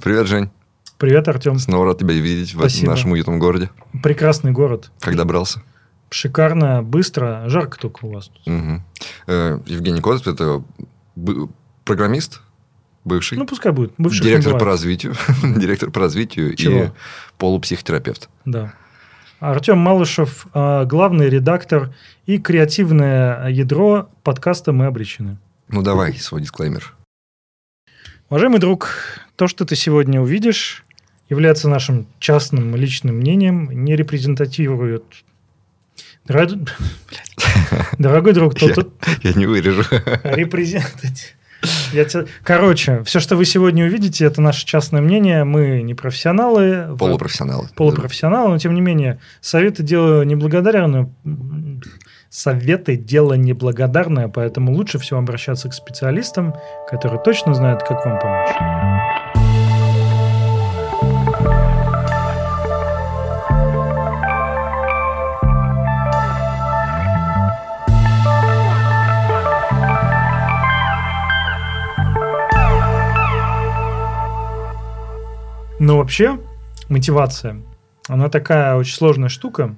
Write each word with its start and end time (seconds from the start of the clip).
Привет, 0.00 0.28
Жень. 0.28 0.48
Привет, 0.96 1.26
Артем. 1.26 1.58
Снова 1.58 1.86
рад 1.86 1.98
тебя 1.98 2.14
видеть 2.14 2.54
в 2.54 2.58
Спасибо. 2.58 2.92
нашем 2.92 3.10
уютном 3.12 3.40
городе. 3.40 3.68
Прекрасный 4.00 4.52
город. 4.52 4.92
Как 5.00 5.16
добрался? 5.16 5.60
Шикарно, 6.10 6.84
быстро. 6.84 7.42
Жарко 7.48 7.78
только 7.80 8.04
у 8.04 8.12
вас. 8.12 8.30
Мгм. 8.46 8.84
Э, 9.26 9.58
Евгений 9.66 10.00
Козырев– 10.00 10.26
это 10.34 10.62
программист, 11.84 12.42
бывший, 13.04 13.38
Ну, 13.38 13.44
пускай 13.46 13.72
будет. 13.72 13.92
Бывших 13.98 14.24
не 14.24 14.30
директор 14.30 14.56
по 14.56 14.66
развитию, 14.66 15.14
директор 15.42 15.90
по 15.90 15.98
развитию 15.98 16.52
и 16.52 16.56
Чего? 16.56 16.94
полупсихотерапевт. 17.36 18.28
Да. 18.44 18.72
Артем 19.40 19.78
Малышев, 19.78 20.46
а, 20.54 20.84
главный 20.84 21.28
редактор 21.28 21.92
и 22.24 22.38
креативное 22.38 23.48
ядро 23.48 24.08
подкаста 24.22 24.70
«Мы 24.72 24.86
обречены». 24.86 25.38
Ну, 25.68 25.82
давай 25.82 26.14
свой 26.14 26.40
дисклеймер. 26.40 26.94
Уважаемый 28.30 28.58
друг, 28.60 28.90
то, 29.36 29.48
что 29.48 29.64
ты 29.64 29.74
сегодня 29.76 30.20
увидишь, 30.20 30.84
является 31.28 31.68
нашим 31.68 32.06
частным 32.18 32.74
личным 32.76 33.16
мнением, 33.16 33.70
не 33.84 33.96
репрезентатирует... 33.96 35.04
Дорогой, 37.98 38.34
друг, 38.34 38.54
то, 38.54 38.68
Я- 38.68 38.74
то- 38.74 38.90
Я 39.22 39.32
не 39.32 39.46
вырежу. 39.46 39.82
Репрезентатив. 40.24 41.34
Я 41.92 42.04
те- 42.04 42.26
Короче, 42.44 43.02
все, 43.04 43.18
что 43.18 43.34
вы 43.36 43.46
сегодня 43.46 43.86
увидите, 43.86 44.26
это 44.26 44.42
наше 44.42 44.66
частное 44.66 45.00
мнение. 45.00 45.44
Мы 45.44 45.80
не 45.82 45.94
профессионалы. 45.94 46.92
в- 46.92 46.98
Полупрофессионал. 46.98 47.66
Полупрофессионалы, 47.74 48.50
но 48.50 48.58
тем 48.58 48.74
не 48.74 48.82
менее, 48.82 49.20
советы 49.40 49.82
дело 49.82 50.22
неблагодарное. 50.24 51.10
Советы 52.30 52.96
дело 52.96 53.32
неблагодарное, 53.32 54.28
поэтому 54.28 54.72
лучше 54.72 54.98
всего 54.98 55.18
обращаться 55.18 55.70
к 55.70 55.72
специалистам, 55.72 56.54
которые 56.86 57.22
точно 57.22 57.54
знают, 57.54 57.82
как 57.84 58.04
вам 58.04 58.18
помочь. 58.18 58.50
Но 75.80 75.96
вообще, 75.96 76.38
мотивация, 76.90 77.62
она 78.06 78.28
такая 78.28 78.74
очень 78.74 78.94
сложная 78.94 79.30
штука, 79.30 79.76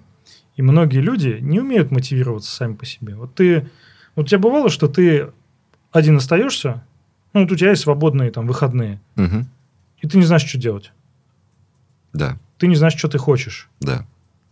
и 0.61 0.63
многие 0.63 0.99
люди 1.01 1.39
не 1.41 1.59
умеют 1.59 1.91
мотивироваться 1.91 2.55
сами 2.55 2.75
по 2.75 2.85
себе. 2.85 3.15
Вот 3.15 3.35
ты, 3.35 3.67
вот 4.15 4.27
у 4.27 4.29
тебя 4.29 4.39
бывало, 4.39 4.69
что 4.69 4.89
ты 4.89 5.29
один 5.91 6.19
остаешься, 6.19 6.85
ну, 7.33 7.41
вот 7.43 7.53
у 7.53 7.57
тебя 7.57 7.71
есть 7.71 7.81
свободные 7.83 8.31
там 8.31 8.47
выходные, 8.47 9.01
Мгм. 9.17 9.49
и 10.03 10.07
ты 10.07 10.19
не 10.19 10.25
знаешь, 10.25 10.45
что 10.47 10.59
делать. 10.59 10.93
Да, 12.13 12.37
Ты 12.59 12.67
не 12.67 12.75
знаешь, 12.77 12.95
что 12.95 13.09
ты 13.09 13.17
хочешь. 13.19 13.69
да. 13.81 14.07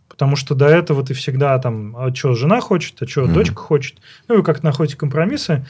Потому 0.07 0.35
что 0.35 0.55
до 0.55 0.65
этого 0.65 1.05
ты 1.05 1.13
всегда 1.13 1.57
там, 1.59 1.95
а 1.95 2.13
что 2.13 2.33
жена 2.33 2.59
хочет, 2.59 2.99
а 3.01 3.07
что 3.07 3.21
Мгм. 3.25 3.33
дочка 3.33 3.55
хочет. 3.61 3.99
Ну, 4.27 4.37
вы 4.37 4.43
как 4.43 4.63
находите 4.63 4.97
компромиссы, 4.97 5.63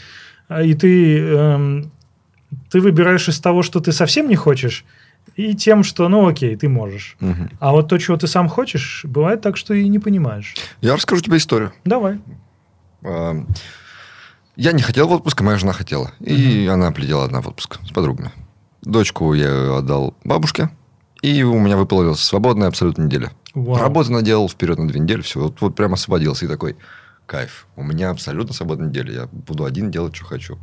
а, 0.48 0.64
и 0.64 0.74
ты, 0.74 1.20
эм, 1.20 1.92
ты 2.72 2.80
выбираешь 2.80 3.28
из 3.28 3.40
того, 3.42 3.62
что 3.62 3.82
ты 3.82 3.92
совсем 3.92 4.30
не 4.30 4.38
хочешь, 4.38 4.86
и 5.36 5.56
тем, 5.56 5.84
что, 5.84 6.08
ну, 6.10 6.28
окей, 6.28 6.56
ты 6.56 6.70
можешь. 6.70 7.18
Мгм. 7.20 7.50
А 7.60 7.72
вот 7.72 7.88
то, 7.90 7.98
чего 7.98 8.18
ты 8.18 8.28
сам 8.28 8.50
хочешь, 8.50 9.06
бывает 9.06 9.42
так, 9.42 9.58
что 9.58 9.74
и 9.74 9.88
не 9.88 10.00
понимаешь. 10.00 10.56
Я 10.82 10.96
расскажу 10.96 11.22
тебе 11.22 11.38
историю. 11.38 11.74
Давай. 11.86 12.20
А, 13.04 13.36
Я 14.56 14.72
не 14.74 14.82
хотел 14.82 15.08
в 15.08 15.12
отпуск, 15.12 15.40
а 15.40 15.44
моя 15.44 15.58
жена 15.58 15.72
хотела. 15.74 16.12
И 16.20 16.68
она 16.68 16.92
полетела 16.92 17.24
одна 17.26 17.42
в 17.42 17.48
отпуск 17.48 17.80
с 17.86 17.92
подругами. 17.92 18.32
Дочку 18.82 19.34
я 19.34 19.78
отдал 19.78 20.16
бабушке, 20.24 20.70
и 21.22 21.44
у 21.44 21.58
меня 21.60 21.78
выпала 21.78 22.14
свободная 22.14 22.68
абсолютно 22.68 23.04
неделя. 23.04 23.32
Вау. 23.54 23.78
Работу 23.78 24.12
наделал 24.12 24.48
вперед 24.50 24.78
на 24.78 24.88
две 24.88 25.00
недели, 25.00 25.22
все. 25.22 25.40
Вот, 25.40 25.60
вот 25.62 25.76
прямо 25.76 25.94
освободился 25.96 26.46
и 26.46 26.48
такой, 26.48 26.76
кайф. 27.26 27.68
У 27.76 27.84
меня 27.84 28.10
абсолютно 28.10 28.54
свободная 28.54 28.90
неделя. 28.90 29.14
Я 29.14 29.28
буду 29.32 29.66
один 29.66 29.92
делать, 29.92 30.16
что 30.16 30.26
хочу. 30.26 30.58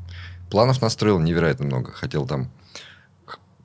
Планов 0.50 0.80
настроил 0.82 1.18
невероятно 1.18 1.66
много. 1.66 1.92
Хотел 1.92 2.26
там... 2.26 2.50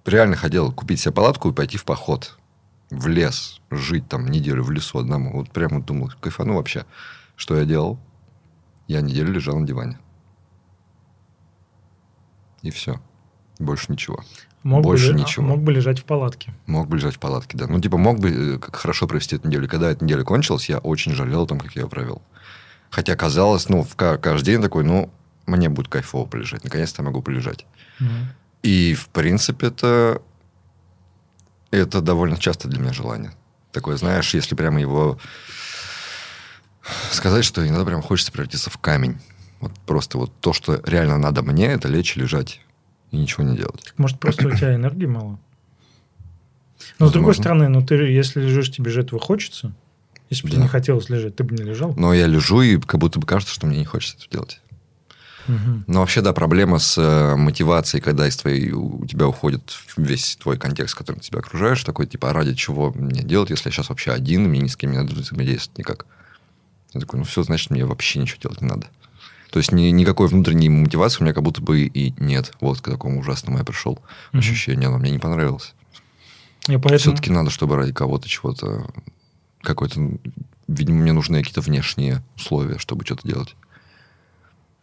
Реально 0.05 0.35
хотел 0.35 0.71
купить 0.71 0.99
себе 0.99 1.13
палатку 1.13 1.49
и 1.49 1.53
пойти 1.53 1.77
в 1.77 1.85
поход. 1.85 2.37
В 2.89 3.07
лес. 3.07 3.61
Жить 3.69 4.07
там 4.09 4.27
неделю 4.27 4.63
в 4.63 4.71
лесу 4.71 4.99
одному. 4.99 5.31
Вот 5.33 5.51
прямо 5.51 5.81
думал, 5.81 6.11
кайфану 6.19 6.55
вообще. 6.55 6.85
Что 7.35 7.57
я 7.57 7.65
делал? 7.65 7.99
Я 8.87 9.01
неделю 9.01 9.31
лежал 9.31 9.57
на 9.57 9.65
диване. 9.65 9.99
И 12.61 12.71
все. 12.71 12.99
Больше 13.59 13.91
ничего. 13.91 14.23
Мог 14.63 14.83
Больше 14.83 15.13
бы, 15.13 15.19
ничего. 15.19 15.45
Мог 15.45 15.61
бы 15.61 15.71
лежать 15.71 15.99
в 15.99 16.03
палатке. 16.05 16.53
Мог 16.67 16.87
бы 16.87 16.97
лежать 16.97 17.15
в 17.15 17.19
палатке, 17.19 17.57
да. 17.57 17.67
Ну, 17.67 17.79
типа, 17.79 17.97
мог 17.97 18.19
бы 18.19 18.29
э, 18.29 18.57
как 18.59 18.75
хорошо 18.75 19.07
провести 19.07 19.35
эту 19.35 19.47
неделю. 19.47 19.67
Когда 19.67 19.89
эта 19.89 20.03
неделя 20.03 20.23
кончилась, 20.23 20.69
я 20.69 20.77
очень 20.77 21.13
жалел 21.13 21.43
о 21.43 21.47
том, 21.47 21.59
как 21.59 21.75
я 21.75 21.83
ее 21.83 21.89
провел. 21.89 22.21
Хотя 22.91 23.15
казалось, 23.15 23.69
ну, 23.69 23.83
в 23.83 23.95
ка- 23.95 24.17
каждый 24.17 24.45
день 24.53 24.61
такой, 24.61 24.83
ну, 24.83 25.09
мне 25.47 25.69
будет 25.69 25.87
кайфово 25.87 26.27
полежать. 26.27 26.63
Наконец-то 26.63 27.01
я 27.01 27.05
могу 27.07 27.21
полежать. 27.23 27.65
Мгм. 27.99 28.27
И, 28.63 28.93
в 28.93 29.09
принципе, 29.09 29.67
это... 29.67 30.21
Это 31.71 32.01
довольно 32.01 32.37
часто 32.37 32.67
для 32.67 32.79
меня 32.79 32.91
желание. 32.91 33.31
Такое, 33.71 33.95
знаешь, 33.95 34.33
если 34.33 34.55
прямо 34.55 34.81
его 34.81 35.17
сказать, 37.11 37.45
что 37.45 37.65
иногда 37.65 37.85
прям 37.85 38.01
хочется 38.01 38.31
превратиться 38.31 38.69
в 38.69 38.77
камень. 38.77 39.19
Вот 39.61 39.71
просто 39.85 40.17
вот 40.17 40.33
то, 40.41 40.51
что 40.51 40.81
реально 40.85 41.17
надо 41.17 41.43
мне, 41.43 41.67
это 41.67 41.87
лечь 41.87 42.17
и 42.17 42.19
лежать. 42.19 42.59
И 43.11 43.17
ничего 43.17 43.43
не 43.43 43.55
делать. 43.55 43.83
Так, 43.85 43.97
может, 43.97 44.19
просто 44.19 44.47
у 44.47 44.51
тебя 44.51 44.75
энергии 44.75 45.05
мало? 45.05 45.39
Но, 46.99 47.07
с 47.07 47.11
другой 47.11 47.35
стороны, 47.35 47.67
ну, 47.69 47.85
ты, 47.85 47.95
если 47.95 48.41
лежишь, 48.41 48.71
тебе 48.71 48.91
же 48.91 49.01
этого 49.01 49.19
хочется. 49.21 49.73
Если 50.29 50.43
бы 50.43 50.49
тебе 50.49 50.59
Да. 50.59 50.63
не 50.63 50.69
хотелось 50.69 51.09
лежать, 51.09 51.35
ты 51.35 51.43
бы 51.43 51.55
не 51.55 51.63
лежал. 51.63 51.93
Но 51.95 52.13
я 52.13 52.25
лежу, 52.25 52.61
и 52.61 52.77
как 52.77 52.99
будто 52.99 53.19
бы 53.19 53.27
кажется, 53.27 53.53
что 53.53 53.67
мне 53.67 53.79
не 53.79 53.85
хочется 53.85 54.17
это 54.17 54.29
делать. 54.29 54.61
Но 55.87 55.99
вообще, 55.99 56.21
да, 56.21 56.33
проблема 56.33 56.79
с 56.79 56.97
э, 56.97 57.35
мотивацией, 57.35 58.01
когда 58.01 58.27
из 58.27 58.37
твоей, 58.37 58.71
у 58.71 59.05
тебя 59.05 59.27
уходит 59.27 59.73
весь 59.97 60.37
твой 60.37 60.57
контекст, 60.57 60.95
который 60.95 61.17
ты 61.17 61.27
тебя 61.27 61.39
окружаешь, 61.39 61.83
такой, 61.83 62.07
типа, 62.07 62.29
а 62.29 62.33
ради 62.33 62.53
чего 62.53 62.91
мне 62.93 63.23
делать, 63.23 63.49
если 63.49 63.69
я 63.69 63.73
сейчас 63.73 63.89
вообще 63.89 64.11
один, 64.11 64.43
мне 64.49 64.59
ни 64.61 64.67
с 64.67 64.75
кем 64.75 64.91
не 64.91 64.97
надо 64.97 65.13
взаимодействовать 65.13 65.77
никак. 65.77 66.05
Я 66.93 66.99
такой, 66.99 67.19
ну 67.19 67.25
все, 67.25 67.43
значит, 67.43 67.69
мне 67.69 67.85
вообще 67.85 68.19
ничего 68.19 68.39
делать 68.41 68.61
не 68.61 68.67
надо. 68.67 68.87
То 69.51 69.59
есть 69.59 69.71
ни- 69.71 69.89
никакой 69.89 70.27
внутренней 70.27 70.69
мотивации 70.69 71.19
у 71.19 71.23
меня 71.23 71.33
как 71.33 71.43
будто 71.43 71.61
бы 71.61 71.81
и 71.81 72.13
нет. 72.17 72.53
Вот 72.61 72.79
к 72.79 72.89
такому 72.89 73.19
ужасному 73.19 73.57
я 73.57 73.65
пришел. 73.65 73.99
Мгм. 74.31 74.39
Ощущение, 74.39 74.87
оно 74.87 74.97
мне 74.97 75.11
не 75.11 75.19
понравилось. 75.19 75.73
Я 76.67 76.79
поэтому... 76.79 77.15
Все-таки 77.15 77.31
надо, 77.31 77.49
чтобы 77.49 77.75
ради 77.75 77.91
кого-то 77.91 78.29
чего-то, 78.29 78.87
какой-то, 79.61 79.99
видимо, 80.67 80.99
мне 80.99 81.11
нужны 81.11 81.39
какие-то 81.39 81.61
внешние 81.61 82.23
условия, 82.35 82.77
чтобы 82.77 83.05
что-то 83.05 83.27
делать. 83.27 83.55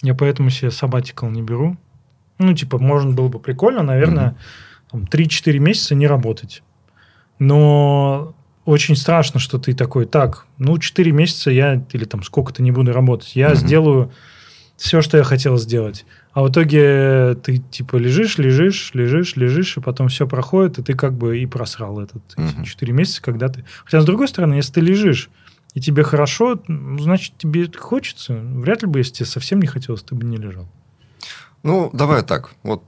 Я 0.03 0.14
поэтому 0.14 0.50
себе 0.50 0.70
сабатикал 0.70 1.31
не 1.31 1.42
беру. 1.42 1.76
Ну, 2.38 2.54
типа, 2.54 2.78
можно 2.78 3.12
было 3.12 3.28
бы 3.28 3.41
прикольно, 3.41 3.82
наверное, 3.82 4.36
там, 4.91 5.04
3-4 5.06 5.59
месяца 5.59 5.94
не 5.94 6.06
работать. 6.06 6.62
Но 7.38 8.34
очень 8.64 8.97
страшно, 8.97 9.41
что 9.41 9.58
ты 9.58 9.75
такой, 9.75 10.06
так, 10.06 10.47
ну, 10.58 10.78
4 10.78 11.10
месяца 11.12 11.50
я, 11.50 11.84
или 11.92 12.04
там 12.04 12.22
сколько-то 12.22 12.62
не 12.62 12.70
буду 12.70 12.92
работать, 12.92 13.34
я 13.34 13.48
Мгм. 13.48 13.56
сделаю 13.56 14.12
все, 14.76 15.00
что 15.03 15.16
я 15.16 15.25
хотел 15.25 15.56
сделать. 15.58 16.04
А 16.32 16.42
в 16.42 16.50
итоге 16.50 17.34
ты, 17.42 17.56
типа, 17.58 17.97
лежишь, 17.97 18.38
лежишь, 18.38 18.92
лежишь, 18.94 19.34
лежишь, 19.34 19.76
и 19.76 19.81
потом 19.81 20.08
все 20.08 20.28
проходит, 20.28 20.78
и 20.78 20.82
ты 20.82 20.94
как 20.94 21.14
бы 21.14 21.38
и 21.41 21.47
просрал 21.47 21.98
этот 22.00 22.22
эти 22.37 22.54
Мгм. 22.54 22.64
4 22.64 22.92
месяца, 22.92 23.20
когда 23.22 23.48
ты... 23.48 23.64
Хотя, 23.84 24.00
с 24.00 24.04
другой 24.04 24.28
стороны, 24.28 24.54
если 24.54 24.75
ты 24.75 24.81
лежишь, 24.81 25.31
и 25.75 25.81
тебе 25.81 26.03
хорошо, 26.03 26.61
ну, 26.67 26.99
значит, 26.99 27.34
тебе 27.39 27.71
хочется. 27.71 28.34
Вряд 28.34 28.83
ли 28.83 28.89
бы, 28.89 29.01
если 29.01 29.15
тебе 29.15 29.27
совсем 29.27 29.61
не 29.61 29.67
хотелось, 29.67 30.03
ты 30.03 30.15
бы 30.15 30.27
не 30.27 30.37
лежал. 30.37 30.67
Ну, 31.62 31.91
давай 31.93 32.23
так. 32.23 32.51
Вот 32.62 32.84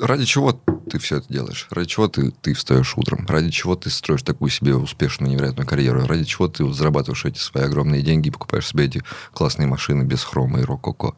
ради 0.00 0.24
чего 0.24 0.52
ты 0.52 0.98
все 0.98 1.18
это 1.18 1.32
делаешь? 1.32 1.68
Ради 1.70 1.88
чего 1.88 2.08
ты, 2.08 2.30
ты 2.30 2.54
встаешь 2.54 2.96
утром? 2.96 3.26
Ради 3.28 3.50
чего 3.50 3.76
ты 3.76 3.90
строишь 3.90 4.22
такую 4.22 4.50
себе 4.50 4.74
успешную, 4.74 5.30
невероятную 5.30 5.66
карьеру? 5.66 6.06
Ради 6.06 6.24
чего 6.24 6.48
ты 6.48 6.70
зарабатываешь 6.72 7.24
эти 7.24 7.38
свои 7.38 7.64
огромные 7.64 8.02
деньги 8.02 8.28
и 8.28 8.30
покупаешь 8.30 8.66
себе 8.66 8.86
эти 8.86 9.02
классные 9.32 9.66
машины 9.66 10.02
без 10.02 10.24
хрома 10.24 10.60
и 10.60 10.64
рококо? 10.64 11.14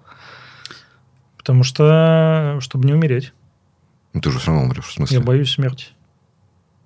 Потому 1.39 1.63
что, 1.63 2.59
чтобы 2.61 2.87
не 2.87 2.93
умереть. 2.93 3.33
Ну, 4.13 4.21
ты 4.21 4.31
же 4.31 4.39
все 4.39 4.49
равно 4.49 4.65
умрешь. 4.65 4.87
В 4.87 4.93
смысле? 4.93 5.19
Я 5.19 5.25
боюсь 5.25 5.53
смерти. 5.53 5.87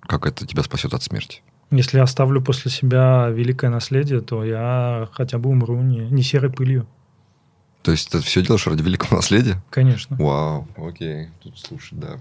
Как 0.01 0.25
это 0.25 0.45
тебя 0.45 0.63
спасет 0.63 0.93
от 0.93 1.03
смерти? 1.03 1.41
Если 1.71 1.97
я 1.97 2.03
оставлю 2.03 2.41
после 2.41 2.69
себя 2.69 3.29
великое 3.29 3.69
наследие, 3.69 4.19
то 4.19 4.43
я 4.43 5.07
хотя 5.13 5.37
бы 5.37 5.49
умру 5.49 5.81
не, 5.81 5.99
не 6.09 6.21
серой 6.21 6.51
пылью. 6.51 6.85
То 7.81 7.91
есть 7.91 8.11
ты 8.11 8.19
все 8.19 8.43
делаешь 8.43 8.67
ради 8.67 8.83
великого 8.83 9.17
наследия? 9.17 9.61
Конечно. 9.69 10.17
Вау, 10.17 10.67
окей. 10.77 11.29
Тут, 11.41 11.57
слушай, 11.57 11.97
да, 11.97 12.19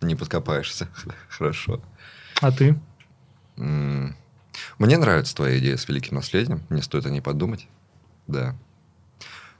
не 0.00 0.14
подкопаешься. 0.14 0.88
Хорошо. 1.28 1.80
А 2.40 2.50
ты? 2.50 2.78
Мне 3.56 4.96
нравится 4.96 5.36
твоя 5.36 5.58
идея 5.58 5.76
с 5.76 5.86
великим 5.86 6.16
наследием. 6.16 6.62
Мне 6.70 6.82
стоит 6.82 7.06
о 7.06 7.10
ней 7.10 7.20
подумать. 7.20 7.68
Да. 8.26 8.56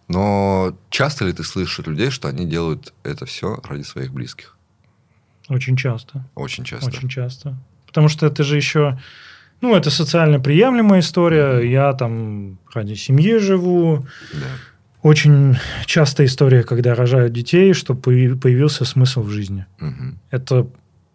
Но 0.08 0.76
часто 0.88 1.26
ли 1.26 1.32
ты 1.34 1.44
слышишь 1.44 1.80
от 1.80 1.86
людей, 1.86 2.10
что 2.10 2.28
они 2.28 2.46
делают 2.46 2.94
это 3.02 3.26
все 3.26 3.60
ради 3.62 3.82
своих 3.82 4.12
близких? 4.12 4.56
Очень 5.48 5.76
часто. 5.76 6.24
Очень 6.34 6.64
часто. 6.64 6.86
Очень 6.86 7.08
часто. 7.08 7.58
Потому 7.88 8.08
что 8.08 8.26
это 8.26 8.44
же 8.44 8.56
еще... 8.56 8.98
Ну, 9.60 9.74
это 9.74 9.90
социально 9.90 10.38
приемлемая 10.38 11.00
история. 11.00 11.60
Я 11.60 11.92
там 11.94 12.60
ради 12.72 12.94
семьи 12.94 13.38
живу. 13.38 14.06
Да. 14.32 14.46
Очень 15.02 15.56
частая 15.84 16.28
история, 16.28 16.62
когда 16.62 16.94
рожают 16.94 17.32
детей, 17.32 17.72
чтобы 17.72 18.00
появился 18.00 18.84
смысл 18.84 19.22
в 19.22 19.30
жизни. 19.30 19.66
Мгм. 19.80 20.20
Это 20.30 20.68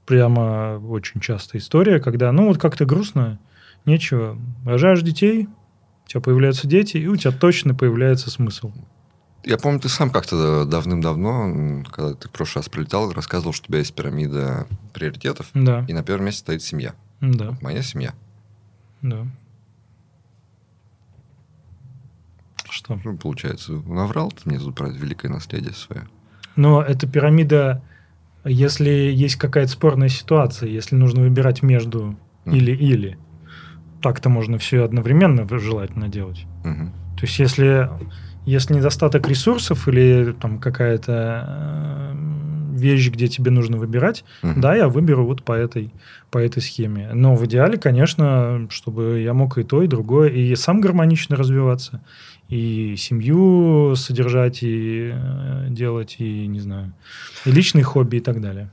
прямо 0.06 0.80
очень 0.80 1.22
частая 1.22 1.62
история, 1.62 2.00
когда, 2.00 2.31
ну, 2.31 2.48
вот 2.48 2.58
как-то 2.58 2.86
грустно, 2.86 3.40
нечего. 3.86 4.38
Рожаешь 4.66 5.02
детей, 5.02 5.48
у 6.06 6.10
тебя 6.10 6.22
появляются 6.22 6.68
дети, 6.68 6.98
и 6.98 7.08
у 7.08 7.16
тебя 7.16 7.31
точно 7.31 7.74
появляется 7.76 8.30
смысл. 8.30 8.74
Я 9.45 9.57
помню, 9.57 9.80
ты 9.80 9.90
сам 9.90 10.10
как-то 10.10 10.66
давным-давно, 10.66 11.84
когда 11.92 12.13
ты 12.13 12.30
в 12.30 12.31
прошлый 12.31 12.62
раз 12.62 12.69
прилетал, 12.69 13.12
рассказывал, 13.12 13.51
что 13.54 13.66
у 13.66 13.68
тебя 13.68 13.80
есть 13.80 13.94
пирамида 13.94 14.68
приоритетов, 14.94 15.48
Да, 15.54 15.84
и 15.88 15.94
на 15.94 16.01
первом 16.04 16.25
месте 16.25 16.40
стоит 16.40 16.62
семья. 16.62 16.94
да, 17.19 17.57
Моя 17.62 17.81
семья. 17.81 18.13
да. 19.01 19.25
Что? 22.69 23.00
Ну, 23.04 23.18
получается, 23.18 23.74
наврал 23.74 24.31
ты 24.31 24.50
мне 24.50 24.60
тут 24.60 24.75
про 24.75 24.88
великое 24.90 25.30
наследие 25.30 25.74
свое. 25.74 26.07
Но 26.56 26.81
эта 26.81 27.06
пирамида, 27.07 27.84
если 28.45 28.90
есть 28.90 29.36
какая-то 29.36 29.72
спорная 29.72 30.10
ситуация, 30.10 30.69
если 30.69 30.95
нужно 30.95 31.22
выбирать 31.22 31.62
между 31.62 32.18
Мгм. 32.45 32.56
или-или, 32.56 33.18
так-то 34.01 34.30
можно 34.30 34.57
все 34.57 34.84
одновременно 34.84 35.48
желательно 35.60 36.07
делать. 36.07 36.45
Мгм. 36.63 36.92
То 37.18 37.25
есть, 37.25 37.38
если, 37.40 37.90
если 38.45 38.74
недостаток 38.74 39.28
ресурсов 39.28 39.88
или 39.88 40.34
там 40.40 40.60
какая-то 40.60 41.45
э, 41.48 42.13
вещь, 42.74 43.10
где 43.10 43.28
тебе 43.28 43.51
нужно 43.51 43.78
выбирать, 43.78 44.24
Мгм. 44.42 44.62
да, 44.62 44.75
я 44.75 44.88
выберу 44.88 45.25
вот 45.25 45.44
по 45.44 45.54
этой, 45.54 45.92
по 46.31 46.38
этой 46.40 46.62
схеме. 46.62 47.12
Но 47.13 47.36
в 47.36 47.45
идеале, 47.45 47.78
конечно, 47.78 48.68
чтобы 48.69 49.22
я 49.22 49.34
мог 49.34 49.57
и 49.57 49.63
то, 49.63 49.81
и 49.84 49.88
другое, 49.88 50.30
и 50.30 50.56
сам 50.56 50.81
гармонично 50.81 51.36
развиваться, 51.36 52.01
и 52.50 52.95
семью 52.98 53.95
содержать, 53.95 54.63
и 54.63 55.12
э, 55.13 55.68
делать, 55.69 56.16
и, 56.19 56.48
не 56.48 56.60
знаю, 56.60 56.94
и 57.45 57.51
личные 57.51 57.84
хобби 57.84 58.18
и 58.18 58.22
так 58.22 58.42
далее. 58.42 58.69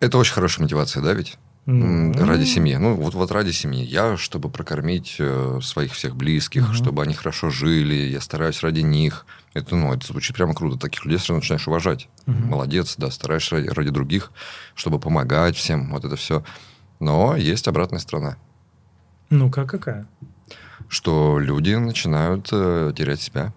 Это 0.00 0.18
очень 0.18 0.34
хорошая 0.34 0.64
мотивация, 0.64 1.02
да, 1.02 1.12
ведь? 1.14 1.38
Ну, 1.66 2.12
Ради 2.14 2.44
семьи. 2.46 2.74
Ну, 2.76 2.94
вот, 2.96 3.14
вот 3.14 3.30
ради 3.30 3.50
семьи. 3.50 3.84
Я, 3.84 4.16
чтобы 4.16 4.48
прокормить 4.48 5.16
э, 5.18 5.60
своих 5.62 5.92
всех 5.92 6.16
близких, 6.16 6.62
Мгм. 6.64 6.74
чтобы 6.74 7.02
они 7.02 7.14
хорошо 7.14 7.50
жили, 7.50 7.94
я 7.94 8.20
стараюсь 8.20 8.62
ради 8.62 8.80
них. 8.80 9.26
Это, 9.54 9.76
ну, 9.76 9.92
это 9.92 10.06
звучит 10.06 10.34
прямо 10.36 10.54
круто. 10.54 10.78
Таких 10.78 11.04
людей 11.04 11.18
сразу 11.18 11.34
начинаешь 11.34 11.68
уважать. 11.68 12.08
Мгм. 12.26 12.48
Молодец, 12.48 12.94
да, 12.96 13.10
стараешься 13.10 13.56
ради, 13.56 13.68
ради 13.68 13.90
других, 13.90 14.32
чтобы 14.74 14.98
помогать 14.98 15.54
всем, 15.56 15.90
вот 15.90 16.04
это 16.04 16.16
все. 16.16 16.42
Но 16.98 17.36
есть 17.36 17.68
обратная 17.68 18.00
сторона, 18.00 18.36
Ну-ка, 19.28 19.64
какая? 19.66 20.06
что 20.88 21.38
люди 21.38 21.74
начинают 21.74 22.48
э, 22.52 22.92
терять 22.96 23.20
себя, 23.20 23.52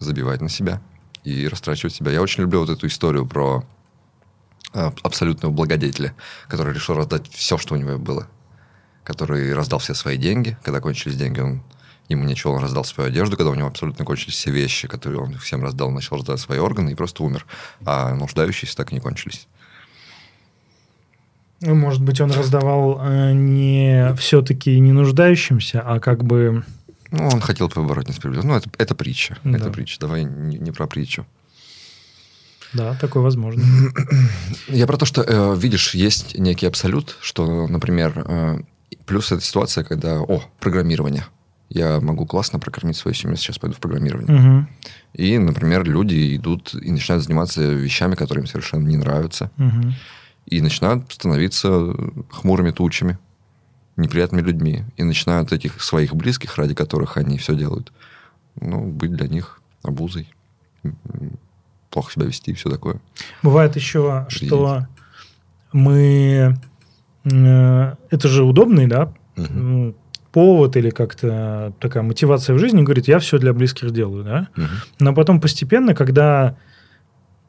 забивать 0.00 0.40
на 0.40 0.48
себя 0.48 0.80
и 1.22 1.46
растрачивать 1.46 1.94
себя. 1.94 2.10
Я 2.10 2.20
очень 2.20 2.42
люблю 2.42 2.60
вот 2.60 2.70
эту 2.70 2.86
историю 2.88 3.26
про 3.26 3.64
абсолютного 4.74 5.52
благодетеля, 5.52 6.14
который 6.48 6.74
решил 6.74 6.94
раздать 6.96 7.28
все, 7.30 7.56
что 7.58 7.74
у 7.74 7.76
него 7.78 7.98
было. 7.98 8.28
Который 9.04 9.54
раздал 9.54 9.78
все 9.78 9.94
свои 9.94 10.16
деньги. 10.16 10.56
Когда 10.62 10.80
кончились 10.80 11.16
деньги, 11.16 11.40
он 11.40 11.62
ему 12.08 12.24
ничего, 12.24 12.54
он 12.54 12.62
раздал 12.62 12.84
свою 12.84 13.08
одежду. 13.08 13.36
Когда 13.36 13.50
у 13.50 13.54
него 13.54 13.68
абсолютно 13.68 14.04
кончились 14.04 14.34
все 14.34 14.50
вещи, 14.50 14.88
которые 14.88 15.20
он 15.20 15.38
всем 15.38 15.62
раздал, 15.62 15.90
начал 15.90 16.16
раздавать 16.16 16.40
свои 16.40 16.58
органы 16.58 16.90
и 16.90 16.94
просто 16.94 17.22
умер. 17.22 17.46
А 17.84 18.14
нуждающиеся 18.14 18.76
так 18.76 18.92
и 18.92 18.94
не 18.94 19.00
кончились. 19.00 19.46
Ну, 21.60 21.74
может 21.74 22.02
быть, 22.02 22.20
он 22.20 22.30
раздавал 22.30 23.00
э, 23.00 23.32
не 23.32 24.14
все-таки 24.16 24.78
не 24.80 24.92
нуждающимся, 24.92 25.80
а 25.80 25.98
как 25.98 26.22
бы... 26.24 26.62
Ну, 27.10 27.28
он 27.28 27.40
хотел 27.40 27.70
побороть 27.70 28.08
несправедливость. 28.08 28.48
Ну, 28.48 28.56
это, 28.56 28.68
это 28.76 28.94
притча. 28.94 29.38
Да. 29.44 29.56
Это 29.56 29.70
притча. 29.70 29.98
Давай 30.00 30.24
не, 30.24 30.58
не 30.58 30.72
про 30.72 30.86
притчу. 30.86 31.24
Да, 32.74 32.94
такое 32.94 33.22
возможно. 33.22 33.62
Я 34.68 34.86
про 34.86 34.96
то, 34.96 35.06
что, 35.06 35.22
э, 35.22 35.56
видишь, 35.56 35.94
есть 35.94 36.38
некий 36.38 36.66
абсолют, 36.66 37.16
что, 37.20 37.66
например, 37.68 38.12
э, 38.26 38.58
плюс 39.06 39.32
эта 39.32 39.42
ситуация, 39.42 39.84
когда, 39.84 40.20
о, 40.20 40.42
программирование. 40.60 41.26
Я 41.70 42.00
могу 42.00 42.26
классно 42.26 42.58
прокормить 42.58 42.96
свою 42.96 43.14
семью, 43.14 43.36
сейчас 43.36 43.58
пойду 43.58 43.74
в 43.76 43.80
программирование. 43.80 44.30
Мгм, 44.32 44.68
И, 45.14 45.38
например, 45.38 45.84
люди 45.84 46.36
идут 46.36 46.74
и 46.74 46.90
начинают 46.92 47.24
заниматься 47.24 47.62
вещами, 47.62 48.14
которые 48.14 48.42
им 48.42 48.46
совершенно 48.46 48.86
не 48.86 48.96
нравятся. 48.96 49.50
мгм. 49.56 49.94
И 50.46 50.60
начинают 50.60 51.10
становиться 51.10 51.94
хмурыми 52.30 52.70
тучами, 52.70 53.18
неприятными 53.96 54.42
людьми. 54.42 54.84
И 54.98 55.02
начинают 55.04 55.52
этих 55.52 55.82
своих 55.82 56.14
близких, 56.14 56.58
ради 56.58 56.74
которых 56.74 57.16
они 57.16 57.38
все 57.38 57.54
делают, 57.54 57.92
ну, 58.60 58.84
быть 58.84 59.12
для 59.12 59.26
них 59.26 59.60
обузой. 59.82 60.28
Плохо 61.94 62.12
себя 62.12 62.26
вести 62.26 62.50
и 62.50 62.54
все 62.54 62.68
такое. 62.68 62.96
Бывает 63.44 63.76
еще, 63.76 64.26
Жизнь. 64.28 64.46
что 64.48 64.88
мы... 65.72 66.58
э, 67.24 67.94
Это 68.10 68.28
же 68.28 68.42
удобный, 68.42 68.88
да, 68.88 69.12
м, 69.36 69.94
повод 70.32 70.76
или 70.76 70.90
как-то 70.90 71.72
такая 71.78 72.02
мотивация 72.02 72.54
в 72.54 72.58
жизни, 72.58 72.82
говорит, 72.82 73.06
я 73.06 73.20
все 73.20 73.38
для 73.38 73.52
близких 73.52 73.92
делаю, 73.92 74.24
да. 74.24 74.48
Мгм. 74.56 74.68
Но 74.98 75.14
потом 75.14 75.40
постепенно, 75.40 75.94
когда 75.94 76.56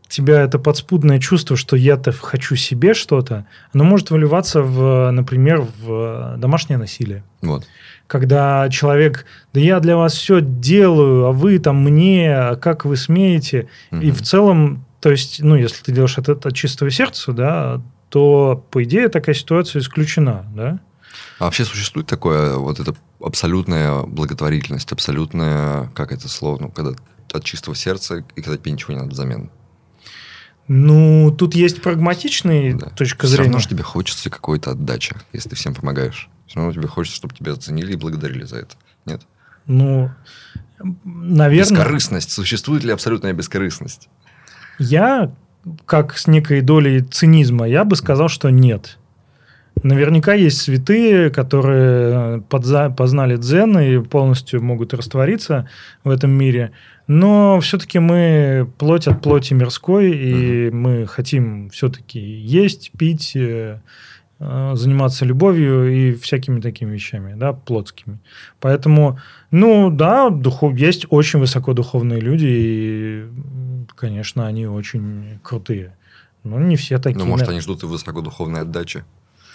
тебя 0.07 0.41
это 0.41 0.59
подспудное 0.59 1.19
чувство, 1.19 1.55
что 1.57 1.75
я-то 1.75 2.11
хочу 2.11 2.55
себе 2.55 2.93
что-то, 2.93 3.45
оно 3.73 3.83
может 3.83 4.11
выливаться 4.11 4.61
в, 4.61 5.11
например, 5.11 5.65
в 5.79 6.35
домашнее 6.37 6.77
насилие. 6.77 7.23
Вот. 7.41 7.65
когда 8.07 8.69
человек, 8.69 9.25
да 9.53 9.59
я 9.59 9.79
для 9.79 9.97
вас 9.97 10.13
все 10.13 10.39
делаю, 10.39 11.25
а 11.25 11.31
вы 11.31 11.57
там 11.57 11.83
мне, 11.83 12.35
а 12.35 12.55
как 12.55 12.85
вы 12.85 12.97
смеете? 12.97 13.67
И 13.91 13.95
Мгм. 13.95 14.13
в 14.13 14.21
целом, 14.21 14.85
то 15.01 15.09
есть, 15.09 15.41
ну, 15.41 15.55
если 15.55 15.81
ты 15.83 15.91
делаешь 15.91 16.17
это 16.19 16.33
от 16.33 16.53
чистого 16.53 16.91
сердца, 16.91 17.33
да, 17.33 17.81
то, 18.09 18.63
по 18.69 18.83
идее, 18.83 19.09
такая 19.09 19.33
ситуация 19.33 19.79
исключена, 19.81 20.45
да? 20.55 20.79
А 21.39 21.45
вообще 21.45 21.65
существует 21.65 22.05
такое, 22.07 22.55
вот 22.57 22.79
это 22.79 22.93
абсолютная 23.19 24.03
благотворительность, 24.03 24.91
абсолютная, 24.91 25.89
как 25.95 26.11
это 26.11 26.29
слово, 26.29 26.59
ну, 26.61 26.69
когда 26.69 26.91
от 27.33 27.43
чистого 27.43 27.75
сердца, 27.75 28.23
и 28.35 28.41
когда 28.41 28.55
тебе 28.57 28.71
ничего 28.71 28.93
не 28.93 28.99
надо 28.99 29.11
взамен. 29.11 29.49
Ну, 30.67 31.31
тут 31.37 31.53
есть 31.55 31.81
прагматичная 31.81 32.75
Да. 32.75 32.89
точка 32.89 33.27
Все 33.27 33.35
зрения. 33.35 33.49
равно 33.49 33.59
же 33.59 33.67
тебе 33.69 33.83
хочется 33.83 34.29
какой-то 34.29 34.71
отдачи, 34.71 35.15
если 35.31 35.49
ты 35.49 35.55
всем 35.55 35.75
помогаешь. 35.75 36.27
Все 36.47 36.57
равно 36.59 36.73
тебе 36.73 36.87
хочется, 36.87 37.17
чтобы 37.17 37.35
тебя 37.35 37.53
оценили 37.53 37.93
и 37.93 37.95
благодарили 37.95 38.43
за 38.45 38.57
это. 38.57 38.75
Нет? 39.05 39.21
Ну, 39.67 40.09
наверное, 41.03 41.71
Бескорыстность. 41.71 42.31
Существует 42.31 42.83
ли 42.83 42.91
абсолютная 42.91 43.33
бескорыстность? 43.33 44.09
я, 44.79 45.31
как 45.85 46.17
с 46.17 46.27
некой 46.27 46.61
долей 46.61 47.01
цинизма, 47.01 47.67
я 47.67 47.83
бы 47.85 47.95
сказал, 47.95 48.27
что 48.27 48.49
нет. 48.49 48.97
Наверняка 49.83 50.33
есть 50.33 50.61
святые, 50.61 51.29
которые 51.29 52.39
подза- 52.49 52.93
познали 52.93 53.37
дзен 53.37 53.77
и 53.79 53.99
полностью 54.03 54.63
могут 54.63 54.93
раствориться 54.93 55.69
в 56.03 56.09
этом 56.09 56.31
мире. 56.31 56.71
Но 57.07 57.59
все-таки 57.59 57.99
мы 57.99 58.67
плоть 58.77 59.07
от 59.07 59.21
плоти 59.21 59.53
мирской, 59.53 60.11
и 60.11 60.71
мы 60.71 61.05
хотим 61.05 61.69
все-таки 61.69 62.19
есть, 62.19 62.91
пить, 62.97 63.35
э, 63.35 63.79
э, 64.39 64.71
заниматься 64.75 65.23
любовью 65.23 65.91
и 65.93 66.15
всякими 66.15 66.61
такими 66.61 66.93
вещами, 66.93 67.35
да, 67.35 67.53
плотскими. 67.53 68.19
Поэтому, 68.59 69.19
ну 69.51 69.91
да, 69.91 70.29
духов... 70.29 70.75
есть 70.75 71.05
очень 71.09 71.39
высокодуховные 71.39 72.19
люди, 72.19 72.47
и, 72.49 73.25
конечно, 73.95 74.47
они 74.47 74.65
очень 74.65 75.39
крутые. 75.43 75.95
Но 76.43 76.59
не 76.59 76.75
все 76.75 76.97
такие. 76.97 77.23
Ну, 77.23 77.25
может, 77.25 77.49
они 77.49 77.59
ждут 77.59 77.83
и 77.83 77.85
высокодуховной 77.85 78.61
отдачи 78.61 79.03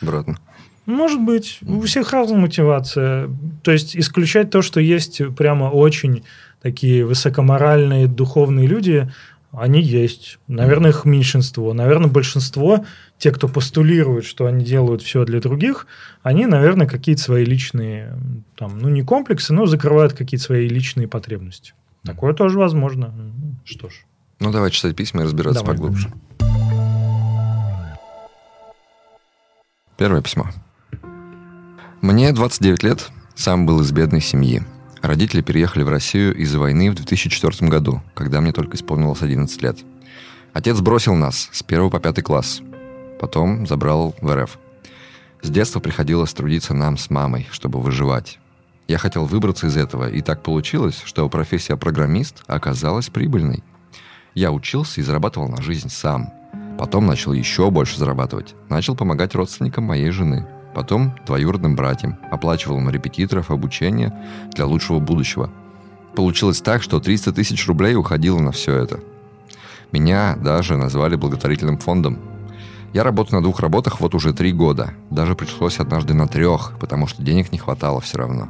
обратно. 0.00 0.38
Может 0.87 1.21
быть. 1.21 1.59
У 1.62 1.80
всех 1.83 2.12
разная 2.12 2.38
мотивация. 2.38 3.28
То 3.62 3.71
есть 3.71 3.97
исключать 3.97 4.50
то, 4.50 4.62
что 4.62 4.80
есть 4.80 5.21
прямо 5.37 5.64
очень 5.64 6.25
такие 6.62 7.04
высокоморальные, 7.04 8.06
духовные 8.06 8.66
люди, 8.66 9.10
они 9.52 9.80
есть. 9.80 10.38
Наверное, 10.46 10.90
их 10.90 11.04
меньшинство. 11.04 11.72
Наверное, 11.74 12.08
большинство, 12.08 12.84
те, 13.18 13.32
кто 13.32 13.48
постулирует, 13.48 14.24
что 14.24 14.46
они 14.46 14.64
делают 14.64 15.02
все 15.02 15.24
для 15.24 15.40
других, 15.40 15.86
они, 16.22 16.46
наверное, 16.46 16.86
какие-то 16.86 17.22
свои 17.22 17.44
личные, 17.44 18.16
там, 18.56 18.78
ну, 18.78 18.88
не 18.88 19.02
комплексы, 19.02 19.52
но 19.52 19.66
закрывают 19.66 20.12
какие-то 20.12 20.44
свои 20.44 20.68
личные 20.68 21.08
потребности. 21.08 21.74
Такое 22.04 22.32
тоже 22.32 22.58
возможно. 22.58 23.12
Что 23.64 23.88
ж. 23.88 23.92
Ну, 24.38 24.52
давай 24.52 24.70
читать 24.70 24.96
письма 24.96 25.22
и 25.22 25.24
разбираться 25.24 25.62
Давай. 25.62 25.76
поглубже. 25.76 26.10
Первое 29.98 30.22
письмо. 30.22 30.48
Мне 32.00 32.32
29 32.32 32.82
лет, 32.82 33.10
сам 33.34 33.66
был 33.66 33.80
из 33.82 33.92
бедной 33.92 34.22
семьи. 34.22 34.62
Родители 35.02 35.40
переехали 35.40 35.83
в 35.83 35.88
Россию 35.88 36.37
из-за 36.37 36.59
войны 36.59 36.90
в 36.90 36.95
2004 36.95 37.69
году, 37.71 38.02
когда 38.14 38.40
мне 38.40 38.52
только 38.52 38.76
исполнилось 38.76 39.23
11 39.23 39.62
лет. 39.62 39.78
Отец 40.52 40.78
бросил 40.80 41.14
нас 41.14 41.49
с 41.52 41.62
1 41.66 41.90
по 41.90 42.00
5 42.00 42.23
класс. 42.23 42.61
Потом 43.19 43.66
забрал 43.66 44.14
в 44.21 44.35
РФ. 44.35 44.59
С 45.42 45.49
детства 45.49 45.80
приходилось 45.80 46.35
трудиться 46.35 46.75
нам 46.75 46.99
с 46.99 47.09
мамой, 47.09 47.49
чтобы 47.50 47.80
выживать. 47.80 48.38
Я 48.88 48.99
хотел 48.99 49.25
выбраться 49.25 49.69
из 49.69 49.76
этого, 49.76 50.11
и 50.11 50.21
так 50.21 50.42
получилось, 50.42 51.00
что 51.04 51.28
профессия 51.28 51.76
программист 51.76 52.42
оказалась 52.47 53.09
прибыльной. 53.09 53.62
Я 54.35 54.52
учился 54.52 55.00
и 55.00 55.04
зарабатывал 55.04 55.49
на 55.49 55.62
жизнь 55.62 55.88
сам. 55.88 56.30
Потом 56.78 57.07
начал 57.07 57.33
еще 57.33 57.71
больше 57.71 57.99
зарабатывать. 57.99 58.54
Начал 58.69 58.97
помогать 58.97 59.35
родственникам 59.35 59.85
моей 59.85 60.11
жены. 60.11 60.47
Потом 60.74 61.14
двоюродным 61.26 61.76
братьям. 61.76 62.16
Оплачивал 62.30 62.78
им 62.78 62.90
репетиторов, 62.90 63.50
обучение 63.50 64.12
для 64.52 64.66
лучшего 64.66 64.98
будущего. 64.98 65.50
Получилось 66.14 66.60
так, 66.60 66.82
что 66.82 67.00
300 67.00 67.32
тысяч 67.32 67.66
рублей 67.66 67.94
уходило 67.94 68.38
на 68.38 68.52
все 68.52 68.74
это. 68.76 69.00
Меня 69.92 70.36
даже 70.36 70.76
назвали 70.76 71.16
благотворительным 71.16 71.78
фондом. 71.78 72.18
Я 72.92 73.04
работаю 73.04 73.36
на 73.36 73.42
двух 73.42 73.60
работах 73.60 74.00
вот 74.00 74.14
уже 74.14 74.32
три 74.32 74.52
года. 74.52 74.94
Даже 75.10 75.34
пришлось 75.34 75.78
однажды 75.78 76.14
на 76.14 76.26
трех, 76.26 76.72
потому 76.80 77.06
что 77.06 77.22
денег 77.22 77.52
не 77.52 77.58
хватало 77.58 78.00
все 78.00 78.18
равно. 78.18 78.48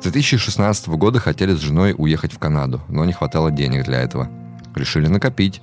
С 0.00 0.04
2016 0.04 0.88
года 0.88 1.18
хотели 1.18 1.54
с 1.54 1.60
женой 1.60 1.94
уехать 1.96 2.32
в 2.32 2.38
Канаду, 2.38 2.80
но 2.88 3.04
не 3.04 3.12
хватало 3.12 3.50
денег 3.50 3.84
для 3.84 4.00
этого. 4.00 4.30
Решили 4.74 5.08
накопить. 5.08 5.60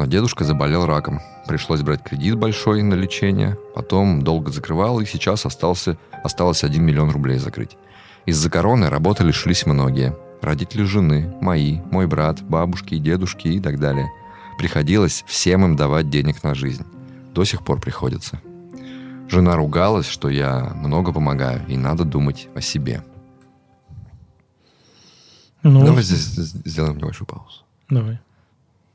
Но 0.00 0.06
дедушка 0.06 0.44
заболел 0.44 0.86
раком. 0.86 1.20
Пришлось 1.46 1.82
брать 1.82 2.02
кредит 2.02 2.34
большой 2.36 2.82
на 2.82 2.94
лечение. 2.94 3.58
Потом 3.74 4.22
долго 4.22 4.50
закрывал, 4.50 4.98
и 4.98 5.04
сейчас 5.04 5.44
остался, 5.44 5.98
осталось 6.24 6.64
1 6.64 6.82
миллион 6.82 7.10
рублей 7.10 7.36
закрыть. 7.36 7.76
Из-за 8.24 8.48
короны 8.48 8.88
работы 8.88 9.24
лишились 9.24 9.66
многие. 9.66 10.16
Родители 10.40 10.84
жены, 10.84 11.36
мои, 11.42 11.80
мой 11.90 12.06
брат, 12.06 12.40
бабушки, 12.40 12.96
дедушки 12.96 13.48
и 13.48 13.60
так 13.60 13.78
далее. 13.78 14.10
Приходилось 14.56 15.22
всем 15.26 15.66
им 15.66 15.76
давать 15.76 16.08
денег 16.08 16.42
на 16.44 16.54
жизнь. 16.54 16.86
До 17.34 17.44
сих 17.44 17.62
пор 17.62 17.78
приходится. 17.78 18.40
Жена 19.28 19.54
ругалась, 19.54 20.06
что 20.06 20.30
я 20.30 20.72
много 20.76 21.12
помогаю, 21.12 21.60
и 21.68 21.76
надо 21.76 22.06
думать 22.06 22.48
о 22.54 22.62
себе. 22.62 23.04
Ну, 25.62 25.84
Давай 25.84 26.02
здесь 26.02 26.20
сделаем 26.20 26.96
небольшую 26.96 27.28
паузу. 27.28 27.64
Давай. 27.90 28.18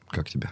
Как 0.10 0.28
тебя? 0.30 0.50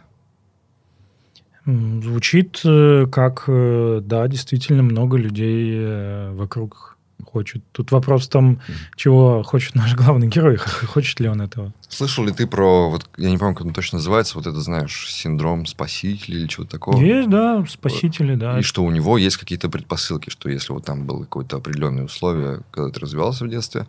Звучит 1.65 2.61
э, 2.65 3.07
как, 3.11 3.45
э, 3.47 4.01
да, 4.03 4.27
действительно 4.27 4.83
много 4.83 5.17
людей 5.17 5.71
э, 5.73 6.31
вокруг 6.33 6.97
хочет. 7.23 7.63
Тут 7.71 7.91
вопрос 7.91 8.27
в 8.27 8.29
том, 8.29 8.59
чего 8.95 9.43
хочет 9.43 9.73
наш 9.75 9.95
главный 9.95 10.27
герой, 10.27 10.57
хочет 10.57 11.19
ли 11.19 11.29
он 11.29 11.41
этого. 11.41 11.73
Слышал 11.87 12.25
ли 12.25 12.33
ты 12.33 12.47
про, 12.47 12.89
вот 12.89 13.09
я 13.17 13.29
не 13.29 13.37
помню, 13.37 13.55
как 13.55 13.65
он 13.65 13.73
точно 13.73 13.97
называется, 13.97 14.37
вот 14.37 14.45
это, 14.45 14.59
знаешь, 14.59 15.09
синдром 15.09 15.65
спасителя 15.65 16.37
или 16.37 16.47
чего-то 16.47 16.71
такого? 16.71 17.01
Есть, 17.01 17.29
да, 17.29 17.65
спасители, 17.67 18.35
да. 18.35 18.59
И 18.59 18.61
что 18.61 18.83
у 18.83 18.91
него 18.91 19.17
есть 19.17 19.37
какие-то 19.37 19.69
предпосылки, 19.69 20.29
что 20.29 20.49
если 20.49 20.73
вот 20.73 20.85
там 20.85 21.05
было 21.05 21.21
какое-то 21.21 21.57
определенное 21.57 22.05
условие, 22.05 22.61
когда 22.71 22.91
ты 22.91 22.99
развивался 22.99 23.45
в 23.45 23.49
детстве, 23.49 23.87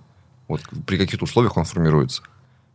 вот 0.49 0.61
при 0.87 0.97
каких 0.97 1.21
условиях 1.23 1.57
он 1.57 1.64
формируется? 1.64 2.23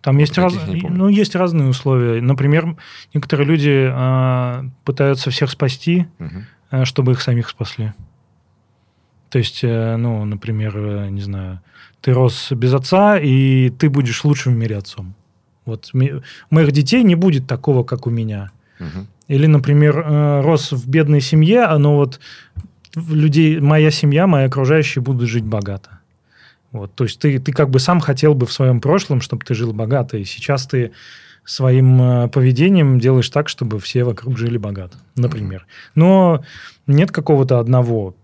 Там 0.02 0.18
есть, 0.18 0.38
раз... 0.38 0.54
ну, 0.68 1.10
есть 1.10 1.36
разные 1.36 1.68
условия. 1.68 2.22
Например, 2.22 2.78
некоторые 3.14 3.48
люди 3.48 3.90
э, 3.92 4.70
пытаются 4.86 5.30
всех 5.30 5.52
спасти, 5.52 6.08
угу. 6.20 6.44
э, 6.72 6.86
чтобы 6.86 7.12
их 7.12 7.22
самих 7.22 7.50
спасли. 7.50 7.94
То 9.30 9.40
есть, 9.40 9.60
э, 9.64 9.98
ну, 9.98 10.24
например, 10.24 10.78
э, 10.78 11.10
не 11.10 11.22
знаю, 11.22 11.62
ты 12.02 12.14
рос 12.14 12.52
без 12.52 12.74
отца, 12.74 13.18
и 13.20 13.70
ты 13.70 13.90
будешь 13.90 14.24
лучшим 14.24 14.54
в 14.54 14.58
мире 14.58 14.78
отцом. 14.78 15.16
Вот 15.66 15.92
у 15.94 16.22
моих 16.50 16.72
детей 16.72 17.04
не 17.04 17.16
будет 17.16 17.46
такого, 17.46 17.84
как 17.84 18.08
у 18.08 18.10
меня. 18.10 18.52
Угу. 18.80 19.08
Или, 19.28 19.46
например, 19.48 20.00
э, 20.00 20.42
рос 20.42 20.72
в 20.72 20.90
бедной 20.90 21.22
семье, 21.22 21.68
но 21.78 21.96
вот 21.96 22.20
людей, 22.96 23.60
моя 23.60 23.92
семья, 23.92 24.28
мои 24.28 24.46
окружающие 24.46 25.02
будут 25.02 25.30
жить 25.30 25.44
богато. 25.44 25.99
Вот, 26.72 26.94
то 26.94 27.04
есть 27.04 27.20
ты, 27.20 27.40
ты 27.40 27.52
как 27.52 27.70
бы 27.70 27.80
сам 27.80 28.00
хотел 28.00 28.36
бы 28.36 28.46
в 28.46 28.54
своем 28.54 28.80
прошлом, 28.80 29.22
чтобы 29.22 29.44
ты 29.46 29.56
жил 29.56 29.74
богато, 29.74 30.18
и 30.18 30.26
сейчас 30.26 30.68
ты 30.68 30.92
своим 31.44 32.02
э, 32.02 32.28
поведением 32.28 33.00
делаешь 33.00 33.30
так, 33.30 33.50
чтобы 33.50 33.80
все 33.80 34.04
вокруг 34.04 34.38
жили 34.38 34.58
богато, 34.58 34.98
например. 35.16 35.66
Но 35.96 36.44
нет 36.86 37.12
какого-то 37.12 37.60
одного 37.60 38.16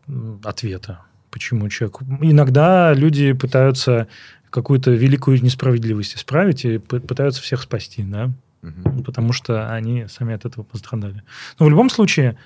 ответа, 0.44 1.02
почему 1.32 1.68
человек... 1.70 2.02
Иногда 2.22 2.94
люди 2.94 3.34
пытаются 3.34 4.08
какую-то 4.52 4.92
великую 4.92 5.44
несправедливость 5.44 6.16
исправить 6.16 6.66
и 6.66 6.78
пытаются 6.78 7.42
всех 7.42 7.64
спасти, 7.64 8.04
да, 8.04 8.32
угу. 8.62 9.04
потому 9.04 9.34
что 9.34 9.74
они 9.74 10.06
сами 10.08 10.36
от 10.36 10.46
этого 10.46 10.64
пострадали. 10.64 11.24
Но 11.60 11.66
в 11.66 11.70
любом 11.70 11.90
случае 11.90 12.38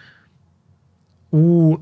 у, 1.31 1.77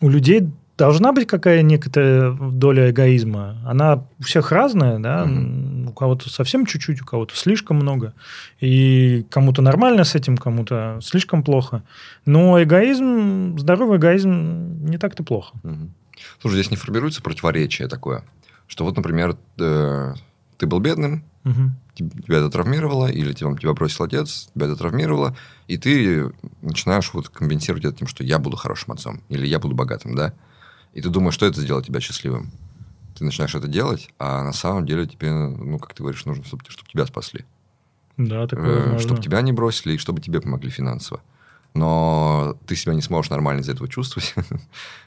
у 0.00 0.08
людей 0.08 0.48
должна 0.78 1.12
быть 1.12 1.26
какая 1.26 1.62
некоторая 1.62 2.32
доля 2.32 2.90
эгоизма. 2.90 3.58
Она 3.66 4.04
у 4.18 4.22
всех 4.22 4.52
разная, 4.52 4.98
да. 4.98 5.24
Mm-hmm. 5.24 5.90
У 5.90 5.92
кого-то 5.92 6.30
совсем 6.30 6.64
чуть-чуть, 6.64 7.02
у 7.02 7.04
кого-то 7.04 7.36
слишком 7.36 7.76
много. 7.76 8.14
И 8.60 9.26
кому-то 9.30 9.60
нормально 9.60 10.04
с 10.04 10.14
этим, 10.14 10.38
кому-то 10.38 11.00
слишком 11.02 11.42
плохо. 11.42 11.82
Но 12.24 12.62
эгоизм, 12.62 13.58
здоровый 13.58 13.98
эгоизм 13.98 14.84
не 14.88 14.96
так-то 14.96 15.24
плохо. 15.24 15.58
Mm-hmm. 15.64 15.90
Слушай, 16.40 16.54
здесь 16.54 16.70
не 16.70 16.76
формируется 16.76 17.22
противоречие 17.22 17.88
такое, 17.88 18.24
что 18.66 18.84
вот, 18.84 18.96
например, 18.96 19.36
э, 19.58 20.14
ты 20.56 20.66
был 20.66 20.80
бедным, 20.80 21.24
угу. 21.44 21.70
тебя 21.94 22.38
это 22.38 22.50
травмировало, 22.50 23.06
или 23.06 23.32
тебя, 23.32 23.54
тебя 23.56 23.72
бросил 23.72 24.04
отец, 24.04 24.50
тебя 24.54 24.66
это 24.66 24.76
травмировало, 24.76 25.36
и 25.66 25.76
ты 25.76 26.32
начинаешь 26.62 27.12
вот 27.12 27.28
компенсировать 27.28 27.84
это 27.84 27.98
тем, 27.98 28.08
что 28.08 28.24
я 28.24 28.38
буду 28.38 28.56
хорошим 28.56 28.92
отцом, 28.92 29.22
или 29.28 29.46
я 29.46 29.58
буду 29.58 29.74
богатым, 29.74 30.14
да? 30.14 30.34
И 30.94 31.00
ты 31.00 31.08
думаешь, 31.08 31.34
что 31.34 31.46
это 31.46 31.60
сделает 31.60 31.86
тебя 31.86 32.00
счастливым. 32.00 32.50
Ты 33.16 33.24
начинаешь 33.24 33.54
это 33.54 33.66
делать, 33.66 34.10
а 34.18 34.44
на 34.44 34.52
самом 34.52 34.86
деле 34.86 35.06
тебе, 35.06 35.32
ну, 35.32 35.78
как 35.78 35.94
ты 35.94 36.02
говоришь, 36.02 36.24
нужно, 36.24 36.44
чтобы, 36.44 36.62
чтобы 36.68 36.88
тебя 36.88 37.06
спасли. 37.06 37.44
Да, 38.16 38.46
такое 38.46 38.96
э, 38.96 38.98
Чтобы 38.98 39.22
тебя 39.22 39.40
не 39.42 39.52
бросили 39.52 39.94
и 39.94 39.98
чтобы 39.98 40.20
тебе 40.20 40.40
помогли 40.40 40.70
финансово. 40.70 41.20
Но 41.74 42.56
ты 42.66 42.74
себя 42.76 42.94
не 42.94 43.02
сможешь 43.02 43.30
нормально 43.30 43.60
из 43.60 43.68
этого 43.68 43.88
чувствовать, 43.88 44.34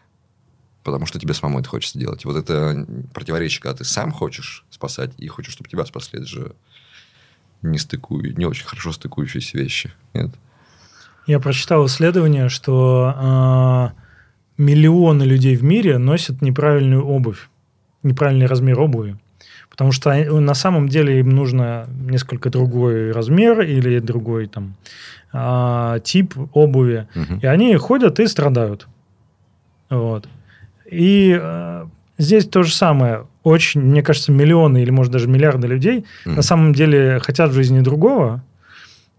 потому 0.84 1.06
что 1.06 1.20
тебе 1.20 1.34
самому 1.34 1.60
это 1.60 1.70
хочется 1.70 2.00
делать. 2.00 2.24
И 2.24 2.28
вот 2.28 2.38
это 2.38 2.86
противоречие, 3.14 3.62
когда 3.62 3.78
ты 3.78 3.84
сам 3.84 4.12
хочешь 4.12 4.66
спасать 4.70 5.12
и 5.18 5.28
хочешь, 5.28 5.54
чтобы 5.54 5.70
тебя 5.70 5.86
спасли, 5.86 6.20
это 6.20 6.28
же 6.28 6.56
не 7.62 7.78
стыкую, 7.78 8.38
не 8.38 8.46
очень 8.46 8.66
хорошо 8.66 8.92
стыкующиеся 8.92 9.58
вещи. 9.58 9.92
Нет? 10.14 10.32
Я 11.28 11.40
прочитал 11.40 11.86
исследование, 11.86 12.50
что 12.50 13.14
а, 13.16 13.94
миллионы 14.58 15.24
людей 15.24 15.56
в 15.56 15.64
мире 15.64 15.98
носят 15.98 16.42
неправильную 16.42 17.06
обувь, 17.06 17.50
неправильный 18.04 18.46
размер 18.46 18.80
обуви. 18.80 19.18
Потому 19.70 19.92
что 19.92 20.14
на 20.14 20.54
самом 20.54 20.90
деле 20.90 21.20
им 21.20 21.30
нужно 21.30 21.88
несколько 21.90 22.50
другой 22.50 23.12
размер 23.12 23.62
или 23.62 24.00
другой 24.00 24.48
там 24.48 24.76
а, 25.34 26.00
тип 26.00 26.36
обуви. 26.54 27.08
Угу. 27.16 27.40
И 27.42 27.46
они 27.46 27.76
ходят 27.78 28.20
и 28.20 28.28
страдают. 28.28 28.88
Вот. 29.90 30.28
И 30.90 31.38
э, 31.42 31.86
здесь 32.18 32.48
то 32.48 32.64
же 32.64 32.74
самое. 32.74 33.28
Очень, 33.44 33.82
мне 33.82 34.04
кажется, 34.04 34.32
миллионы 34.32 34.82
или, 34.82 34.92
может, 34.92 35.12
даже 35.12 35.28
миллиарды 35.28 35.68
людей 35.68 36.06
угу. 36.26 36.36
на 36.36 36.42
самом 36.42 36.74
деле 36.74 37.20
хотят 37.20 37.52
в 37.52 37.54
жизни 37.54 37.80
другого, 37.80 38.44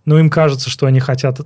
но 0.04 0.18
им 0.18 0.30
кажется, 0.30 0.70
что 0.70 0.86
они 0.86 1.00
хотят 1.00 1.40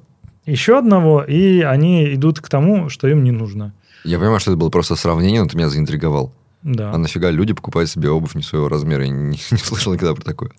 еще 0.46 0.78
одного, 0.78 1.22
и 1.22 1.60
они 1.60 2.14
идут 2.14 2.40
к 2.40 2.48
тому, 2.48 2.88
что 2.88 3.08
им 3.08 3.24
не 3.24 3.32
нужно. 3.32 3.74
Я 4.04 4.18
понимаю, 4.18 4.40
что 4.40 4.52
это 4.52 4.58
было 4.58 4.70
просто 4.70 4.94
сравнение, 4.94 5.42
но 5.42 5.48
ты 5.48 5.56
меня 5.56 5.68
заинтриговал. 5.68 6.32
Да. 6.62 6.92
А 6.92 6.98
нафига 6.98 7.30
люди 7.30 7.52
покупают 7.52 7.90
себе 7.90 8.10
обувь 8.10 8.34
не 8.34 8.42
своего 8.42 8.68
размера? 8.68 9.04
Я 9.04 9.10
не, 9.10 9.38
не 9.50 9.58
слышал 9.58 9.92
никогда 9.92 10.14
про 10.14 10.22
такое. 10.22 10.50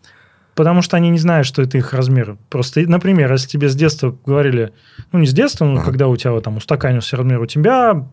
Потому 0.55 0.81
что 0.81 0.97
они 0.97 1.09
не 1.09 1.19
знают, 1.19 1.45
что 1.45 1.61
это 1.61 1.77
их 1.77 1.93
размер. 1.93 2.37
Просто, 2.49 2.81
например, 2.81 3.31
если 3.31 3.47
тебе 3.47 3.69
с 3.69 3.75
детства 3.75 4.17
говорили, 4.25 4.73
ну, 5.11 5.19
не 5.19 5.27
с 5.27 5.33
детства, 5.33 5.65
но 5.65 5.75
ага. 5.75 5.85
когда 5.85 6.07
у 6.07 6.17
тебя 6.17 6.39
там 6.41 6.57
устаканился 6.57 7.15
размер, 7.15 7.41
у 7.41 7.45
тебя 7.45 8.07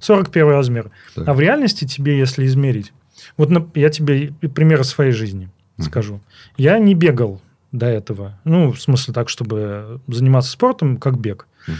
41 0.00 0.48
размер. 0.48 0.90
Так. 1.14 1.28
А 1.28 1.34
в 1.34 1.40
реальности 1.40 1.86
тебе, 1.86 2.18
если 2.18 2.46
измерить... 2.46 2.92
Вот 3.36 3.50
я 3.76 3.90
тебе 3.90 4.32
пример 4.54 4.82
своей 4.84 5.12
жизни 5.12 5.50
скажу. 5.78 6.20
Я 6.56 6.78
не 6.78 6.94
бегал 6.94 7.40
до 7.72 7.86
этого. 7.86 8.38
Ну, 8.44 8.72
в 8.72 8.80
смысле 8.80 9.14
так, 9.14 9.28
чтобы 9.28 10.00
заниматься 10.08 10.50
спортом, 10.50 10.96
как 10.96 11.18
бег. 11.18 11.46
Угу. 11.68 11.76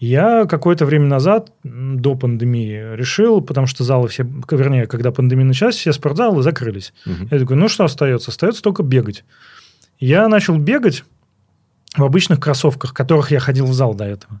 Я 0.00 0.46
какое-то 0.46 0.84
время 0.84 1.06
назад, 1.06 1.52
до 1.62 2.16
пандемии, 2.16 2.96
решил, 2.96 3.40
потому 3.40 3.66
что 3.68 3.84
залы 3.84 4.08
все, 4.08 4.26
вернее, 4.50 4.86
когда 4.86 5.12
пандемия 5.12 5.46
началась, 5.46 5.76
все 5.76 5.92
спортзалы 5.92 6.42
закрылись. 6.42 6.92
Угу. 7.06 7.28
Я 7.30 7.38
такой, 7.38 7.56
ну 7.56 7.68
что 7.68 7.84
остается? 7.84 8.30
Остается 8.30 8.62
только 8.62 8.82
бегать. 8.82 9.24
Я 10.00 10.26
начал 10.28 10.58
бегать 10.58 11.04
в 11.96 12.02
обычных 12.02 12.40
кроссовках, 12.40 12.90
в 12.90 12.94
которых 12.94 13.30
я 13.30 13.38
ходил 13.38 13.66
в 13.66 13.74
зал 13.74 13.94
до 13.94 14.04
этого. 14.04 14.40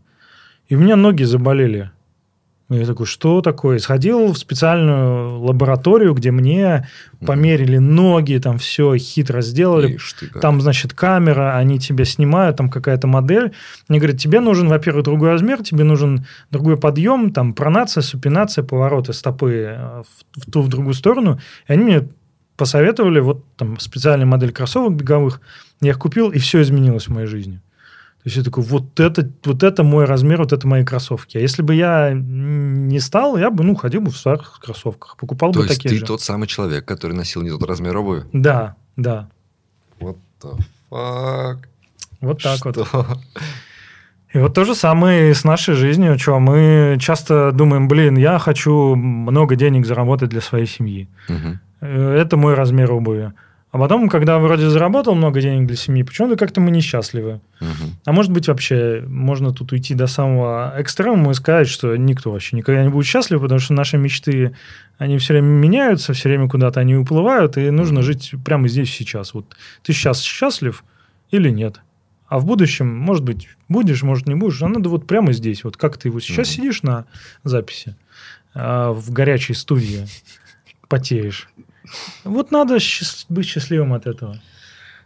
И 0.68 0.74
у 0.74 0.80
меня 0.80 0.96
ноги 0.96 1.22
заболели. 1.22 1.90
Я 2.72 2.86
такой, 2.86 3.06
что 3.06 3.40
такое? 3.40 3.78
Сходил 3.78 4.32
в 4.32 4.38
специальную 4.38 5.40
лабораторию, 5.40 6.14
где 6.14 6.30
мне 6.30 6.88
померили 7.24 7.78
ноги, 7.78 8.38
там 8.38 8.58
все 8.58 8.96
хитро 8.96 9.42
сделали. 9.42 9.96
Ишь 9.96 10.14
ты. 10.14 10.28
Там, 10.28 10.60
значит, 10.60 10.92
камера, 10.92 11.56
они 11.56 11.78
тебя 11.78 12.04
снимают, 12.04 12.56
там 12.56 12.70
какая-то 12.70 13.06
модель. 13.06 13.52
Мне 13.88 13.98
говорят, 13.98 14.18
тебе 14.18 14.40
нужен, 14.40 14.68
во-первых, 14.68 15.04
другой 15.04 15.30
размер, 15.30 15.62
тебе 15.62 15.84
нужен 15.84 16.26
другой 16.50 16.76
подъем, 16.76 17.32
там 17.32 17.54
пронация, 17.54 18.02
супинация, 18.02 18.64
повороты 18.64 19.12
стопы 19.12 19.76
э, 19.76 20.02
в, 20.02 20.40
в 20.40 20.50
ту, 20.50 20.62
в 20.62 20.68
другую 20.68 20.94
сторону. 20.94 21.40
И 21.68 21.72
они 21.72 21.84
мне 21.84 22.08
посоветовали 22.56 23.20
вот 23.20 23.44
там 23.56 23.78
специальная 23.78 24.26
модель 24.26 24.52
кроссовок 24.52 24.94
беговых. 24.94 25.40
Я 25.80 25.90
их 25.90 25.98
купил, 25.98 26.30
и 26.30 26.38
все 26.38 26.62
изменилось 26.62 27.08
в 27.08 27.12
моей 27.12 27.26
жизни. 27.26 27.60
То 28.22 28.28
есть 28.28 28.36
я 28.36 28.44
такой, 28.44 28.62
вот 28.62 29.00
это, 29.00 29.28
вот 29.44 29.62
это 29.64 29.82
мой 29.82 30.04
размер, 30.04 30.38
вот 30.38 30.52
это 30.52 30.64
мои 30.68 30.84
кроссовки. 30.84 31.38
А 31.38 31.40
если 31.40 31.62
бы 31.62 31.74
я 31.74 32.12
не 32.14 33.00
стал, 33.00 33.36
я 33.36 33.50
бы, 33.50 33.64
ну, 33.64 33.74
ходил 33.74 34.00
бы 34.00 34.12
в 34.12 34.16
старых 34.16 34.60
кроссовках, 34.60 35.16
покупал 35.16 35.52
То 35.52 35.58
бы 35.58 35.64
есть 35.66 35.76
такие 35.76 35.88
ты 35.90 35.96
же. 35.98 36.06
тот 36.06 36.20
самый 36.20 36.46
человек, 36.46 36.84
который 36.84 37.14
носил 37.16 37.42
не 37.42 37.50
тот 37.50 37.64
размер 37.68 37.96
обуви? 37.96 38.22
Да, 38.32 38.76
да. 38.96 39.28
What 39.98 40.16
the 40.40 40.56
fuck? 40.90 41.58
Вот 42.20 42.40
так 42.40 42.64
вот. 42.64 42.86
Что? 42.86 43.06
И 44.32 44.38
вот 44.38 44.54
то 44.54 44.64
же 44.64 44.74
самое 44.74 45.30
и 45.30 45.34
с 45.34 45.44
нашей 45.44 45.74
жизнью. 45.74 46.18
Что, 46.18 46.38
мы 46.38 46.96
часто 47.00 47.50
думаем, 47.52 47.88
блин, 47.88 48.16
я 48.16 48.38
хочу 48.38 48.94
много 48.94 49.56
денег 49.56 49.84
заработать 49.84 50.30
для 50.30 50.40
своей 50.40 50.66
семьи. 50.66 51.08
Э, 51.80 52.16
Это 52.20 52.36
мой 52.36 52.54
размер 52.54 52.92
обуви. 52.92 53.32
А 53.72 53.78
потом, 53.78 54.10
когда 54.10 54.38
вроде 54.38 54.68
заработал 54.68 55.14
много 55.14 55.40
денег 55.40 55.66
для 55.66 55.76
семьи, 55.76 56.02
почему-то 56.02 56.36
как-то 56.36 56.60
мы 56.60 56.70
несчастливы. 56.70 57.40
Мгм. 57.58 57.96
А 58.04 58.12
может 58.12 58.30
быть, 58.30 58.46
вообще 58.46 59.02
можно 59.08 59.50
тут 59.50 59.72
уйти 59.72 59.94
до 59.94 60.06
самого 60.06 60.74
экстремума 60.76 61.30
и 61.30 61.34
сказать, 61.34 61.68
что 61.68 61.96
никто 61.96 62.30
вообще 62.30 62.54
никогда 62.56 62.82
не 62.82 62.90
будет 62.90 63.06
счастлив, 63.06 63.40
потому 63.40 63.60
что 63.60 63.72
наши 63.72 63.96
мечты, 63.96 64.54
они 64.98 65.16
все 65.16 65.32
время 65.32 65.46
меняются, 65.46 66.12
все 66.12 66.28
время 66.28 66.50
куда-то 66.50 66.80
они 66.80 66.96
уплывают, 66.96 67.56
и 67.56 67.70
нужно 67.70 68.00
Мгм. 68.00 68.02
жить 68.02 68.34
прямо 68.44 68.68
здесь 68.68 68.90
сейчас. 68.92 69.32
Вот 69.32 69.46
ты 69.82 69.94
сейчас 69.94 70.20
счастлив 70.20 70.84
или 71.30 71.48
нет? 71.48 71.80
А 72.28 72.38
в 72.38 72.44
будущем, 72.44 72.94
может 72.94 73.24
быть, 73.24 73.48
будешь, 73.70 74.02
может, 74.02 74.26
не 74.26 74.34
будешь. 74.34 74.60
А 74.62 74.68
надо 74.68 74.90
вот 74.90 75.06
прямо 75.06 75.32
здесь. 75.32 75.64
Вот 75.64 75.78
как 75.78 75.96
ты 75.96 76.10
вот 76.10 76.22
сейчас 76.22 76.48
Мгм. 76.48 76.56
сидишь 76.56 76.82
на 76.82 77.06
записи 77.42 77.96
а, 78.54 78.92
в 78.92 79.10
горячей 79.12 79.54
студии, 79.54 80.06
потеешь. 80.88 81.48
Вот 82.24 82.50
надо 82.50 82.76
счаст- 82.76 83.26
быть 83.28 83.46
счастливым 83.46 83.92
от 83.92 84.06
этого. 84.06 84.40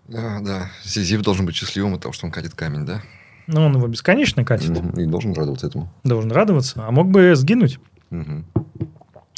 Да, 0.08 0.40
да. 0.40 0.70
Сизиф 0.84 1.22
должен 1.22 1.46
быть 1.46 1.56
счастливым 1.56 1.94
от 1.94 2.02
того, 2.02 2.12
что 2.12 2.26
он 2.26 2.32
катит 2.32 2.54
камень, 2.54 2.84
да? 2.86 3.02
Но 3.48 3.66
он 3.66 3.74
его 3.76 3.86
бесконечно 3.86 4.44
катит. 4.44 4.70
И 4.96 5.04
должен 5.06 5.32
радоваться 5.32 5.66
этому. 5.68 5.92
должен 6.04 6.32
радоваться, 6.32 6.84
а 6.86 6.90
мог 6.90 7.08
бы 7.10 7.34
сгинуть. 7.36 7.78
Мгм. 8.10 8.44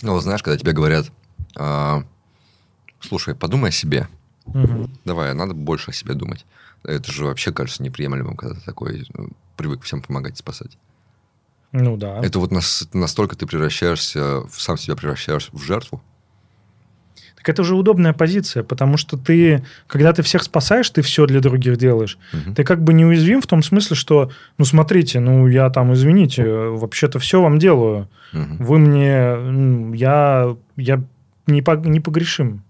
Ну, 0.02 0.20
знаешь, 0.20 0.42
когда 0.42 0.56
тебе 0.58 0.72
говорят, 0.72 1.10
а, 1.56 2.04
слушай, 3.00 3.34
подумай 3.34 3.70
о 3.70 3.72
себе. 3.72 4.08
Мгм. 4.46 4.90
Давай, 5.04 5.34
надо 5.34 5.54
больше 5.54 5.90
о 5.90 5.94
себе 5.94 6.14
думать. 6.14 6.46
Это 6.84 7.10
же 7.12 7.24
вообще 7.24 7.52
кажется 7.52 7.82
неприемлемым, 7.82 8.36
когда 8.36 8.54
ты 8.54 8.60
такой 8.62 9.06
ну, 9.14 9.30
привык 9.56 9.82
всем 9.82 10.00
помогать 10.00 10.38
спасать. 10.38 10.78
Ну 11.72 11.96
да. 11.96 12.18
Это 12.24 12.38
вот 12.38 12.50
нас- 12.50 12.88
настолько 12.94 13.36
ты 13.36 13.46
превращаешься, 13.46 14.42
сам 14.52 14.78
себя 14.78 14.96
превращаешь 14.96 15.50
в 15.52 15.60
жертву. 15.60 16.02
Так 17.36 17.48
это 17.48 17.62
уже 17.62 17.74
удобная 17.76 18.12
позиция, 18.12 18.62
потому 18.62 18.96
что 18.96 19.16
ты, 19.16 19.64
когда 19.86 20.12
ты 20.12 20.22
всех 20.22 20.42
спасаешь, 20.42 20.90
ты 20.90 21.02
все 21.02 21.24
для 21.26 21.40
других 21.40 21.76
делаешь. 21.76 22.18
Мгм. 22.32 22.54
Ты 22.54 22.64
как 22.64 22.82
бы 22.82 22.92
неуязвим 22.92 23.40
в 23.40 23.46
том 23.46 23.62
смысле, 23.62 23.96
что, 23.96 24.30
ну 24.58 24.64
смотрите, 24.64 25.20
ну 25.20 25.46
я 25.46 25.70
там, 25.70 25.92
извините, 25.92 26.44
вообще-то 26.44 27.18
все 27.18 27.40
вам 27.40 27.58
делаю. 27.58 28.08
Мгм. 28.32 28.56
Вы 28.58 28.78
мне, 28.78 29.10
м, 29.12 29.92
я, 29.92 30.56
я 30.76 31.02
не, 31.46 31.62
по- 31.62 31.76
не 31.76 32.00
погрешим. 32.00 32.62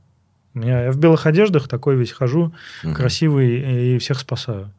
Я, 0.54 0.84
я 0.84 0.92
в 0.92 0.98
белых 0.98 1.26
одеждах 1.26 1.68
такой 1.68 1.96
весь 1.96 2.12
хожу, 2.12 2.52
Мгм. 2.84 2.94
красивый 2.94 3.94
и 3.94 3.98
всех 3.98 4.18
спасаю. 4.18 4.70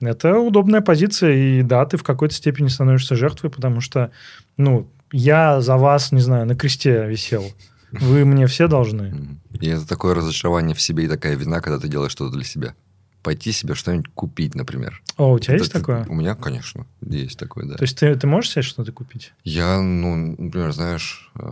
Это 0.00 0.38
удобная 0.38 0.80
позиция, 0.80 1.34
и 1.34 1.62
да, 1.62 1.84
ты 1.84 1.96
в 1.98 2.02
какой-то 2.02 2.34
степени 2.34 2.68
становишься 2.68 3.16
жертвой, 3.16 3.50
потому 3.50 3.80
что, 3.82 4.10
ну, 4.56 4.86
я 5.12 5.60
за 5.60 5.76
вас, 5.76 6.12
не 6.12 6.20
знаю, 6.20 6.46
на 6.46 6.54
кресте 6.54 7.04
висел. 7.06 7.44
Вы 7.92 8.24
мне 8.24 8.46
все 8.46 8.68
должны. 8.68 9.38
И 9.60 9.68
это 9.68 9.86
такое 9.86 10.14
разочарование 10.14 10.74
в 10.74 10.80
себе 10.80 11.04
и 11.04 11.08
такая 11.08 11.34
вина, 11.36 11.60
когда 11.60 11.78
ты 11.78 11.88
делаешь 11.88 12.12
что-то 12.12 12.32
для 12.34 12.44
себя. 12.44 12.74
Пойти 13.22 13.52
себе 13.52 13.74
что-нибудь 13.74 14.08
купить, 14.14 14.54
например. 14.54 15.02
О, 15.16 15.32
у 15.32 15.38
тебя 15.38 15.54
Это 15.54 15.64
есть 15.64 15.72
такое? 15.72 16.06
У 16.08 16.14
меня, 16.14 16.34
конечно, 16.34 16.86
есть 17.02 17.38
такое, 17.38 17.66
да. 17.66 17.74
То 17.76 17.82
есть 17.82 17.98
ты, 17.98 18.14
ты 18.16 18.26
можешь 18.26 18.50
себе 18.52 18.62
что-то 18.62 18.92
купить? 18.92 19.32
Я, 19.44 19.80
ну, 19.80 20.36
например, 20.38 20.72
знаешь, 20.72 21.30
э, 21.34 21.42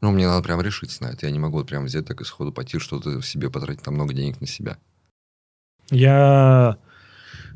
ну, 0.00 0.10
мне 0.10 0.26
надо 0.26 0.42
прям 0.42 0.60
решиться 0.60 1.02
на 1.04 1.08
это. 1.08 1.26
Я 1.26 1.32
не 1.32 1.38
могу 1.38 1.58
вот 1.58 1.68
прям 1.68 1.84
взять 1.84 2.06
так 2.06 2.20
и 2.20 2.24
сходу 2.24 2.52
пойти 2.52 2.78
что-то 2.80 3.22
себе 3.22 3.50
потратить 3.50 3.82
там 3.82 3.94
много 3.94 4.14
денег 4.14 4.40
на 4.40 4.46
себя. 4.48 4.78
Я 5.90 6.78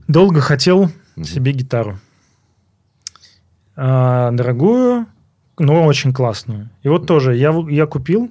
долго 0.06 0.40
хотел 0.40 0.90
Мгм. 1.16 1.24
себе 1.24 1.52
гитару. 1.52 1.98
А, 3.74 4.30
дорогую, 4.32 5.06
но 5.60 5.84
очень 5.84 6.12
классную. 6.12 6.68
И 6.82 6.88
вот 6.88 7.06
тоже 7.06 7.36
я, 7.36 7.54
я 7.68 7.86
купил, 7.86 8.30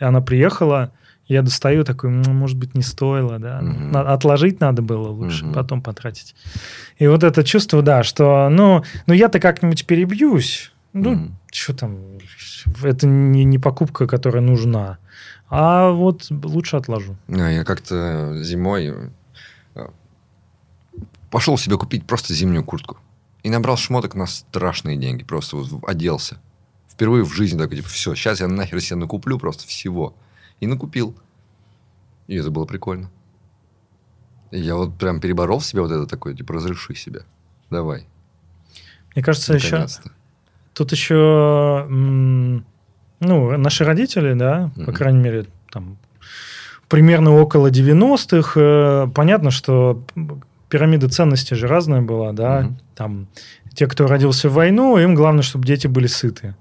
и 0.00 0.04
она 0.04 0.20
приехала, 0.20 0.92
я 1.26 1.42
достаю 1.42 1.84
такой, 1.84 2.10
«М, 2.10 2.22
может 2.36 2.58
быть, 2.58 2.74
не 2.74 2.82
стоило, 2.82 3.38
да. 3.38 3.60
Ну, 3.62 3.72
на- 3.90 4.12
отложить 4.12 4.60
надо 4.60 4.82
было 4.82 5.08
лучше, 5.08 5.44
Мгм. 5.46 5.54
потом 5.54 5.82
потратить. 5.82 6.34
И 6.98 7.06
вот 7.06 7.22
это 7.24 7.42
чувство, 7.44 7.80
да, 7.82 8.02
что, 8.02 8.48
ну, 8.50 8.82
ну 9.06 9.14
я-то 9.14 9.40
как-нибудь 9.40 9.86
перебьюсь. 9.86 10.70
Ну, 10.92 11.10
Мгм. 11.12 11.36
что 11.52 11.74
там, 11.74 11.96
это 12.82 13.06
не, 13.06 13.44
не 13.44 13.58
покупка, 13.58 14.06
которая 14.06 14.42
нужна. 14.42 14.98
А 15.48 15.90
вот 15.90 16.26
лучше 16.30 16.76
отложу. 16.76 17.16
А, 17.28 17.48
Я 17.50 17.64
как-то 17.64 18.42
зимой 18.42 18.92
э, 19.74 19.88
пошел 21.30 21.56
себе 21.58 21.76
купить 21.76 22.06
просто 22.06 22.34
зимнюю 22.34 22.64
куртку. 22.64 22.98
И 23.42 23.50
набрал 23.50 23.76
шмоток 23.76 24.14
на 24.14 24.26
страшные 24.26 24.96
деньги. 24.96 25.22
Просто 25.24 25.56
вот 25.56 25.68
оделся. 25.86 26.38
Впервые 26.94 27.24
в 27.24 27.32
жизни 27.34 27.58
такой, 27.58 27.76
типа, 27.78 27.88
все, 27.88 28.14
сейчас 28.14 28.40
я 28.40 28.48
нахер 28.48 28.80
себе 28.80 28.96
накуплю 28.96 29.38
просто 29.38 29.66
всего. 29.66 30.14
И 30.60 30.66
накупил. 30.66 31.14
И 32.28 32.36
это 32.36 32.50
было 32.50 32.64
прикольно. 32.64 33.10
И 34.50 34.60
я 34.60 34.76
вот 34.76 34.96
прям 34.96 35.20
переборол 35.20 35.58
в 35.58 35.66
себе 35.66 35.82
вот 35.82 35.90
это 35.90 36.06
такое, 36.06 36.34
типа, 36.34 36.54
разреши 36.54 36.94
себя. 36.94 37.20
Давай. 37.70 38.06
Мне 39.14 39.24
кажется, 39.24 39.54
еще. 39.54 39.86
Тут 40.72 40.92
еще, 40.92 41.86
ну, 41.88 43.56
наши 43.58 43.84
родители, 43.84 44.34
да, 44.34 44.70
по 44.76 44.82
Мгм. 44.82 44.92
крайней 44.92 45.20
мере, 45.20 45.46
там, 45.72 45.96
примерно 46.88 47.32
около 47.32 47.70
90-х, 47.70 48.60
э, 48.60 49.08
понятно, 49.14 49.50
что 49.50 50.02
пирамида 50.68 51.08
ценностей 51.08 51.54
же 51.54 51.66
разная 51.68 52.02
была, 52.02 52.32
да, 52.32 52.60
Мгм. 52.62 52.78
там, 52.94 53.26
те, 53.74 53.86
кто 53.86 54.06
родился 54.06 54.48
в 54.48 54.54
войну, 54.54 54.96
им 54.98 55.14
главное, 55.14 55.42
чтобы 55.42 55.64
дети 55.66 55.86
были 55.88 56.06
сыты. 56.08 56.54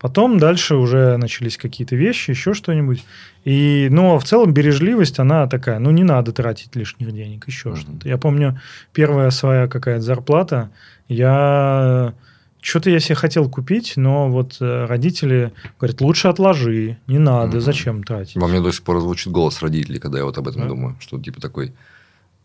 Потом 0.00 0.38
дальше 0.38 0.76
уже 0.76 1.18
начались 1.18 1.58
какие-то 1.58 1.94
вещи, 1.94 2.30
еще 2.30 2.54
что-нибудь. 2.54 3.04
И, 3.44 3.88
ну, 3.90 4.14
а 4.14 4.18
в 4.18 4.24
целом 4.24 4.54
бережливость, 4.54 5.18
она 5.18 5.46
такая, 5.46 5.78
ну, 5.78 5.90
не 5.90 6.04
надо 6.04 6.32
тратить 6.32 6.74
лишних 6.74 7.12
денег, 7.12 7.46
еще 7.46 7.68
Мгм. 7.70 7.76
что-то. 7.76 8.08
Я 8.08 8.16
помню, 8.16 8.58
первая 8.94 9.30
своя 9.30 9.68
какая-то 9.68 10.00
зарплата, 10.02 10.70
я... 11.08 12.14
Что-то 12.62 12.90
я 12.90 13.00
себе 13.00 13.14
хотел 13.14 13.48
купить, 13.48 13.94
но 13.96 14.28
вот 14.28 14.58
э, 14.60 14.84
родители 14.84 15.50
говорят, 15.78 16.02
лучше 16.02 16.28
отложи, 16.28 16.98
не 17.06 17.18
надо, 17.18 17.52
Мгм. 17.56 17.60
зачем 17.62 18.02
тратить? 18.04 18.36
Во 18.36 18.48
мне 18.48 18.60
до 18.60 18.70
сих 18.70 18.82
пор 18.82 19.00
звучит 19.00 19.32
голос 19.32 19.62
родителей, 19.62 19.98
когда 19.98 20.18
я 20.18 20.24
вот 20.26 20.36
об 20.36 20.46
этом 20.46 20.62
Да? 20.62 20.68
думаю. 20.68 20.96
Что 21.00 21.18
типа 21.18 21.40
такой... 21.40 21.72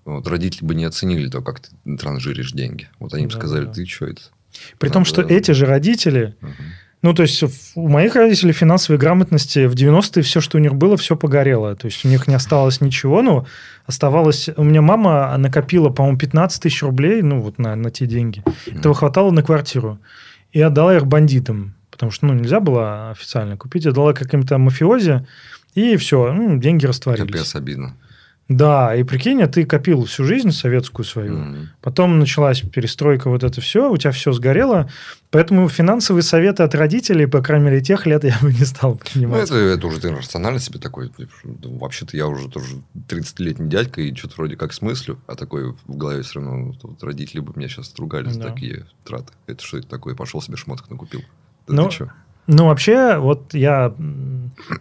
Вот 0.05 0.25
родители 0.27 0.63
бы 0.65 0.73
не 0.75 0.85
оценили 0.85 1.27
то, 1.29 1.41
как 1.41 1.59
ты 1.61 1.97
транжиришь 1.97 2.51
деньги. 2.51 2.87
Вот 2.99 3.13
они 3.13 3.25
бы 3.25 3.31
Да, 3.33 3.39
сказали, 3.39 3.65
да. 3.65 3.73
ты 3.73 3.85
что 3.85 4.05
это? 4.05 4.21
При 4.79 4.87
том, 4.89 5.01
надо- 5.01 5.09
что 5.09 5.21
эти 5.23 5.51
же 5.51 5.65
родители, 5.65 6.35
Мгм. 6.41 6.53
Ну, 7.05 7.13
то 7.13 7.21
есть 7.21 7.43
у 7.75 7.87
моих 7.87 8.15
родителей 8.15 8.51
финансовой 8.51 8.97
грамотности 8.97 9.67
в 9.67 9.75
90-е 9.75 10.23
все, 10.23 10.41
что 10.41 10.57
у 10.57 10.59
них 10.59 10.73
было, 10.73 10.97
все 10.97 11.15
погорело. 11.15 11.75
То 11.75 11.85
есть 11.85 12.03
у 12.03 12.07
них 12.07 12.27
не 12.27 12.33
осталось 12.33 12.81
ничего, 12.81 13.21
ну, 13.21 13.45
оставалось... 13.85 14.49
У 14.57 14.63
меня 14.63 14.81
мама 14.81 15.37
накопила, 15.37 15.89
по-моему, 15.89 16.17
15 16.17 16.63
тысяч 16.63 16.81
рублей, 16.81 17.21
ну, 17.21 17.41
вот 17.41 17.59
на, 17.59 17.75
на 17.75 17.91
те 17.91 18.07
деньги. 18.07 18.43
Этого 18.65 18.95
хватало 18.95 19.29
на 19.29 19.43
квартиру. 19.43 19.99
И 20.51 20.59
отдала 20.59 20.95
их 20.95 21.05
бандитам. 21.05 21.75
Потому 21.91 22.11
что, 22.11 22.25
ну, 22.25 22.33
нельзя 22.33 22.59
было 22.59 23.11
официально 23.11 23.55
купить. 23.55 23.85
Отдала 23.85 24.13
каким-то 24.13 24.57
мафиози, 24.57 25.27
и 25.75 25.97
все, 25.97 26.35
деньги 26.57 26.87
растворились. 26.87 27.31
Капец, 27.31 27.55
обидно. 27.55 27.95
Да, 28.47 28.95
и 28.95 29.01
прикинь, 29.01 29.41
а 29.41 29.47
ты 29.47 29.65
копил 29.65 30.05
всю 30.05 30.23
жизнь 30.23 30.51
советскую 30.51 31.03
свою. 31.03 31.35
Мгм. 31.35 31.69
Потом 31.81 32.19
началась 32.19 32.61
перестройка, 32.61 33.27
вот 33.31 33.43
это 33.43 33.59
все, 33.59 33.89
у 33.91 33.97
тебя 33.97 34.11
все 34.11 34.31
сгорело. 34.33 34.87
Поэтому 35.31 35.67
финансовые 35.67 36.21
советы 36.21 36.61
от 36.61 36.75
родителей, 36.75 37.25
по 37.25 37.41
крайней 37.41 37.65
мере, 37.65 37.81
тех 37.81 38.05
лет 38.05 38.23
я 38.23 38.37
бы 38.43 38.53
не 38.53 38.63
стал 38.65 38.91
Ну, 38.91 38.97
принимать. 38.97 39.45
это, 39.49 39.55
это 39.55 39.87
уже 39.87 39.99
ты 39.99 40.11
рационально 40.11 40.59
себе 40.59 40.77
такой. 40.79 41.09
типа, 41.09 41.31
ну, 41.43 41.77
Вообще-то 41.79 42.15
я 42.15 42.27
уже 42.27 42.47
тоже 42.47 42.75
30-летний 43.07 43.67
дядька, 43.67 44.01
и 44.01 44.13
что-то 44.15 44.35
вроде 44.37 44.55
как 44.57 44.73
смыслю, 44.73 45.17
а 45.25 45.33
такой 45.33 45.71
в 45.85 45.95
голове 45.97 46.21
все 46.21 46.39
равно, 46.39 46.65
вот, 46.67 46.77
вот 46.83 47.03
родители 47.03 47.39
бы 47.39 47.51
меня 47.55 47.67
сейчас 47.67 47.95
ругали 47.97 48.29
за 48.29 48.41
Да. 48.41 48.49
такие 48.51 48.85
траты. 49.05 49.33
Это 49.47 49.63
что 49.65 49.79
это 49.79 49.87
такое? 49.87 50.13
Пошел 50.13 50.39
себе 50.43 50.55
шмоток 50.55 50.87
накупил. 50.91 51.21
Да 51.67 51.73
Ну, 51.73 51.89
ты? 51.89 52.11
Ну, 52.45 52.67
вообще, 52.67 53.17
вот 53.17 53.55
я 53.55 53.91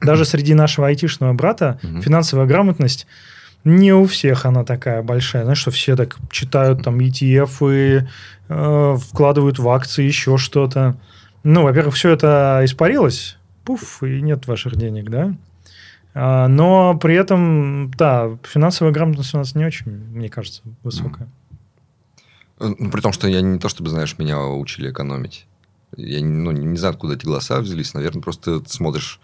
даже 0.03 0.27
среди 0.27 0.53
нашего 0.53 0.87
айтишного 0.88 1.33
брата 1.33 1.81
финансовая 2.03 2.46
грамотность 2.46 3.07
не 3.64 3.92
у 3.92 4.07
всех 4.07 4.44
она 4.44 4.64
такая 4.64 5.03
большая. 5.03 5.44
Знаешь, 5.44 5.59
что 5.59 5.70
все 5.70 5.96
так 5.96 6.16
читают 6.31 6.85
там 6.85 6.98
ETF 6.98 7.74
и 7.74 8.07
э, 8.48 8.96
вкладывают 8.96 9.59
в 9.59 9.68
акции 9.68 10.05
еще 10.05 10.37
что-то. 10.37 10.96
Ну, 11.42 11.62
во-первых, 11.62 11.94
все 11.94 12.11
это 12.11 12.61
испарилось, 12.62 13.37
пуф, 13.64 14.03
и 14.03 14.20
нет 14.20 14.46
ваших 14.46 14.77
денег, 14.77 15.11
да? 15.11 15.35
А, 16.14 16.46
но 16.48 16.96
при 16.96 17.14
этом, 17.14 17.90
да, 17.96 18.38
финансовая 18.44 18.92
грамотность 18.92 19.35
у 19.35 19.38
нас 19.38 19.55
не 19.55 19.64
очень, 19.64 19.90
мне 19.90 20.29
кажется, 20.29 20.62
высокая. 20.83 21.29
Э, 22.61 22.72
Ну, 22.79 22.90
при 22.90 23.00
том, 23.00 23.12
что 23.12 23.29
я 23.29 23.40
не 23.40 23.59
то 23.59 23.68
чтобы, 23.68 23.90
знаешь, 23.90 24.16
меня 24.18 24.40
учили 24.40 24.90
экономить. 24.90 25.46
Я 25.96 26.24
ну, 26.24 26.50
не 26.53 26.77
знаю, 26.77 26.94
откуда 26.94 27.14
эти 27.14 27.24
голоса 27.24 27.61
взялись. 27.61 27.94
Наверное, 27.94 28.22
просто 28.22 28.62
смотришь, 28.66 29.20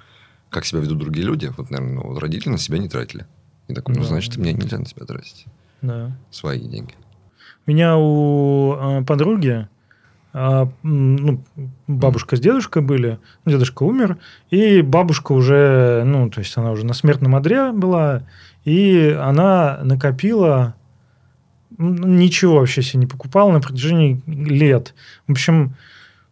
как 0.51 0.65
себя 0.65 0.81
ведут 0.81 0.99
другие 0.99 1.27
люди. 1.27 1.53
Вот, 1.57 1.71
наверное, 1.71 1.95
ну, 1.95 2.03
вот 2.09 2.19
родители 2.19 2.51
на 2.51 2.59
себя 2.59 2.79
не 2.79 2.89
тратили. 2.89 3.27
И 3.71 3.75
такой, 3.75 3.95
ну, 3.95 4.03
Да. 4.03 4.09
значит, 4.09 4.37
мне 4.37 4.53
нельзя 4.53 4.79
на 4.79 4.87
себя 4.87 5.07
тратить. 5.07 5.47
Да. 5.83 6.13
Свои 6.31 6.61
деньги. 6.61 6.95
У 7.67 7.71
меня 7.71 7.97
у 7.97 8.75
э, 8.75 9.05
подруги 9.05 9.69
а, 10.33 10.71
ну, 10.83 11.43
бабушка 11.89 12.37
с 12.37 12.41
дедушкой 12.41 12.83
были. 12.83 13.19
Дедушка 13.47 13.83
умер, 13.83 14.19
и 14.51 14.81
бабушка 14.81 15.33
уже, 15.33 16.03
ну, 16.05 16.31
то 16.31 16.41
есть 16.41 16.57
она 16.57 16.71
уже 16.71 16.87
на 16.87 16.95
смертном 16.95 17.35
одре 17.35 17.73
была, 17.73 18.23
и 18.65 19.17
она 19.21 19.81
накопила 19.83 20.75
ничего 21.79 22.57
вообще 22.57 22.83
себе 22.83 23.01
не 23.01 23.07
покупала 23.07 23.51
на 23.53 23.61
протяжении 23.61 24.23
лет. 24.27 24.95
В 25.27 25.33
общем, 25.33 25.75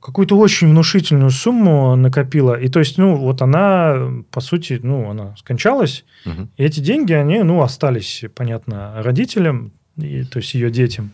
какую-то 0.08 0.38
очень 0.38 0.70
внушительную 0.70 1.28
сумму 1.30 1.94
накопила. 1.94 2.58
И 2.58 2.68
то 2.68 2.78
есть, 2.78 2.96
ну, 2.96 3.14
вот 3.16 3.42
она, 3.42 4.10
по 4.30 4.40
сути, 4.40 4.80
ну, 4.82 5.10
она 5.10 5.36
скончалась, 5.36 6.06
Мгм. 6.24 6.48
и 6.56 6.64
эти 6.64 6.80
деньги, 6.80 7.12
они, 7.12 7.42
ну, 7.42 7.60
остались, 7.60 8.24
понятно, 8.34 9.02
родителям, 9.02 9.70
и, 9.98 10.24
то 10.24 10.38
есть 10.38 10.54
ее 10.54 10.70
детям. 10.70 11.10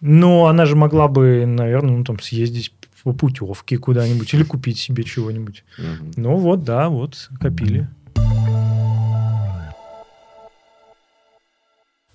Но 0.00 0.46
она 0.46 0.66
же 0.66 0.76
могла 0.76 1.08
бы, 1.08 1.46
наверное, 1.46 1.96
ну, 1.96 2.04
там, 2.04 2.20
съездить 2.20 2.72
по 3.02 3.12
путевке 3.12 3.76
куда-нибудь 3.76 4.32
или 4.34 4.44
купить 4.44 4.78
себе 4.78 5.02
чего-нибудь. 5.02 5.64
Мгм. 5.76 6.12
Ну 6.14 6.36
вот, 6.36 6.62
да, 6.62 6.90
вот, 6.90 7.28
копили. 7.40 7.88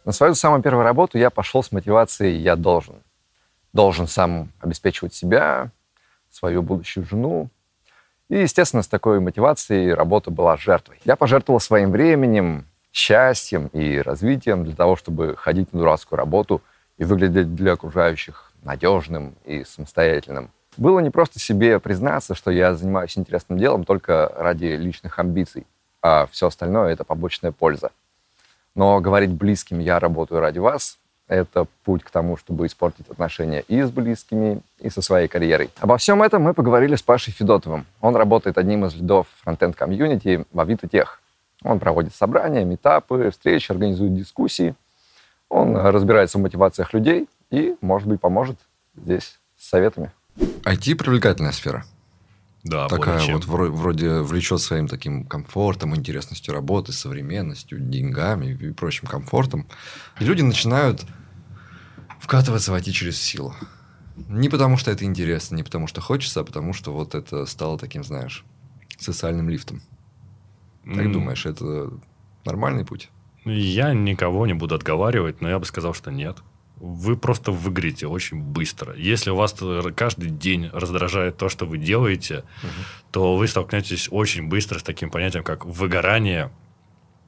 На 0.06 0.14
свою 0.14 0.36
самую 0.36 0.62
первую 0.62 0.86
работу 0.86 1.18
я 1.18 1.30
пошел 1.30 1.62
с 1.62 1.74
мотивацией 1.74 2.42
«я 2.42 2.56
должен». 2.56 2.96
Должен 3.74 4.08
сам 4.08 4.54
обеспечивать 4.62 5.14
себя, 5.14 5.72
свою 6.38 6.62
будущую 6.62 7.06
жену. 7.06 7.50
И, 8.30 8.40
естественно, 8.40 8.84
с 8.84 8.88
такой 8.88 9.20
мотивацией 9.20 9.94
работа 9.94 10.32
была 10.32 10.58
жертвой. 10.58 11.00
Я 11.06 11.16
пожертвовал 11.16 11.60
своим 11.60 11.92
временем, 11.92 12.66
счастьем 12.92 13.68
и 13.74 13.98
развитием 14.00 14.64
для 14.64 14.76
того, 14.76 14.96
чтобы 14.96 15.36
ходить 15.36 15.74
на 15.74 15.80
дурацкую 15.80 16.18
работу 16.18 16.62
и 16.98 17.04
выглядеть 17.04 17.56
для 17.56 17.74
окружающих 17.74 18.52
надежным 18.64 19.36
и 19.46 19.64
самостоятельным. 19.64 20.52
Было 20.78 21.00
не 21.00 21.10
просто 21.10 21.40
себе 21.40 21.80
признаться, 21.80 22.36
что 22.36 22.52
я 22.52 22.76
занимаюсь 22.76 23.18
интересным 23.18 23.58
делом 23.58 23.84
только 23.84 24.32
ради 24.38 24.66
личных 24.66 25.18
амбиций, 25.20 25.66
а 26.02 26.28
все 26.28 26.48
остальное— 26.48 26.94
это 26.94 27.04
побочная 27.04 27.52
польза. 27.52 27.92
Но 28.76 29.00
говорить 29.00 29.32
близким 29.32 29.80
«я 29.80 30.00
работаю 30.00 30.40
ради 30.40 30.60
вас»— 30.60 31.00
это 31.28 31.68
путь 31.84 32.04
к 32.04 32.10
тому, 32.10 32.38
чтобы 32.38 32.66
испортить 32.66 33.10
отношения 33.10 33.62
и 33.68 33.82
с 33.82 33.92
близкими, 33.92 34.62
и 34.80 34.90
со 34.90 35.02
своей 35.02 35.28
карьерой. 35.28 35.70
Обо 35.80 35.98
всем 35.98 36.24
этом 36.24 36.42
мы 36.42 36.54
поговорили 36.54 36.96
с 36.96 37.02
Пашей 37.02 37.34
Федотовым. 37.34 37.86
Он 38.02 38.16
работает 38.16 38.58
одним 38.58 38.86
из 38.86 38.96
лидов 38.96 39.28
frontend-community 39.44 40.46
в 40.52 40.60
Авито 40.60 40.88
Тех. 40.88 41.22
Он 41.64 41.80
проводит 41.80 42.16
собрания, 42.16 42.64
митапы, 42.64 43.30
встречи, 43.32 43.72
организует 43.72 44.16
дискуссии. 44.16 44.76
Он 45.50 45.76
разбирается 45.76 46.38
в 46.38 46.42
мотивациях 46.42 46.94
людей 46.94 47.28
и, 47.50 47.76
может 47.82 48.08
быть, 48.08 48.22
поможет 48.22 48.58
здесь 48.96 49.40
с 49.58 49.70
советами. 49.70 50.12
IT 50.38 50.96
привлекательная 50.96 51.52
сфера. 51.52 51.84
Да, 52.70 52.88
Такая 52.88 53.24
вот 53.26 53.46
вро- 53.46 53.70
вроде 53.70 54.22
влечет 54.22 54.62
своим 54.62 54.88
таким 54.88 55.26
комфортом, 55.26 55.96
интересностью 55.96 56.54
работы, 56.54 56.92
современностью, 56.92 57.80
деньгами 57.80 58.54
и 58.54 58.72
прочим 58.72 59.08
комфортом. 59.08 59.68
И 60.20 60.26
люди 60.26 60.42
начинают 60.42 61.06
вкатываться 62.20 62.72
в 62.72 62.76
IT 62.76 62.92
через 62.92 63.22
силу. 63.22 63.54
Не 64.28 64.50
потому, 64.50 64.78
что 64.78 64.92
это 64.92 65.06
интересно, 65.06 65.56
не 65.56 65.64
потому, 65.64 65.88
что 65.88 66.02
хочется, 66.02 66.42
а 66.42 66.44
потому, 66.44 66.74
что 66.74 66.92
вот 66.94 67.16
это 67.16 67.46
стало 67.46 67.78
таким, 67.78 68.04
знаешь, 68.04 68.44
социальным 68.98 69.50
лифтом. 69.50 69.82
Как 70.84 71.06
М, 71.06 71.14
думаешь, 71.14 71.46
это 71.46 71.92
нормальный 72.46 72.86
путь? 72.86 73.10
Я 73.46 73.94
никого 73.94 74.46
не 74.48 74.54
буду 74.54 74.76
отговаривать, 74.76 75.42
но 75.42 75.50
я 75.50 75.60
бы 75.60 75.66
сказал, 75.66 75.94
что 75.94 76.12
нет. 76.12 76.38
Вы 76.80 77.18
просто 77.18 77.52
выгорите 77.52 78.06
очень 78.06 78.40
быстро. 78.40 78.96
Если 78.96 79.32
вас 79.32 79.56
каждый 79.96 80.30
день 80.30 80.70
раздражает 80.72 81.38
то, 81.38 81.50
что 81.50 81.66
вы 81.66 81.78
делаете, 81.80 82.44
то 83.12 83.36
вы 83.36 83.48
столкнетесь 83.48 84.08
очень 84.12 84.48
быстро 84.48 84.78
с 84.80 84.84
таким 84.84 85.10
понятием, 85.10 85.44
как 85.44 85.66
выгорание. 85.66 86.52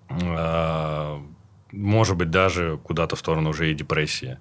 а, 0.10 1.22
Может 1.72 2.16
быть, 2.16 2.30
даже 2.30 2.80
куда-то 2.84 3.16
в 3.16 3.20
сторону 3.20 3.50
уже 3.50 3.72
и 3.72 3.76
депрессии. 3.76 4.38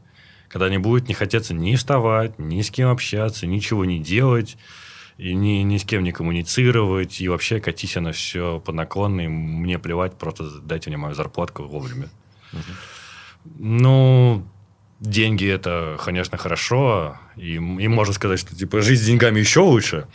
Когда 0.49 0.69
не 0.69 0.79
будет 0.79 1.09
не 1.09 1.15
хотеться 1.15 1.55
ни 1.55 1.75
вставать, 1.77 2.39
ни 2.39 2.61
с 2.61 2.71
кем 2.71 2.91
общаться, 2.91 3.47
ничего 3.47 3.85
не 3.85 3.99
делать, 3.99 4.57
и 5.19 5.35
ни, 5.35 5.63
ни 5.63 5.77
с 5.79 5.85
кем 5.85 6.05
не 6.05 6.13
коммуницировать, 6.13 7.21
и 7.21 7.29
вообще 7.29 7.61
катись 7.61 7.97
на 7.97 8.13
все 8.13 8.61
по 8.61 8.73
наклонной, 8.73 9.29
мне 9.29 9.79
плевать, 9.79 10.17
просто 10.17 10.61
дайте 10.61 10.91
мне 10.91 10.97
мою 10.97 11.15
зарплатку 11.15 11.65
вовремя. 11.65 12.09
Ну, 13.45 14.47
деньги 15.01 15.47
это, 15.47 15.99
конечно, 16.03 16.39
хорошо, 16.39 17.19
и, 17.37 17.55
и 17.55 17.89
можно 17.89 18.15
сказать, 18.15 18.41
что 18.41 18.55
типа 18.55 18.83
жизнь 18.83 19.03
с 19.03 19.07
деньгами 19.07 19.41
еще 19.41 19.61
лучше, 19.61 20.07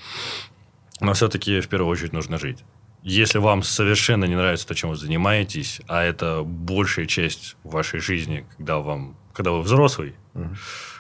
но 1.00 1.14
все-таки 1.14 1.62
в 1.62 1.68
первую 1.68 1.90
очередь 1.90 2.14
нужно 2.14 2.38
жить. 2.38 2.64
Если 3.02 3.38
вам 3.38 3.64
совершенно 3.64 4.26
не 4.26 4.36
нравится 4.36 4.66
то, 4.66 4.76
чем 4.76 4.90
вы 4.90 4.96
занимаетесь, 4.96 5.82
а 5.88 6.04
это 6.04 6.42
большая 6.44 7.06
часть 7.06 7.58
вашей 7.64 8.00
жизни, 8.00 8.46
когда 8.58 8.78
вам, 8.78 9.18
когда 9.34 9.52
вы 9.52 9.62
взрослый, 9.62 10.16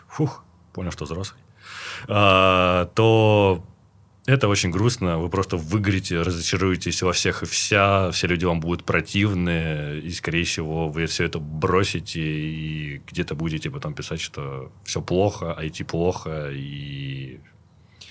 фух, 0.10 0.43
понял, 0.74 0.91
что 0.91 1.06
взрослый, 1.06 1.39
а, 2.08 2.88
то 2.93 3.63
это 4.25 4.47
очень 4.47 4.71
грустно. 4.71 5.19
Вы 5.19 5.29
просто 5.29 5.57
выгорите, 5.57 6.21
разочаруетесь 6.21 7.01
во 7.01 7.12
всех 7.13 7.43
и 7.43 7.45
вся. 7.45 8.12
Все 8.12 8.27
люди 8.27 8.45
вам 8.45 8.59
будут 8.59 8.83
противны. 8.86 9.99
И, 9.99 10.12
скорее 10.12 10.43
всего, 10.45 10.88
вы 10.89 11.05
все 11.07 11.25
это 11.25 11.39
бросите 11.39 12.21
и 12.21 13.01
где-то 13.07 13.36
будете 13.36 13.69
потом 13.69 13.93
писать, 13.93 14.21
что 14.21 14.71
все 14.83 15.01
плохо, 15.01 15.57
IT 15.59 15.83
плохо, 15.86 16.49
и 16.51 17.39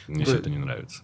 мне 0.06 0.24
Да. 0.24 0.30
все 0.30 0.38
это 0.40 0.50
не 0.50 0.58
нравится. 0.58 1.02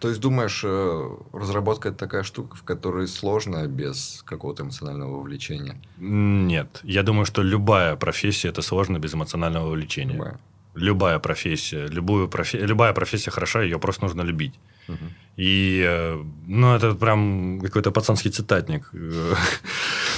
То 0.00 0.08
есть, 0.08 0.20
думаешь, 0.20 0.62
э, 0.64 1.08
разработка 1.34 1.90
это 1.90 1.98
такая 1.98 2.22
штука, 2.22 2.56
в 2.56 2.62
которой 2.62 3.06
сложно 3.06 3.66
без 3.66 4.22
какого-то 4.24 4.62
эмоционального 4.62 5.18
вовлечения? 5.18 5.78
Нет. 5.98 6.80
Я 6.84 7.02
думаю, 7.02 7.26
что 7.26 7.42
любая 7.42 7.96
профессия 7.96 8.48
это 8.48 8.62
сложно 8.62 8.98
без 8.98 9.12
эмоционального 9.14 9.66
вовлечения. 9.66 10.14
Любая. 10.14 10.40
Любая 10.74 11.18
профессия. 11.18 11.86
Любую 11.88 12.28
профи- 12.28 12.66
Любая 12.66 12.92
профессия 12.92 13.30
хороша, 13.30 13.62
ее 13.62 13.78
просто 13.78 14.04
нужно 14.04 14.22
любить. 14.22 14.54
Мгм. 14.88 15.10
И, 15.36 15.82
э, 15.86 16.22
ну, 16.46 16.74
это 16.74 16.94
прям 16.94 17.60
какой-то 17.60 17.90
пацанский 17.90 18.30
цитатник. 18.30 18.90
Э, 18.92 19.34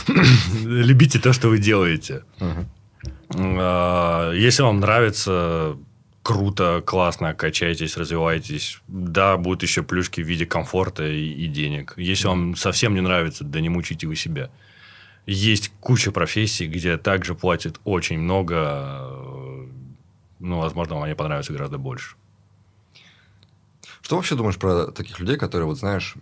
Любите 0.65 1.19
то, 1.19 1.33
что 1.33 1.49
вы 1.49 1.59
делаете. 1.59 2.23
А, 3.35 4.33
Если 4.33 4.63
вам 4.63 4.81
нравится, 4.81 5.77
круто, 6.23 6.83
классно, 6.85 7.35
качайтесь, 7.35 7.97
развивайтесь. 7.97 8.81
Да, 8.89 9.37
будут 9.37 9.63
еще 9.63 9.83
плюшки 9.83 10.23
в 10.23 10.27
виде 10.29 10.47
комфорта 10.47 11.05
и, 11.07 11.33
и 11.33 11.47
денег. 11.47 11.95
Если 11.97 12.29
вам 12.29 12.57
совсем 12.57 12.95
не 12.95 13.01
нравится, 13.01 13.45
да 13.45 13.61
не 13.61 13.69
мучите 13.69 14.07
вы 14.07 14.17
себя. 14.17 14.51
Есть 15.27 15.73
куча 15.81 16.11
профессий, 16.11 16.67
где 16.67 16.97
также 16.97 17.35
платят 17.35 17.81
очень 17.85 18.19
много. 18.19 19.09
Ну, 20.43 20.59
возможно, 20.59 20.97
вам 20.97 21.05
они 21.05 21.15
понравятся 21.15 21.53
гораздо 21.53 21.79
больше. 21.79 22.17
Что 24.01 24.17
вообще 24.17 24.35
думаешь 24.35 24.59
про 24.59 24.87
таких 24.87 25.21
людей, 25.21 25.37
которые, 25.37 25.67
вот 25.67 25.79
знаешь, 25.79 26.17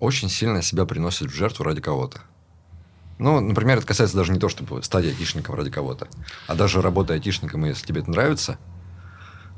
очень 0.00 0.30
сильно 0.30 0.62
себя 0.62 0.86
приносят 0.86 1.30
в 1.30 1.34
жертву 1.34 1.64
ради 1.64 1.82
кого-то? 1.82 2.22
Ну, 3.18 3.40
например, 3.40 3.78
это 3.78 3.86
касается 3.86 4.16
даже 4.16 4.32
не 4.32 4.38
то, 4.38 4.48
чтобы 4.48 4.82
стать 4.82 5.04
айтишником 5.04 5.56
ради 5.56 5.70
кого-то, 5.70 6.08
а 6.46 6.54
даже 6.54 6.80
работая 6.80 7.18
айтишником, 7.18 7.66
и 7.66 7.68
если 7.68 7.84
тебе 7.84 8.00
это 8.00 8.10
нравится, 8.10 8.58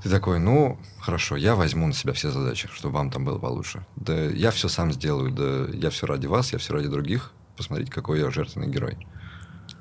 ты 0.02 0.10
такой, 0.10 0.40
ну, 0.40 0.80
хорошо, 0.98 1.36
я 1.36 1.54
возьму 1.54 1.86
на 1.86 1.92
себя 1.92 2.12
все 2.12 2.30
задачи, 2.30 2.68
чтобы 2.72 2.94
вам 2.94 3.10
там 3.10 3.24
было 3.24 3.38
получше. 3.38 3.86
Да 3.94 4.14
я 4.14 4.50
все 4.50 4.68
сам 4.68 4.90
сделаю, 4.92 5.30
да 5.30 5.72
я 5.76 5.90
все 5.90 6.06
ради 6.06 6.26
вас, 6.26 6.52
я 6.52 6.58
все 6.58 6.72
ради 6.72 6.88
других. 6.88 7.32
Посмотрите, 7.56 7.92
какой 7.92 8.18
я 8.18 8.30
жертвенный 8.30 8.68
герой. 8.68 9.06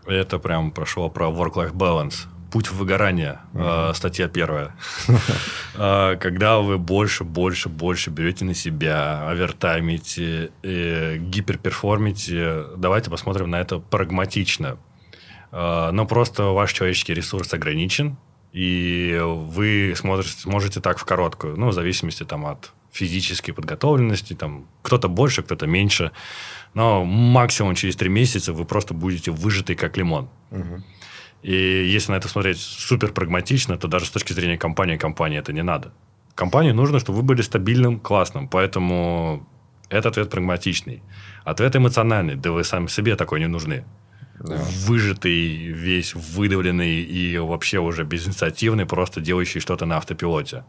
Это 0.05 0.37
прям 0.37 0.71
прошло 0.71 1.09
про 1.09 1.29
work-life 1.29 1.73
balance. 1.73 2.27
Путь 2.51 2.67
в 2.67 2.77
выгорание, 2.77 3.39
э, 3.53 3.91
статья 3.93 4.27
первая. 4.27 4.75
Э, 5.75 6.15
когда 6.19 6.59
вы 6.59 6.77
больше, 6.77 7.23
больше, 7.23 7.69
больше 7.69 8.09
берете 8.09 8.45
на 8.45 8.53
себя, 8.53 9.29
овертаймите, 9.29 10.51
э, 10.63 11.17
гиперперформите, 11.17 12.65
давайте 12.77 13.09
посмотрим 13.09 13.49
на 13.49 13.59
это 13.59 13.79
прагматично. 13.79 14.77
Э, 15.51 15.91
но 15.91 16.05
просто 16.05 16.43
ваш 16.45 16.73
человеческий 16.73 17.13
ресурс 17.13 17.53
ограничен, 17.53 18.17
и 18.51 19.19
вы 19.21 19.93
смотрите, 19.95 20.49
можете 20.49 20.81
так 20.81 20.97
в 20.97 21.05
короткую, 21.05 21.57
ну, 21.57 21.67
в 21.67 21.73
зависимости 21.73 22.23
там 22.23 22.45
от 22.45 22.71
физической 22.91 23.51
подготовленности, 23.51 24.33
там 24.33 24.65
кто-то 24.81 25.07
больше, 25.07 25.43
кто-то 25.43 25.67
меньше, 25.67 26.11
но 26.73 27.05
максимум 27.05 27.75
через 27.75 27.95
три 27.95 28.09
месяца 28.09 28.53
вы 28.53 28.65
просто 28.65 28.93
будете 28.93 29.31
выжатый 29.31 29.75
как 29.75 29.97
лимон. 29.97 30.29
Мгм. 30.51 30.83
И 31.41 31.53
если 31.53 32.11
на 32.11 32.17
это 32.17 32.27
смотреть 32.27 32.59
супер 32.59 33.13
прагматично, 33.13 33.77
то 33.77 33.87
даже 33.87 34.05
с 34.05 34.09
точки 34.09 34.33
зрения 34.33 34.57
компании, 34.57 34.97
компании 34.97 35.39
это 35.39 35.53
не 35.53 35.63
надо. 35.63 35.93
Компании 36.35 36.71
нужно, 36.71 36.99
чтобы 36.99 37.19
вы 37.19 37.23
были 37.23 37.41
стабильным, 37.41 37.99
классным. 37.99 38.47
Поэтому 38.47 39.47
это 39.89 40.09
ответ 40.09 40.29
прагматичный. 40.29 41.01
Ответ 41.43 41.75
эмоциональный. 41.75 42.35
Да 42.35 42.51
вы 42.51 42.63
сами 42.63 42.87
себе 42.87 43.15
такой 43.15 43.39
не 43.39 43.47
нужны. 43.47 43.85
Да. 44.39 44.55
Выжатый, 44.85 45.67
весь 45.67 46.15
выдавленный 46.15 47.01
и 47.01 47.37
вообще 47.37 47.79
уже 47.79 48.03
безинициативный, 48.03 48.85
просто 48.85 49.19
делающий 49.19 49.59
что-то 49.59 49.85
на 49.85 49.97
автопилоте. 49.97 50.63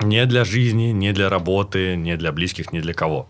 Не 0.00 0.26
для 0.26 0.44
жизни, 0.44 0.92
не 0.92 1.12
для 1.12 1.30
работы, 1.30 1.96
не 1.96 2.16
для 2.16 2.32
близких, 2.32 2.72
не 2.72 2.80
для 2.80 2.92
кого. 2.92 3.28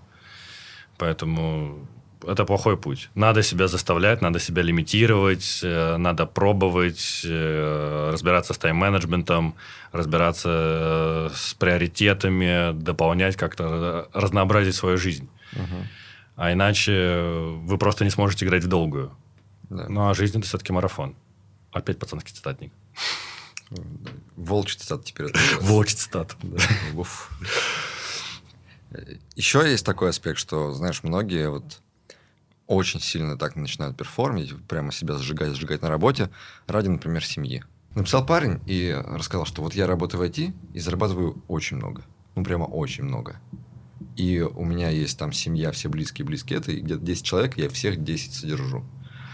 Поэтому 0.99 1.87
это 2.27 2.45
плохой 2.45 2.77
путь. 2.77 3.11
Надо 3.15 3.43
себя 3.43 3.69
заставлять, 3.69 4.23
надо 4.23 4.39
себя 4.39 4.63
лимитировать, 4.63 5.61
э, 5.63 5.97
надо 5.97 6.27
пробовать, 6.27 7.23
э, 7.25 8.11
разбираться 8.13 8.53
с 8.53 8.59
тайм-менеджментом, 8.59 9.55
разбираться 9.93 10.49
э, 10.51 11.31
с 11.35 11.55
приоритетами, 11.55 12.73
дополнять 12.73 13.37
как-то, 13.37 14.09
разнообразить 14.13 14.75
свою 14.75 14.99
жизнь. 14.99 15.29
Мгм. 15.53 15.89
А 16.37 16.53
иначе 16.53 17.23
вы 17.65 17.79
просто 17.79 18.05
не 18.05 18.11
сможете 18.11 18.45
играть 18.45 18.65
в 18.65 18.69
долгую. 18.69 19.11
Да. 19.71 19.87
Ну, 19.89 20.09
а 20.09 20.15
жизнь 20.15 20.39
это 20.39 20.47
все-таки 20.47 20.73
марафон. 20.73 21.15
Опять 21.73 21.99
пацанский 21.99 22.35
цитатник. 22.35 22.73
Волчий 24.37 24.79
цитат 24.79 25.05
теперь. 25.05 25.33
Волчий 25.61 25.97
цитат. 25.97 26.37
Еще 29.35 29.69
есть 29.69 29.85
такой 29.85 30.11
аспект, 30.11 30.39
что, 30.39 30.73
знаешь, 30.73 31.03
многие 31.03 31.51
вот 31.51 31.81
очень 32.67 33.01
сильно 33.01 33.37
так 33.37 33.57
начинают 33.57 33.97
перформить, 33.97 34.55
прямо 34.67 34.93
себя 34.93 35.17
сжигать, 35.19 35.55
сжигать 35.55 35.83
на 35.83 35.89
работе 35.89 36.31
ради, 36.67 36.89
например, 36.89 37.25
семьи. 37.25 37.65
Написал 37.95 38.27
парень 38.27 38.61
и 38.67 38.95
рассказал, 39.07 39.47
что 39.47 39.63
вот 39.63 39.75
я 39.75 39.87
работаю 39.87 40.21
в 40.21 40.25
IT 40.25 40.53
и 40.75 40.81
зарабатываю 40.81 41.43
очень 41.49 41.79
много. 41.79 42.03
Ну, 42.35 42.45
прямо 42.45 42.65
очень 42.65 43.05
много. 43.05 43.41
И 44.17 44.41
у 44.41 44.65
меня 44.65 44.91
есть 44.91 45.19
там 45.19 45.33
семья, 45.33 45.73
все 45.73 45.89
близкие-близкие, 45.89 46.59
это 46.59 46.73
и 46.73 46.81
где-то 46.81 47.03
10 47.03 47.25
человек, 47.25 47.57
я 47.57 47.69
всех 47.69 48.03
10 48.03 48.35
содержу. 48.35 48.85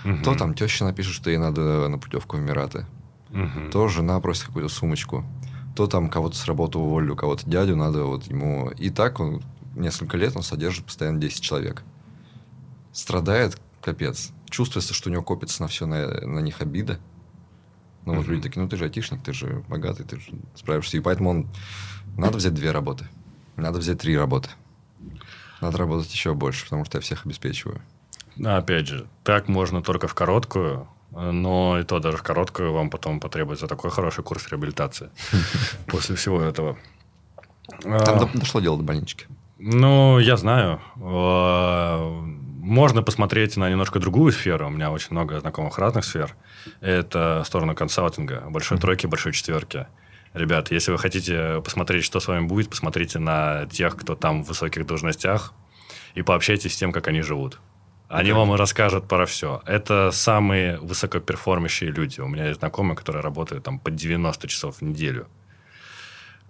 Мгм. 0.05 0.23
То 0.23 0.35
там 0.35 0.55
теща 0.55 0.85
напишет, 0.85 1.15
что 1.15 1.31
ей 1.31 1.39
надо 1.39 1.89
на 1.89 1.99
путевку 1.99 2.37
в 2.37 2.41
Эмираты. 2.41 2.87
Мгм. 3.31 3.71
То 3.71 3.89
жена 3.89 4.19
просит 4.21 4.47
какую-то 4.47 4.73
сумочку. 4.73 5.25
То 5.75 5.87
там 5.87 6.11
кого-то 6.11 6.37
с 6.37 6.45
работы 6.47 6.79
уволили, 6.79 7.11
у 7.11 7.17
кого-то 7.17 7.49
дядю 7.49 7.77
надо 7.77 8.05
вот 8.05 8.25
ему... 8.25 8.71
И 8.71 8.91
так 8.91 9.21
он 9.21 9.43
несколько 9.75 10.17
лет 10.17 10.37
он 10.37 10.43
содержит 10.43 10.85
постоянно 10.85 11.19
10 11.19 11.41
человек. 11.41 11.83
Страдает, 12.93 13.59
капец. 13.81 14.33
Чувствуется, 14.51 14.95
что 14.95 15.09
у 15.09 15.13
него 15.13 15.23
копится 15.23 15.63
на 15.63 15.69
все 15.69 15.87
на, 15.87 16.07
на 16.27 16.41
них 16.41 16.61
обида. 16.61 16.99
Ну, 18.05 18.15
вот 18.15 18.23
Мгм. 18.25 18.33
люди 18.33 18.43
такие, 18.49 18.63
ну, 18.63 18.69
ты 18.69 18.77
же 18.77 18.85
айтишник, 18.85 19.23
ты 19.23 19.33
же 19.33 19.65
богатый, 19.69 20.05
ты 20.05 20.19
же 20.21 20.33
справишься. 20.55 20.97
И 20.97 21.01
поэтому 21.01 21.31
он... 21.31 21.49
Надо 22.17 22.37
взять 22.39 22.55
две 22.55 22.71
работы. 22.73 23.09
Надо 23.57 23.79
взять 23.79 24.01
три 24.01 24.17
работы. 24.17 24.51
Надо 25.61 25.79
работать 25.79 26.13
еще 26.13 26.35
больше, 26.35 26.65
потому 26.65 26.85
что 26.85 26.99
я 26.99 27.03
всех 27.03 27.25
обеспечиваю. 27.25 27.81
Ну, 28.37 28.57
Опять 28.57 28.89
же, 28.89 29.07
так 29.25 29.49
можно 29.49 29.83
только 29.83 30.09
в 30.09 30.15
короткую, 30.15 30.89
но 31.11 31.79
и 31.79 31.85
то 31.85 32.01
даже 32.01 32.17
в 32.17 32.23
короткую 32.23 32.73
вам 32.73 32.91
потом 32.91 33.21
потребуется 33.21 33.67
такой 33.69 33.91
хороший 33.91 34.25
курс 34.25 34.49
реабилитации 34.49 35.11
после 35.87 36.17
всего 36.17 36.41
этого. 36.43 36.77
Там 37.83 37.93
А, 37.95 38.19
до- 38.27 38.39
дошло 38.39 38.61
дело 38.61 38.77
до 38.77 38.83
больнички. 38.83 39.27
Ну, 39.59 40.19
я 40.19 40.37
знаю. 40.37 40.81
Можно 42.63 43.03
посмотреть 43.03 43.57
на 43.57 43.69
немножко 43.69 43.99
другую 43.99 44.31
сферу. 44.31 44.69
У 44.69 44.71
меня 44.71 44.93
очень 44.93 45.09
много 45.11 45.41
знакомых 45.41 45.81
разных 45.81 46.05
сфер. 46.05 46.37
Это 46.81 47.43
сторону 47.45 47.75
консалтинга. 47.75 48.45
Большой 48.51 48.79
тройки, 48.79 49.09
большой 49.09 49.33
четверки. 49.33 49.89
Ребят, 50.33 50.71
если 50.71 50.93
вы 50.93 50.99
хотите 50.99 51.61
посмотреть, 51.65 52.05
что 52.05 52.21
с 52.21 52.29
вами 52.29 52.47
будет, 52.47 52.71
посмотрите 52.71 53.19
на 53.19 53.67
тех, 53.67 53.97
кто 53.97 54.15
там 54.15 54.45
в 54.45 54.47
высоких 54.47 54.87
должностях, 54.87 55.55
и 56.15 56.23
пообщайтесь 56.23 56.75
с 56.75 56.77
тем, 56.77 56.93
как 56.93 57.09
они 57.09 57.23
живут. 57.23 57.59
Они 58.09 58.31
Окей. 58.31 58.35
вам 58.35 58.55
расскажут 58.55 59.09
про 59.09 59.27
все. 59.27 59.61
Это 59.67 60.13
самые 60.13 60.79
высокоперформящие 60.79 61.91
люди. 61.91 62.21
У 62.21 62.29
меня 62.29 62.47
есть 62.47 62.61
знакомые, 62.61 62.95
которые 62.95 63.25
работают 63.25 63.65
там 63.65 63.81
по 63.81 63.91
90 63.91 64.47
часов 64.47 64.77
в 64.77 64.83
неделю. 64.83 65.27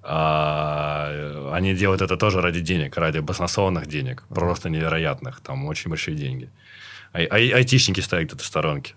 А, 0.03 1.51
они 1.53 1.75
делают 1.75 2.03
это 2.03 2.17
тоже 2.17 2.41
ради 2.41 2.61
денег, 2.61 2.97
ради 2.97 3.19
баснословных 3.19 3.87
денег, 3.87 4.25
просто 4.29 4.69
невероятных, 4.69 5.41
там 5.41 5.65
очень 5.67 5.91
большие 5.91 6.17
деньги. 6.17 6.51
Ай- 7.13 7.29
ай- 7.31 7.51
айтишники 7.51 8.01
стоят 8.01 8.29
где-то 8.29 8.43
в 8.43 8.47
сторонке. 8.47 8.95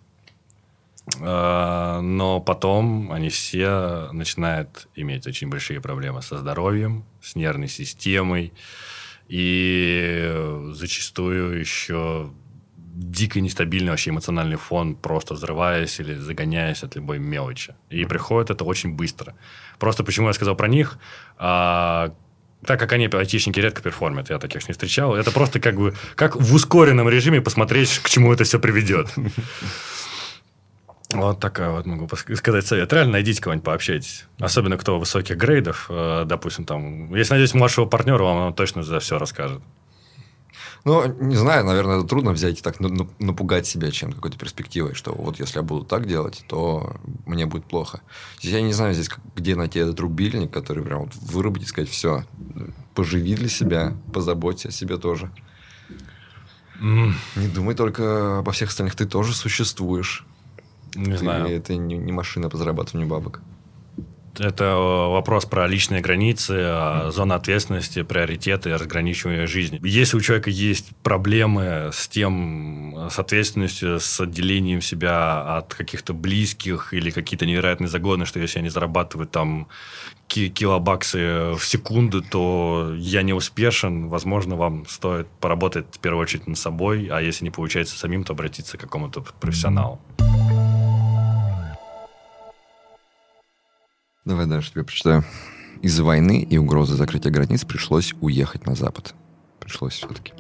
А, 1.22 2.02
но 2.02 2.40
потом 2.40 3.12
они 3.12 3.30
все 3.30 4.10
начинают 4.12 4.88
иметь 4.96 5.28
очень 5.28 5.50
большие 5.50 5.80
проблемы 5.80 6.22
со 6.24 6.38
здоровьем, 6.38 7.06
с 7.22 7.36
нервной 7.36 7.68
системой 7.68 8.52
и 9.28 10.62
зачастую 10.72 11.60
еще 11.60 12.32
дико 12.96 13.42
нестабильный 13.42 13.92
вообще 13.92 14.12
эмоциональный 14.12 14.56
фон, 14.56 14.96
просто 14.96 15.34
взрываясь 15.34 16.00
или 16.00 16.16
загоняясь 16.16 16.84
от 16.84 16.96
любой 16.96 17.20
мелочи. 17.20 17.76
И 17.90 18.06
приходит 18.06 18.50
это 18.50 18.64
очень 18.64 18.94
быстро. 18.96 19.36
Просто 19.80 20.04
почему 20.04 20.28
я 20.28 20.34
сказал 20.34 20.56
про 20.56 20.68
них, 20.68 20.98
а, 21.38 22.14
так 22.66 22.80
как 22.80 22.94
они, 22.94 23.08
айтишники, 23.08 23.60
редко 23.60 23.82
перформят, 23.82 24.30
я 24.30 24.40
таких 24.40 24.68
не 24.68 24.72
встречал, 24.72 25.14
это 25.14 25.32
просто 25.32 25.60
как 25.60 25.76
бы, 25.76 25.94
как 26.16 26.38
в 26.38 26.54
ускоренном 26.54 27.10
режиме 27.10 27.42
посмотреть, 27.42 28.00
к 28.00 28.10
чему 28.10 28.32
это 28.34 28.44
все 28.44 28.60
приведет. 28.60 29.10
Вот 31.12 31.40
такая 31.40 31.70
вот 31.70 31.86
могу 31.86 32.10
сказать 32.36 32.66
совет. 32.66 32.92
Реально 32.92 33.14
найдите 33.14 33.42
кого-нибудь, 33.42 33.64
пообщайтесь. 33.64 34.26
Особенно 34.40 34.76
кто 34.76 35.00
высоких 35.00 35.38
грейдов, 35.38 35.86
э, 35.88 36.24
допустим, 36.26 36.66
там. 36.66 37.14
Если 37.14 37.34
найдете 37.34 37.58
младшего 37.58 37.86
партнера, 37.86 38.24
вам 38.24 38.38
он 38.38 38.54
точно 38.54 38.84
за 38.84 39.00
все 39.00 39.18
расскажет. 39.18 39.62
Ну, 40.86 41.04
не 41.20 41.36
знаю, 41.36 41.66
наверное, 41.66 41.98
это 41.98 42.08
трудно 42.08 42.32
взять 42.32 42.60
и 42.60 42.62
так 42.62 42.80
на- 42.80 42.90
на- 42.90 43.08
напугать 43.18 43.66
себя 43.66 43.90
чем-то, 43.90 44.16
какой-то 44.18 44.38
перспективой, 44.38 44.94
что 44.94 45.14
вот 45.14 45.40
если 45.40 45.58
я 45.58 45.64
буду 45.64 45.84
так 45.84 46.08
делать, 46.08 46.46
то 46.48 46.96
мне 47.26 47.48
будет 47.48 47.66
плохо. 47.66 48.02
Здесь 48.40 48.54
Я 48.54 48.62
не 48.62 48.72
знаю, 48.72 48.94
здесь 48.94 49.10
где 49.36 49.56
найти 49.56 49.80
этот 49.80 50.00
рубильник, 50.00 50.52
который 50.52 50.84
прям 50.84 51.06
вот 51.06 51.16
вырубить 51.16 51.64
и 51.64 51.66
сказать, 51.66 51.90
все, 51.90 52.24
поживи 52.94 53.34
для 53.36 53.50
себя, 53.50 53.98
позаботься 54.14 54.68
о 54.68 54.72
себе 54.72 54.98
тоже. 54.98 55.32
М, 56.80 57.16
Не 57.36 57.48
думай 57.48 57.74
только 57.74 58.40
обо 58.40 58.52
всех 58.52 58.70
остальных, 58.70 58.96
ты 58.96 59.06
тоже 59.06 59.34
существуешь. 59.34 60.24
Не 60.94 61.14
Ты- 61.14 61.18
знаю. 61.18 61.48
это 61.48 61.76
не, 61.76 61.98
не 61.98 62.12
машина 62.12 62.48
по 62.50 62.58
зарабатыванию 62.58 63.10
бабок. 63.10 63.42
Это 64.40 64.64
э, 64.64 65.12
вопрос 65.12 65.46
про 65.46 65.68
личные 65.68 66.02
границы, 66.02 66.54
э, 66.58 67.12
зоны 67.12 67.34
ответственности, 67.34 68.04
приоритеты, 68.04 68.74
разграничивание 68.74 69.48
жизни. 69.48 69.80
Если 69.84 70.18
у 70.18 70.22
человека 70.22 70.50
есть 70.50 70.96
проблемы 71.04 71.92
с 71.94 72.08
тем, 72.08 72.96
э, 72.98 73.10
с 73.10 73.20
ответственностью, 73.20 74.00
с 74.00 74.20
отделением 74.20 74.82
себя 74.82 75.58
от 75.58 75.74
каких-то 75.74 76.14
близких 76.14 76.94
или 76.94 77.12
какие-то 77.12 77.46
невероятные 77.46 77.88
загоны, 77.88 78.26
что 78.26 78.40
если 78.40 78.60
они 78.60 78.70
зарабатывают 78.70 79.32
там 79.32 79.68
ки- 80.28 80.50
килобаксы 80.50 81.54
в 81.58 81.64
секунду, 81.64 82.22
то 82.22 82.94
я 82.98 83.22
не 83.22 83.34
успешен, 83.34 84.08
возможно, 84.10 84.56
вам 84.56 84.86
стоит 84.88 85.28
поработать 85.40 85.86
в 85.92 86.00
первую 86.00 86.22
очередь 86.22 86.48
над 86.48 86.58
собой, 86.58 87.08
а 87.12 87.22
если 87.22 87.46
не 87.46 87.52
получается 87.52 87.98
самим, 87.98 88.24
то 88.24 88.34
обратиться 88.34 88.78
к 88.78 88.82
какому-то 88.82 89.22
профессионалу. 89.40 90.00
Давай 94.26 94.48
дальше 94.48 94.72
тебе 94.72 94.84
прочитаю. 94.84 95.24
Из-за 95.84 96.04
войны 96.04 96.42
и 96.42 96.58
угрозы 96.58 96.96
закрытия 96.96 97.32
границ 97.32 97.64
пришлось 97.64 98.16
уехать 98.22 98.66
на 98.66 98.74
Запад. 98.74 99.14
Пришлось 99.60 99.94
все-таки. 99.94 100.34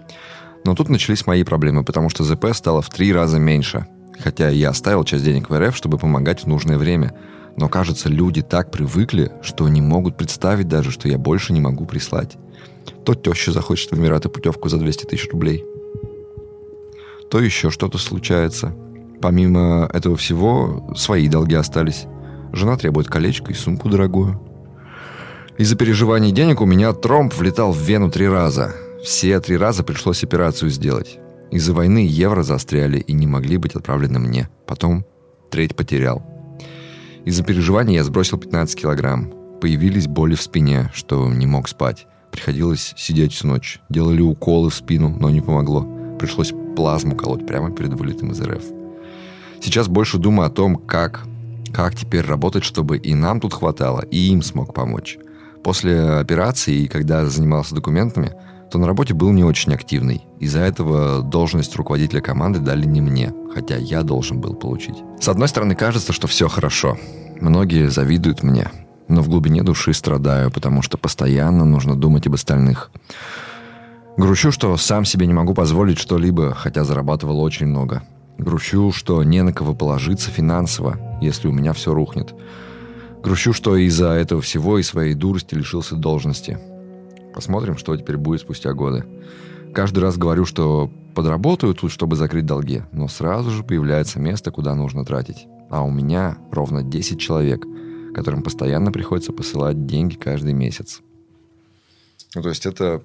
Но 0.65 0.73
тут 0.73 0.89
начались 0.89 1.27
мои 1.27 1.43
проблемы, 1.43 1.83
потому 1.83 2.09
что 2.09 2.23
ЗП 2.23 2.47
стало 2.53 2.81
в 2.81 2.89
три 2.89 3.13
раза 3.13 3.37
меньше. 3.37 3.85
Хотя 4.19 4.49
я 4.49 4.69
оставил 4.69 5.03
часть 5.03 5.23
денег 5.23 5.51
в 5.51 5.59
РФ, 5.59 5.77
чтобы 5.77 5.99
помогать 5.99 6.43
в 6.43 6.47
нужное 6.47 6.79
время. 6.79 7.13
Но, 7.57 7.69
кажется, 7.69 8.09
люди 8.09 8.41
так 8.41 8.71
привыкли, 8.71 9.31
что 9.43 9.69
не 9.69 9.81
могут 9.81 10.17
представить 10.17 10.67
даже, 10.67 10.89
что 10.89 11.07
я 11.07 11.19
больше 11.19 11.53
не 11.53 11.61
могу 11.61 11.85
прислать. 11.85 12.37
То 13.05 13.13
теща 13.13 13.51
захочет 13.51 13.91
в 13.91 13.99
Эмираты 13.99 14.29
путевку 14.29 14.67
за 14.67 14.79
200 14.79 15.05
тысяч 15.05 15.29
рублей. 15.31 15.63
То 17.29 17.39
еще 17.39 17.69
что-то 17.69 17.99
случается. 17.99 18.75
Помимо 19.21 19.87
этого 19.93 20.17
всего, 20.17 20.91
свои 20.95 21.27
долги 21.27 21.53
остались. 21.53 22.07
Жена 22.55 22.77
требует 22.77 23.09
колечко 23.09 23.51
и 23.51 23.53
сумку 23.53 23.89
дорогую. 23.89 24.39
Из-за 25.57 25.75
переживаний 25.75 26.31
денег 26.31 26.61
у 26.61 26.65
меня 26.65 26.93
тромб 26.93 27.33
влетал 27.33 27.73
в 27.73 27.77
вену 27.77 28.09
три 28.09 28.29
раза. 28.29 28.73
Все 29.03 29.41
три 29.41 29.57
раза 29.57 29.83
пришлось 29.83 30.23
операцию 30.23 30.71
сделать. 30.71 31.19
Из-за 31.51 31.73
войны 31.73 32.07
евро 32.09 32.43
застряли 32.43 32.99
и 32.99 33.11
не 33.11 33.27
могли 33.27 33.57
быть 33.57 33.75
отправлены 33.75 34.19
мне. 34.19 34.49
Потом 34.67 35.05
треть 35.51 35.75
потерял. 35.75 36.25
Из-за 37.25 37.43
переживаний 37.43 37.95
я 37.95 38.05
сбросил 38.05 38.37
15 38.37 38.79
килограмм. 38.79 39.33
Появились 39.59 40.07
боли 40.07 40.35
в 40.35 40.41
спине, 40.41 40.89
что 40.93 41.29
не 41.29 41.47
мог 41.47 41.67
спать. 41.67 42.07
Приходилось 42.31 42.93
сидеть 42.95 43.33
всю 43.33 43.47
ночь. 43.47 43.81
Делали 43.89 44.21
уколы 44.21 44.69
в 44.69 44.75
спину, 44.75 45.09
но 45.09 45.29
не 45.29 45.41
помогло. 45.41 45.85
Пришлось 46.17 46.53
плазму 46.77 47.17
колоть 47.17 47.45
прямо 47.45 47.71
перед 47.71 47.93
вылетом 47.93 48.31
из 48.31 48.41
РФ. 48.41 48.63
Сейчас 49.61 49.89
больше 49.89 50.19
думаю 50.19 50.47
о 50.47 50.51
том, 50.51 50.77
как, 50.77 51.25
как 51.75 51.93
теперь 51.93 52.25
работать, 52.25 52.63
чтобы 52.63 52.97
и 52.97 53.13
нам 53.13 53.41
тут 53.41 53.53
хватало, 53.53 53.99
и 53.99 54.29
им 54.29 54.41
смог 54.41 54.73
помочь. 54.73 55.17
После 55.61 55.99
операции, 55.99 56.85
когда 56.85 57.25
занимался 57.25 57.75
документами, 57.75 58.31
то 58.71 58.77
на 58.77 58.87
работе 58.87 59.13
был 59.13 59.31
не 59.31 59.43
очень 59.43 59.73
активный. 59.73 60.25
Из-за 60.39 60.61
этого 60.61 61.21
должность 61.21 61.75
руководителя 61.75 62.21
команды 62.21 62.59
дали 62.59 62.85
не 62.85 63.01
мне, 63.01 63.33
хотя 63.53 63.75
я 63.75 64.03
должен 64.03 64.39
был 64.39 64.53
получить. 64.53 65.03
С 65.19 65.27
одной 65.27 65.49
стороны, 65.49 65.75
кажется, 65.75 66.13
что 66.13 66.27
все 66.27 66.47
хорошо. 66.47 66.97
Многие 67.41 67.89
завидуют 67.89 68.41
мне, 68.41 68.71
но 69.09 69.21
в 69.21 69.27
глубине 69.27 69.61
души 69.61 69.91
страдаю, 69.91 70.51
потому 70.51 70.81
что 70.81 70.97
постоянно 70.97 71.65
нужно 71.65 71.97
думать 71.97 72.25
об 72.25 72.35
остальных. 72.35 72.89
Грущу, 74.15 74.53
что 74.53 74.77
сам 74.77 75.03
себе 75.03 75.27
не 75.27 75.33
могу 75.33 75.53
позволить 75.53 75.99
что-либо, 75.99 76.53
хотя 76.53 76.85
зарабатывал 76.85 77.41
очень 77.41 77.67
много. 77.67 78.03
Грущу, 78.37 78.91
что 78.91 79.23
не 79.23 79.41
на 79.43 79.53
кого 79.53 79.73
положиться 79.73 80.29
финансово, 80.29 80.99
если 81.21 81.47
у 81.47 81.51
меня 81.51 81.73
все 81.73 81.93
рухнет. 81.93 82.33
Грущу, 83.23 83.53
что 83.53 83.77
из-за 83.77 84.09
этого 84.09 84.41
всего 84.41 84.77
и 84.77 84.83
своей 84.83 85.13
дурости 85.13 85.55
лишился 85.55 85.95
должности. 85.95 86.59
Посмотрим, 87.33 87.77
что 87.77 87.95
теперь 87.95 88.17
будет 88.17 88.41
спустя 88.41 88.73
годы. 88.73 89.05
Каждый 89.73 89.99
раз 89.99 90.17
говорю, 90.17 90.45
что 90.45 90.91
подработаю 91.15 91.73
тут, 91.73 91.91
чтобы 91.91 92.17
закрыть 92.17 92.45
долги, 92.45 92.83
но 92.91 93.07
сразу 93.07 93.51
же 93.51 93.63
появляется 93.63 94.19
место, 94.19 94.51
куда 94.51 94.75
нужно 94.75 95.05
тратить. 95.05 95.47
А 95.69 95.83
у 95.83 95.89
меня 95.89 96.37
ровно 96.51 96.83
10 96.83 97.19
человек, 97.19 97.65
которым 98.13 98.43
постоянно 98.43 98.91
приходится 98.91 99.33
посылать 99.33 99.85
деньги 99.85 100.15
каждый 100.15 100.53
месяц. 100.53 101.01
Ну, 102.35 102.41
то 102.41 102.49
есть 102.49 102.65
это, 102.65 103.01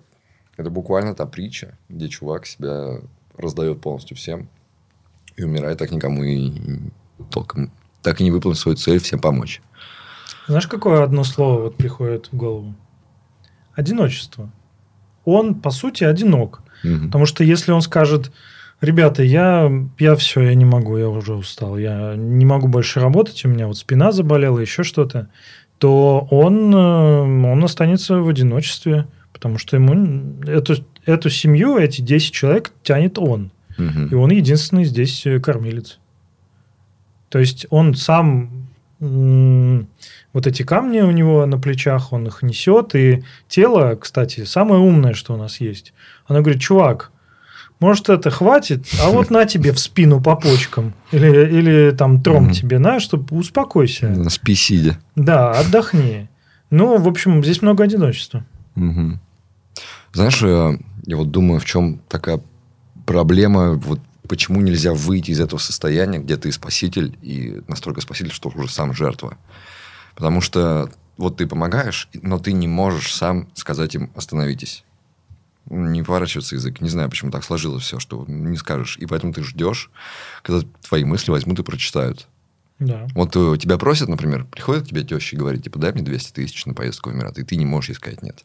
это 0.56 0.70
буквально 0.70 1.14
та 1.14 1.24
притча, 1.26 1.78
где 1.88 2.08
чувак 2.08 2.46
себя 2.46 3.00
раздает 3.36 3.80
полностью 3.80 4.16
всем 4.16 4.48
и 5.36 5.44
умирает 5.44 5.78
так 5.78 5.90
никому 5.90 6.24
и 6.24 6.52
толком 7.30 7.70
так 8.02 8.20
и 8.20 8.24
не 8.24 8.30
выполнил 8.30 8.56
свою 8.56 8.76
цель 8.76 8.98
всем 8.98 9.20
помочь. 9.20 9.60
Знаешь, 10.46 10.66
какое 10.66 11.02
одно 11.02 11.22
слово 11.24 11.62
вот 11.62 11.76
приходит 11.76 12.28
в 12.32 12.36
голову? 12.36 12.74
Одиночество. 13.74 14.50
Он, 15.24 15.54
по 15.54 15.70
сути, 15.70 16.04
одинок. 16.04 16.62
Мгм. 16.82 17.06
Потому 17.06 17.26
что 17.26 17.44
если 17.44 17.72
он 17.72 17.82
скажет, 17.82 18.32
ребята, 18.80 19.22
я, 19.22 19.70
я 19.98 20.16
все, 20.16 20.40
я 20.40 20.54
не 20.54 20.64
могу, 20.64 20.96
я 20.96 21.08
уже 21.08 21.34
устал, 21.34 21.76
я 21.76 22.14
не 22.16 22.44
могу 22.44 22.68
больше 22.68 23.00
работать, 23.00 23.44
у 23.44 23.48
меня 23.48 23.66
вот 23.66 23.76
спина 23.76 24.12
заболела, 24.12 24.58
еще 24.58 24.82
что-то, 24.82 25.28
то 25.78 26.26
он, 26.30 26.74
э, 26.74 27.50
он 27.52 27.64
останется 27.64 28.16
в 28.16 28.28
одиночестве, 28.28 29.06
потому 29.32 29.58
что 29.58 29.76
ему 29.76 30.42
эту, 30.44 30.76
эту 31.06 31.30
семью, 31.30 31.78
эти 31.78 32.00
10 32.00 32.32
человек 32.32 32.72
тянет 32.82 33.18
он. 33.18 33.52
И 34.10 34.14
он 34.14 34.30
единственный 34.30 34.84
здесь 34.84 35.26
э, 35.26 35.40
кормилец. 35.40 35.98
То 37.28 37.38
есть 37.38 37.66
он 37.70 37.94
сам 37.94 38.66
вот 39.00 40.46
эти 40.46 40.62
камни 40.62 41.00
у 41.00 41.10
него 41.10 41.46
на 41.46 41.58
плечах, 41.58 42.12
он 42.12 42.26
их 42.26 42.42
несет. 42.42 42.94
И 42.94 43.24
тело, 43.48 43.96
кстати, 43.96 44.44
самое 44.44 44.80
умное, 44.80 45.14
что 45.14 45.34
у 45.34 45.36
нас 45.36 45.60
есть. 45.60 45.94
Оно 46.26 46.42
говорит, 46.42 46.60
чувак, 46.60 47.10
может, 47.80 48.10
это 48.10 48.30
хватит, 48.30 48.84
а 49.02 49.08
вот 49.08 49.30
на 49.30 49.46
тебе 49.46 49.72
в 49.72 49.78
спину 49.78 50.20
по 50.20 50.36
почкам. 50.36 50.92
Или, 51.12 51.28
или 51.28 51.90
там 51.92 52.20
тром 52.22 52.44
Мгм. 52.44 52.52
тебе 52.52 52.78
на, 52.78 53.00
чтобы 53.00 53.34
успокойся. 53.38 54.28
Спи 54.28 54.54
сидя. 54.54 54.98
Да, 55.16 55.52
отдохни. 55.52 56.28
Ну, 56.70 56.98
в 56.98 57.08
общем, 57.08 57.42
здесь 57.42 57.62
много 57.62 57.84
одиночества. 57.84 58.44
Мгм. 58.74 59.18
Знаешь, 60.12 60.42
э, 60.42 60.78
я 61.06 61.16
вот 61.16 61.30
думаю, 61.30 61.58
в 61.58 61.64
чем 61.64 62.00
такая 62.08 62.40
проблема, 63.10 63.72
вот 63.72 63.98
почему 64.28 64.60
нельзя 64.60 64.94
выйти 64.94 65.32
из 65.32 65.40
этого 65.40 65.58
состояния, 65.58 66.20
где 66.20 66.36
ты 66.36 66.52
спаситель, 66.52 67.18
и 67.22 67.60
настолько 67.66 68.00
спаситель, 68.00 68.30
что 68.30 68.50
уже 68.50 68.70
сам 68.70 68.94
жертва. 68.94 69.36
Потому 70.14 70.40
что 70.40 70.92
вот 71.16 71.38
ты 71.38 71.48
помогаешь, 71.48 72.08
но 72.14 72.38
ты 72.38 72.52
не 72.52 72.68
можешь 72.68 73.12
сам 73.12 73.48
сказать 73.54 73.96
им 73.96 74.12
«остановитесь». 74.14 74.84
Не 75.68 76.04
поворачивается 76.04 76.54
язык. 76.54 76.80
Не 76.80 76.88
знаю, 76.88 77.10
почему 77.10 77.32
так 77.32 77.42
сложилось 77.42 77.82
все, 77.82 77.98
что 77.98 78.24
не 78.28 78.56
скажешь. 78.56 78.96
И 78.98 79.06
поэтому 79.06 79.32
ты 79.32 79.42
ждешь, 79.42 79.90
когда 80.42 80.64
твои 80.88 81.02
мысли 81.02 81.32
возьмут 81.32 81.58
и 81.58 81.64
прочитают. 81.64 82.28
Да. 82.78 83.08
Вот 83.14 83.34
э, 83.34 83.56
тебя 83.58 83.76
просят, 83.76 84.08
например, 84.08 84.44
приходит 84.44 84.84
к 84.84 84.88
тебе 84.88 85.02
теща 85.02 85.34
и 85.34 85.38
говорит, 85.38 85.64
типа, 85.64 85.80
дай 85.80 85.92
мне 85.92 86.02
200 86.02 86.32
тысяч 86.32 86.64
на 86.64 86.74
поездку 86.74 87.10
в 87.10 87.12
Эмираты, 87.12 87.40
и 87.40 87.44
ты 87.44 87.56
не 87.56 87.66
можешь 87.66 87.90
ей 87.90 87.96
сказать 87.96 88.22
нет. 88.22 88.44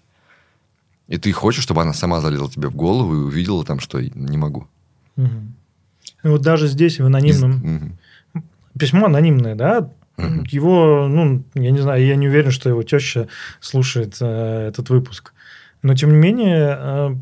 И 1.07 1.17
ты 1.17 1.31
хочешь, 1.31 1.63
чтобы 1.63 1.81
она 1.81 1.93
сама 1.93 2.21
залезла 2.21 2.49
тебе 2.49 2.67
в 2.67 2.75
голову 2.75 3.13
и 3.13 3.17
увидела 3.17 3.63
там, 3.63 3.79
что 3.79 4.01
не 4.01 4.37
могу. 4.37 4.67
Мгм. 5.15 5.53
И 6.23 6.27
вот 6.27 6.41
даже 6.41 6.67
здесь, 6.67 6.99
в 6.99 7.05
анонимном... 7.05 7.51
Мгм. 7.51 7.97
Письмо 8.77 9.05
анонимное, 9.05 9.55
да? 9.55 9.89
Мгм. 10.17 10.43
Его, 10.49 11.07
ну, 11.07 11.43
я 11.53 11.71
не 11.71 11.79
знаю, 11.79 12.05
я 12.05 12.15
не 12.15 12.27
уверен, 12.27 12.51
что 12.51 12.69
его 12.69 12.83
теща 12.83 13.27
слушает 13.59 14.17
э, 14.19 14.67
этот 14.69 14.89
выпуск. 14.89 15.33
Но, 15.81 15.93
тем 15.93 16.11
не 16.11 16.17
менее, 16.17 16.77
э, 16.77 17.15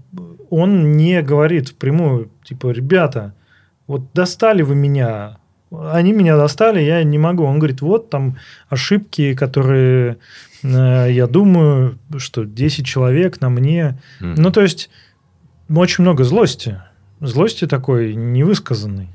он 0.49 0.95
не 0.95 1.21
говорит 1.21 1.69
впрямую, 1.69 2.31
типа, 2.43 2.71
ребята, 2.71 3.33
вот 3.87 4.13
достали 4.13 4.61
вы 4.61 4.75
меня, 4.75 5.37
они 5.71 6.13
меня 6.13 6.37
достали, 6.37 6.81
я 6.81 7.03
не 7.03 7.17
могу. 7.17 7.43
Он 7.43 7.59
говорит, 7.59 7.81
вот 7.81 8.09
там 8.09 8.37
ошибки, 8.69 9.33
которые 9.33 10.17
я 10.63 11.27
думаю, 11.27 11.99
что 12.17 12.45
10 12.45 12.85
человек 12.85 13.41
на 13.41 13.49
мне. 13.49 13.99
Ну, 14.19 14.51
то 14.51 14.61
есть, 14.61 14.89
очень 15.69 16.03
много 16.03 16.23
злости. 16.23 16.81
Злости 17.19 17.67
такой 17.67 18.15
невысказанной. 18.15 19.09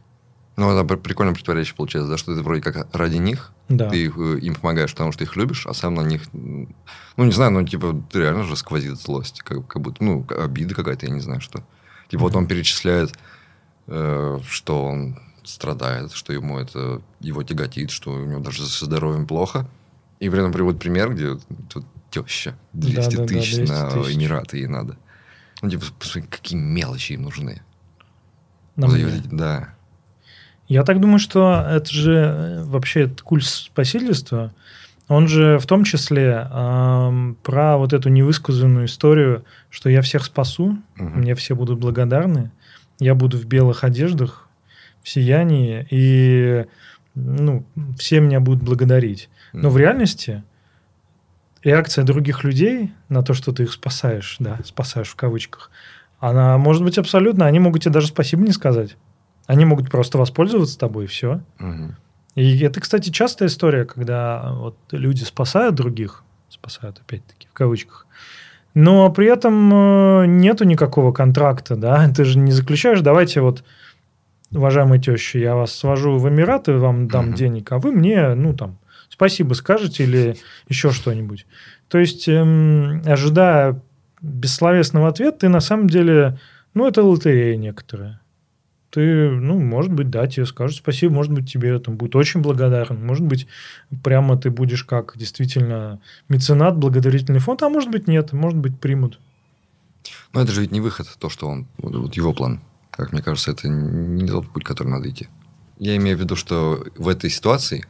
Ну, 0.56 0.70
это 0.72 0.84
пр- 0.86 0.98
прикольно 0.98 1.34
противоречие 1.34 1.76
получается, 1.76 2.10
да, 2.10 2.16
что 2.18 2.34
ты 2.34 2.42
вроде 2.42 2.60
как 2.62 2.88
ради 2.92 3.16
них, 3.18 3.52
Да. 3.68 3.88
ты 3.90 4.02
их, 4.06 4.16
э, 4.18 4.38
им 4.40 4.56
помогаешь, 4.56 4.90
потому 4.90 5.12
что 5.12 5.22
их 5.22 5.36
любишь, 5.36 5.66
а 5.68 5.72
сам 5.74 5.94
на 5.94 6.00
них, 6.00 6.22
ну, 6.32 6.66
не 7.24 7.30
знаю, 7.30 7.52
ну, 7.52 7.64
типа, 7.64 8.02
ты 8.10 8.18
реально 8.20 8.42
же 8.42 8.56
сквозит 8.56 8.96
злость, 9.00 9.42
как, 9.42 9.68
как 9.68 9.80
будто, 9.82 10.02
ну, 10.02 10.26
обида 10.36 10.74
какая-то, 10.74 11.06
я 11.06 11.12
не 11.12 11.20
знаю, 11.20 11.40
что. 11.40 11.62
Типа, 12.08 12.22
вот 12.24 12.34
он 12.34 12.48
перечисляет, 12.48 13.12
э, 13.86 14.38
что 14.48 14.84
он 14.84 15.18
страдает, 15.44 16.12
что 16.12 16.32
ему 16.32 16.58
это, 16.58 17.02
его 17.20 17.42
тяготит, 17.44 17.90
что 17.92 18.10
у 18.10 18.24
него 18.24 18.40
даже 18.40 18.66
со 18.66 18.84
здоровьем 18.86 19.26
плохо, 19.28 19.68
и 20.20 20.28
при 20.28 20.38
этом 20.40 20.52
приводит 20.52 20.80
пример, 20.80 21.14
где 21.14 21.36
тут 21.68 21.84
теща 22.10 22.54
200 22.72 22.96
Да-да-да, 22.96 23.26
тысяч 23.26 23.54
200 23.56 23.70
на 23.72 23.90
тысяч. 23.90 24.16
Эмираты 24.16 24.56
ей 24.58 24.66
надо. 24.66 24.96
Ну, 25.62 25.70
типа, 25.70 25.84
посмотри, 25.98 26.28
какие 26.30 26.58
мелочи 26.58 27.12
им 27.12 27.22
нужны. 27.22 27.62
На 28.76 28.86
Вот 28.86 28.96
эти- 28.96 29.28
Да. 29.32 29.74
Я 30.68 30.84
так 30.84 31.00
думаю, 31.00 31.18
что 31.18 31.64
это 31.68 31.90
же 31.90 32.12
э, 32.14 32.62
вообще 32.64 33.02
этот 33.04 33.22
культ 33.22 33.44
спасительства, 33.44 34.52
он 35.08 35.26
же 35.26 35.58
в 35.58 35.66
том 35.66 35.84
числе 35.84 36.46
ам, 36.50 37.36
про 37.42 37.78
вот 37.78 37.94
эту 37.94 38.10
невысказанную 38.10 38.84
историю, 38.86 39.44
что 39.70 39.88
я 39.88 40.02
всех 40.02 40.24
спасу, 40.26 40.76
Мгм. 40.96 41.20
мне 41.20 41.34
все 41.34 41.56
будут 41.56 41.78
благодарны, 41.78 42.50
я 43.00 43.14
буду 43.14 43.38
в 43.38 43.46
белых 43.46 43.84
одеждах, 43.84 44.46
в 45.02 45.08
сиянии, 45.08 45.86
и 45.90 46.66
ну, 47.14 47.64
все 47.98 48.20
меня 48.20 48.40
будут 48.40 48.62
благодарить. 48.62 49.30
Но 49.52 49.70
в 49.70 49.78
реальности 49.78 50.42
реакция 51.62 52.04
других 52.04 52.44
людей 52.44 52.92
на 53.08 53.22
то, 53.22 53.34
что 53.34 53.52
ты 53.52 53.64
их 53.64 53.72
спасаешь, 53.72 54.36
да, 54.38 54.58
спасаешь 54.64 55.08
в 55.08 55.16
кавычках, 55.16 55.70
она 56.20 56.58
может 56.58 56.82
быть 56.82 56.98
абсолютно, 56.98 57.46
они 57.46 57.60
могут 57.60 57.82
тебе 57.82 57.92
даже 57.92 58.08
спасибо 58.08 58.42
не 58.42 58.52
сказать. 58.52 58.96
Они 59.46 59.64
могут 59.64 59.90
просто 59.90 60.18
воспользоваться 60.18 60.78
тобой, 60.78 61.04
и 61.04 61.08
все. 61.08 61.40
И 62.34 62.60
это, 62.60 62.80
кстати, 62.80 63.10
частая 63.10 63.48
история, 63.48 63.84
когда 63.84 64.52
вот 64.52 64.76
люди 64.92 65.24
спасают 65.24 65.74
других, 65.74 66.22
спасают 66.48 67.00
опять-таки 67.00 67.48
в 67.48 67.52
кавычках, 67.52 68.06
но 68.74 69.10
при 69.10 69.26
этом 69.26 69.72
э, 70.22 70.26
нету 70.26 70.64
никакого 70.64 71.12
контракта, 71.12 71.74
да, 71.76 72.08
ты 72.16 72.24
же 72.24 72.38
не 72.38 72.52
заключаешь, 72.52 73.00
давайте 73.00 73.40
вот, 73.40 73.64
уважаемая 74.52 75.00
теща, 75.00 75.38
я 75.38 75.56
вас 75.56 75.72
свожу 75.72 76.18
в 76.18 76.28
Эмираты, 76.28 76.74
вам 76.74 77.08
дам 77.08 77.32
денег, 77.32 77.72
а 77.72 77.78
вы 77.78 77.90
мне, 77.90 78.34
ну, 78.34 78.54
там, 78.54 78.78
спасибо 79.08 79.54
скажете 79.54 80.04
или 80.04 80.36
еще 80.68 80.90
что-нибудь. 80.90 81.46
То 81.88 81.98
есть, 81.98 82.28
эм, 82.28 83.02
ожидая 83.06 83.80
бессловесного 84.20 85.08
ответа, 85.08 85.40
ты 85.40 85.48
на 85.48 85.60
самом 85.60 85.88
деле, 85.88 86.38
ну, 86.74 86.86
это 86.86 87.02
лотерея 87.02 87.56
некоторая. 87.56 88.20
ты, 88.90 89.30
ну, 89.30 89.58
может 89.58 89.92
быть, 89.92 90.08
да, 90.10 90.26
тебе 90.26 90.46
скажут 90.46 90.78
спасибо, 90.78 91.12
может 91.12 91.32
быть, 91.32 91.52
тебе 91.52 91.78
там 91.78 91.96
будет 91.96 92.16
очень 92.16 92.40
благодарен, 92.40 93.04
может 93.04 93.24
быть, 93.24 93.46
прямо 94.02 94.36
ты 94.38 94.50
будешь 94.50 94.84
как 94.84 95.12
действительно 95.16 96.00
меценат, 96.28 96.76
благотворительный 96.76 97.40
фонд, 97.40 97.62
а 97.62 97.68
может 97.68 97.90
быть, 97.90 98.08
нет, 98.08 98.32
может 98.32 98.58
быть, 98.58 98.80
примут. 98.80 99.20
Но 100.32 100.40
это 100.40 100.52
же 100.52 100.62
ведь 100.62 100.72
не 100.72 100.80
выход, 100.80 101.06
то, 101.18 101.28
что 101.28 101.48
он, 101.48 101.66
вот 101.78 102.16
его 102.16 102.32
план. 102.32 102.60
Как 102.90 103.12
мне 103.12 103.22
кажется, 103.22 103.50
это 103.50 103.68
не 103.68 104.26
тот 104.26 104.48
путь, 104.48 104.64
который 104.64 104.88
надо 104.88 105.08
идти. 105.08 105.28
Я 105.78 105.96
имею 105.96 106.16
в 106.16 106.20
виду, 106.20 106.34
что 106.34 106.84
в 106.96 107.08
этой 107.08 107.30
ситуации, 107.30 107.84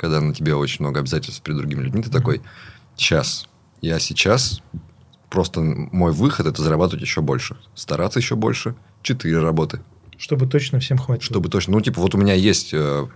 когда 0.00 0.18
на 0.22 0.32
тебе 0.32 0.54
очень 0.54 0.78
много 0.82 1.00
обязательств 1.00 1.42
перед 1.42 1.58
другими 1.58 1.82
людьми, 1.82 2.02
ты 2.02 2.08
такой, 2.08 2.40
сейчас, 2.96 3.46
я 3.82 3.98
сейчас, 3.98 4.62
просто 5.28 5.60
мой 5.60 6.12
выход– 6.12 6.46
это 6.46 6.62
зарабатывать 6.62 7.02
еще 7.02 7.20
больше, 7.20 7.58
стараться 7.74 8.18
еще 8.18 8.34
больше, 8.34 8.74
четыре 9.02 9.40
работы. 9.40 9.82
Чтобы 10.16 10.46
точно 10.46 10.80
всем 10.80 10.96
хватило. 10.96 11.22
Чтобы 11.22 11.50
точно, 11.50 11.74
ну, 11.74 11.82
типа, 11.82 12.00
вот 12.00 12.14
у 12.14 12.18
меня 12.18 12.32
есть, 12.32 12.72
э, 12.72 13.08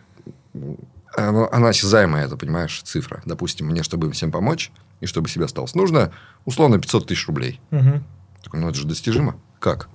она, 1.16 1.49
она 1.51 1.68
осязаемая, 1.70 2.26
это, 2.26 2.37
понимаешь, 2.37 2.82
цифра. 2.82 3.22
Допустим, 3.24 3.68
мне, 3.68 3.82
чтобы 3.82 4.12
всем 4.12 4.30
помочь, 4.30 4.70
и 5.01 5.07
чтобы 5.07 5.30
себе 5.30 5.47
осталось, 5.47 5.74
нужно, 5.74 6.12
условно, 6.45 6.78
500 6.78 7.07
тысяч 7.07 7.26
рублей. 7.26 7.62
Мгм. 7.70 8.05
Такой, 8.43 8.61
ну, 8.61 8.68
это 8.68 8.76
же 8.76 8.87
достижимо. 8.87 9.41
Как? 9.59 9.89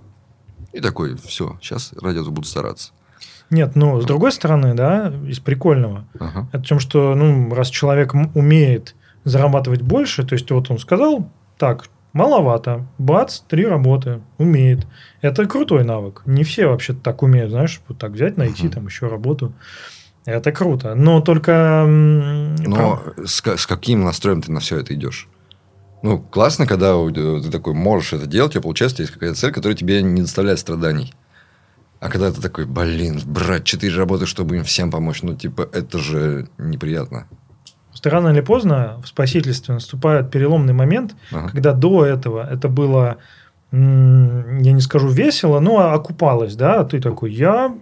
И 0.74 0.80
такой, 0.82 1.16
все, 1.18 1.56
сейчас 1.62 1.94
ради 1.94 2.18
этого 2.18 2.32
буду 2.32 2.48
стараться. 2.48 2.94
Нет, 3.50 3.76
ну, 3.76 4.00
с 4.00 4.06
другой 4.06 4.32
стороны, 4.32 4.74
да, 4.76 5.12
из 5.28 5.40
прикольного, 5.40 6.06
Ага. 6.20 6.48
это 6.52 6.64
в 6.64 6.68
том, 6.68 6.80
что, 6.80 7.16
ну, 7.16 7.54
раз 7.54 7.70
человек 7.70 8.14
умеет 8.36 8.96
зарабатывать 9.24 9.82
больше, 9.82 10.24
то 10.24 10.34
есть 10.34 10.50
вот 10.52 10.70
он 10.72 10.78
сказал, 10.80 11.30
так, 11.58 11.86
маловато, 12.14 12.86
бац, 12.98 13.40
три 13.42 13.66
работы, 13.66 14.22
умеет. 14.38 14.88
Это 15.22 15.46
крутой 15.46 15.84
навык. 15.84 16.22
Не 16.26 16.44
все 16.44 16.68
вообще 16.68 16.94
так 16.94 17.22
умеют, 17.24 17.52
знаешь, 17.52 17.82
вот 17.88 17.98
так 17.98 18.12
взять, 18.12 18.38
найти 18.38 18.64
Мгм. 18.66 18.72
там 18.74 18.86
еще 18.88 19.08
работу. 19.08 19.54
Это 20.26 20.52
круто. 20.52 20.96
Но 20.96 21.22
только... 21.22 21.86
Но 21.88 23.02
с, 23.26 23.42
ка- 23.42 23.58
с 23.58 23.66
каким 23.66 24.04
настроем 24.04 24.42
ты 24.42 24.52
на 24.52 24.60
все 24.60 24.78
это 24.78 24.94
идешь? 24.94 25.28
Ну, 26.02 26.20
классно, 26.20 26.66
когда 26.68 26.96
у- 26.98 27.12
ты 27.12 27.50
такой 27.52 27.74
можешь 27.74 28.14
это 28.14 28.26
делать, 28.28 28.52
у 28.52 28.54
тебя 28.54 28.62
получается, 28.62 29.02
есть 29.02 29.14
какая-то 29.14 29.36
цель, 29.38 29.52
которая 29.52 29.76
тебе 29.76 30.02
не 30.02 30.22
доставляет 30.22 30.60
страданий. 30.60 31.14
А 32.00 32.10
когда 32.10 32.32
ты 32.32 32.42
такой, 32.42 32.66
блин, 32.66 33.20
брать 33.26 33.66
четыре 33.66 33.96
работы, 33.98 34.26
чтобы 34.26 34.56
им 34.58 34.64
всем 34.64 34.90
помочь, 34.92 35.22
ну, 35.22 35.36
типа, 35.36 35.68
это 35.74 35.98
же 36.00 36.48
неприятно. 36.58 37.28
Рано 38.04 38.30
или 38.30 38.40
поздно 38.40 39.02
в 39.04 39.08
спасительстве 39.10 39.74
наступает 39.74 40.32
переломный 40.32 40.72
момент, 40.74 41.16
Ага. 41.34 41.50
когда 41.50 41.74
до 41.74 42.06
этого 42.06 42.48
это 42.50 42.70
было, 42.70 43.18
я 43.74 43.78
не 44.72 44.80
скажу 44.82 45.10
весело, 45.10 45.60
но 45.60 45.92
окупалось, 45.94 46.56
да, 46.56 46.86
ты 46.86 47.02
такой, 47.02 47.34
я, 47.34 47.76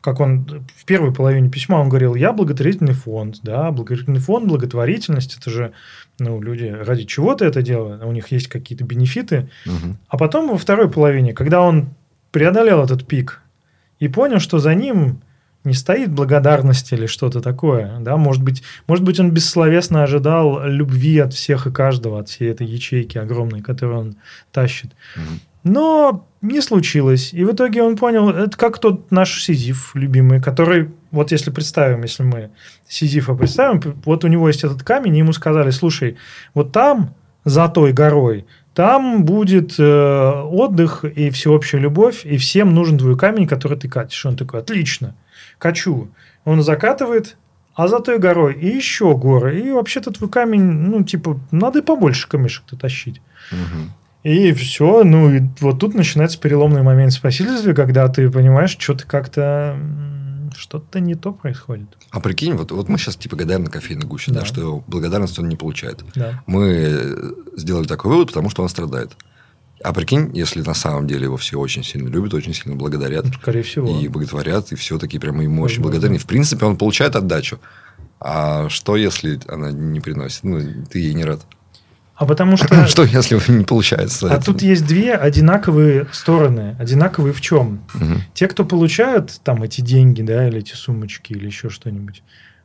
как 0.00 0.18
он 0.18 0.66
в 0.76 0.84
первой 0.84 1.12
половине 1.14 1.50
письма 1.50 1.76
он 1.76 1.88
говорил, 1.88 2.16
я 2.16 2.32
благотворительный 2.32 2.94
фонд, 2.94 3.36
да, 3.44 3.70
благотворительный 3.70 4.18
фонд, 4.18 4.48
благотворительность, 4.48 5.38
это 5.38 5.50
же, 5.50 5.72
ну, 6.18 6.40
люди 6.42 6.64
ради 6.64 7.04
чего-то 7.04 7.44
это 7.44 7.62
делают, 7.62 8.02
у 8.02 8.10
них 8.10 8.32
есть 8.32 8.48
какие-то 8.48 8.84
бенефиты, 8.84 9.50
Мгм. 9.66 9.98
а 10.08 10.18
потом 10.18 10.50
во 10.50 10.58
второй 10.58 10.90
половине, 10.90 11.32
когда 11.32 11.60
он 11.62 11.90
преодолел 12.32 12.82
этот 12.82 13.06
пик 13.06 13.40
и 14.00 14.08
понял, 14.08 14.40
что 14.40 14.58
за 14.58 14.74
ним 14.74 15.20
не 15.62 15.74
стоит 15.74 16.10
благодарность 16.10 16.90
или 16.92 17.06
что-то 17.06 17.40
такое, 17.40 17.98
да, 18.00 18.16
может 18.16 18.42
быть, 18.42 18.62
может 18.86 19.04
быть, 19.04 19.20
он 19.20 19.30
бессловесно 19.30 20.02
ожидал 20.02 20.64
любви 20.64 21.18
от 21.18 21.34
всех 21.34 21.66
и 21.66 21.70
каждого, 21.70 22.18
от 22.18 22.28
всей 22.28 22.50
этой 22.50 22.66
ячейки 22.66 23.18
огромной, 23.18 23.60
которую 23.60 23.98
он 24.00 24.14
тащит. 24.52 24.92
Но 25.62 26.26
не 26.40 26.62
случилось. 26.62 27.34
И 27.34 27.44
в 27.44 27.52
итоге 27.52 27.82
он 27.82 27.96
понял, 27.96 28.30
это 28.30 28.56
как 28.56 28.78
тот 28.78 29.10
наш 29.10 29.42
Сизиф 29.42 29.94
любимый, 29.94 30.40
который, 30.40 30.90
вот 31.10 31.32
если 31.32 31.50
представим, 31.50 32.02
если 32.02 32.22
мы 32.22 32.50
Сизифа 32.88 33.34
представим, 33.34 34.00
вот 34.06 34.24
у 34.24 34.28
него 34.28 34.48
есть 34.48 34.64
этот 34.64 34.82
камень, 34.82 35.16
и 35.16 35.18
ему 35.18 35.34
сказали, 35.34 35.68
слушай, 35.70 36.16
вот 36.54 36.72
там, 36.72 37.14
за 37.44 37.68
той 37.68 37.92
горой, 37.92 38.46
там 38.74 39.24
будет 39.24 39.74
э, 39.78 40.42
отдых 40.42 41.04
и 41.04 41.30
всеобщая 41.30 41.80
любовь, 41.80 42.24
и 42.24 42.36
всем 42.36 42.74
нужен 42.74 42.98
твой 42.98 43.16
камень, 43.16 43.46
который 43.46 43.78
ты 43.78 43.88
катишь. 43.88 44.24
Он 44.24 44.36
такой, 44.36 44.60
отлично, 44.60 45.14
качу. 45.58 46.08
Он 46.44 46.62
закатывает, 46.62 47.36
а 47.74 47.88
за 47.88 48.00
той 48.00 48.18
горой 48.18 48.54
и 48.54 48.68
еще 48.68 49.16
горы. 49.16 49.60
И 49.60 49.70
вообще-то 49.70 50.10
твой 50.12 50.30
камень, 50.30 50.62
ну, 50.62 51.02
типа, 51.02 51.40
надо 51.50 51.80
и 51.80 51.82
побольше 51.82 52.28
камешек-то 52.28 52.76
тащить. 52.76 53.20
Мгм. 53.50 53.92
И 54.22 54.52
все, 54.52 55.02
ну 55.02 55.30
и 55.30 55.40
вот 55.60 55.80
тут 55.80 55.94
начинается 55.94 56.38
переломный 56.38 56.82
момент 56.82 57.12
в 57.12 57.16
спасительстве, 57.16 57.74
когда 57.74 58.06
ты 58.08 58.30
понимаешь, 58.30 58.76
что-то 58.78 59.06
как-то 59.06 59.76
м, 59.76 60.19
что-то 60.60 61.00
не 61.00 61.14
то 61.14 61.32
происходит. 61.32 61.88
А 62.10 62.20
прикинь, 62.20 62.54
вот, 62.54 62.70
вот 62.70 62.88
мы 62.88 62.98
сейчас 62.98 63.16
типа 63.16 63.36
гадаем 63.36 63.64
на 63.64 63.70
кофейной 63.70 64.06
гуще, 64.06 64.30
да. 64.30 64.40
Да. 64.40 64.46
что 64.46 64.84
благодарность 64.86 65.38
он 65.38 65.48
не 65.48 65.56
получает. 65.56 66.04
Да. 66.14 66.42
Мы 66.46 66.66
э, 66.68 67.32
сделали 67.56 67.86
такой 67.86 68.10
вывод, 68.12 68.28
потому 68.28 68.50
что 68.50 68.62
он 68.62 68.68
страдает. 68.68 69.12
А 69.82 69.94
прикинь, 69.94 70.30
если 70.36 70.60
на 70.60 70.74
самом 70.74 71.06
деле 71.06 71.24
его 71.24 71.38
все 71.38 71.58
очень 71.58 71.82
сильно 71.82 72.08
любят, 72.08 72.34
очень 72.34 72.52
сильно 72.52 72.76
благодарят, 72.76 73.24
Ну, 73.24 73.32
Скорее 73.32 73.62
всего. 73.62 73.98
и 73.98 74.08
боготворят, 74.08 74.72
и 74.72 74.74
все 74.74 74.98
такие 74.98 75.18
прямо 75.18 75.42
ему 75.42 75.62
очень 75.62 75.82
благодарны. 75.82 76.18
В 76.18 76.26
принципе, 76.26 76.66
он 76.66 76.76
получает 76.76 77.16
отдачу. 77.16 77.58
А 78.20 78.68
что, 78.68 78.96
если 78.96 79.40
она 79.48 79.70
не 79.72 80.00
приносит? 80.00 80.44
Ну, 80.44 80.60
ты 80.90 80.98
ей 80.98 81.14
не 81.14 81.24
рад. 81.24 81.40
А 82.20 82.26
потому 82.26 82.58
что... 82.58 82.86
Что, 82.86 83.04
если 83.04 83.40
не 83.50 83.64
получается? 83.64 84.30
А 84.30 84.34
это? 84.34 84.44
тут 84.44 84.60
есть 84.60 84.86
две 84.86 85.14
одинаковые 85.14 86.06
стороны. 86.12 86.76
Одинаковые 86.78 87.32
в 87.32 87.40
чем? 87.40 87.80
Те, 88.34 88.46
кто 88.46 88.66
получают 88.66 89.40
там 89.42 89.62
эти 89.62 89.80
деньги, 89.80 90.20
да, 90.20 90.46
или 90.46 90.58
эти 90.58 90.74
сумочки, 90.74 91.32
или 91.32 91.46
еще 91.46 91.70
что-нибудь, 91.70 92.22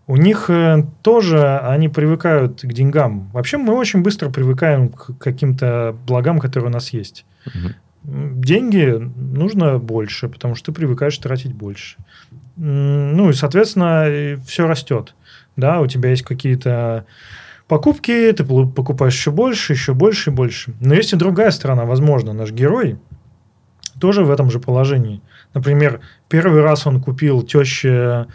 у 0.08 0.18
них 0.18 0.50
э, 0.50 0.86
тоже 1.02 1.58
они 1.60 1.88
привыкают 1.88 2.64
к 2.64 2.74
деньгам. 2.74 3.30
Вообще 3.32 3.56
мы 3.56 3.74
очень 3.76 4.04
быстро 4.04 4.30
привыкаем 4.30 4.90
к 4.90 5.18
каким-то 5.18 5.96
благам, 6.06 6.40
которые 6.40 6.70
у 6.70 6.74
нас 6.74 6.90
есть. 6.90 7.26
Деньги 8.04 9.10
нужно 9.16 9.80
больше, 9.80 10.28
потому 10.28 10.56
что 10.56 10.66
ты 10.66 10.72
привыкаешь 10.74 11.18
тратить 11.18 11.54
больше. 11.54 11.96
Ну 12.58 13.30
и, 13.30 13.34
соответственно, 13.34 14.38
все 14.46 14.68
растет. 14.68 15.16
Да, 15.56 15.80
у 15.80 15.88
тебя 15.88 16.10
есть 16.10 16.24
какие-то 16.24 17.06
покупки, 17.68 18.32
ты 18.32 18.44
покупаешь 18.44 19.14
еще 19.16 19.32
больше, 19.32 19.74
еще 19.74 19.94
больше 19.94 20.30
и 20.30 20.34
больше. 20.34 20.74
Но 20.80 20.94
есть 20.94 21.14
и 21.14 21.16
другая 21.16 21.52
сторона. 21.52 21.86
Возможно, 21.86 22.34
наш 22.34 22.52
герой 22.52 22.98
тоже 24.00 24.24
в 24.24 24.32
этом 24.32 24.52
же 24.52 24.60
положении. 24.60 25.22
Например, 25.54 26.02
первый 26.28 26.62
раз 26.62 26.86
он 26.86 27.02
купил 27.02 27.42
теще 27.44 28.28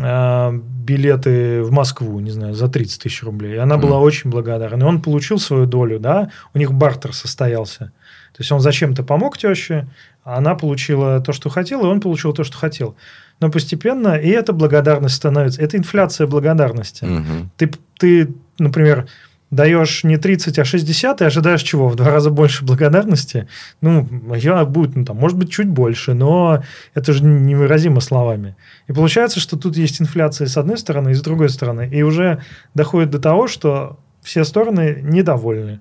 э, 0.00 0.52
билеты 0.52 1.62
в 1.62 1.72
Москву, 1.72 2.20
не 2.20 2.30
знаю, 2.30 2.54
за 2.54 2.68
30 2.68 3.02
тысяч 3.02 3.22
рублей. 3.22 3.54
И 3.54 3.58
она 3.58 3.76
Мгм. 3.76 3.86
была 3.86 3.98
очень 3.98 4.30
благодарна. 4.30 4.82
И 4.82 4.86
он 4.86 5.02
получил 5.02 5.38
свою 5.38 5.66
долю, 5.66 5.98
да, 5.98 6.30
у 6.54 6.58
них 6.58 6.72
бартер 6.72 7.12
состоялся. 7.14 7.92
То 8.32 8.40
есть 8.42 8.52
он 8.52 8.60
зачем-то 8.60 9.02
помог 9.02 9.38
теще, 9.38 9.88
а 10.22 10.36
она 10.36 10.54
получила 10.54 11.20
то, 11.20 11.32
что 11.32 11.48
хотела, 11.48 11.82
и 11.82 11.90
он 11.90 12.00
получил 12.00 12.32
то, 12.32 12.44
что 12.44 12.56
хотел. 12.56 12.94
Но 13.40 13.50
постепенно 13.50 14.16
и 14.16 14.28
эта 14.28 14.52
благодарность 14.52 15.14
становится, 15.14 15.62
это 15.62 15.76
инфляция 15.76 16.26
благодарности. 16.26 17.04
Мгм. 17.04 17.50
Ты, 17.56 17.70
ты, 17.98 18.34
например, 18.58 19.06
даешь 19.50 20.04
не 20.04 20.16
30, 20.16 20.58
а 20.58 20.64
60, 20.64 21.20
и 21.20 21.24
ожидаешь 21.24 21.62
чего? 21.62 21.88
В 21.88 21.96
два 21.96 22.10
раза 22.10 22.30
больше 22.30 22.64
благодарности? 22.64 23.48
Ну, 23.80 24.06
я 24.34 24.64
будет, 24.64 24.96
ну, 24.96 25.04
там, 25.04 25.16
может 25.16 25.38
быть, 25.38 25.50
чуть 25.50 25.68
больше, 25.68 26.14
но 26.14 26.62
это 26.94 27.12
же 27.12 27.24
невыразимо 27.24 28.00
словами. 28.00 28.56
И 28.88 28.92
получается, 28.92 29.40
что 29.40 29.56
тут 29.56 29.76
есть 29.76 30.00
инфляция 30.00 30.46
с 30.46 30.56
одной 30.56 30.76
стороны 30.78 31.10
и 31.10 31.14
с 31.14 31.22
другой 31.22 31.48
стороны. 31.48 31.88
И 31.90 32.02
уже 32.02 32.42
доходит 32.74 33.10
до 33.10 33.18
того, 33.18 33.48
что 33.48 33.98
все 34.22 34.44
стороны 34.44 35.00
недовольны. 35.02 35.80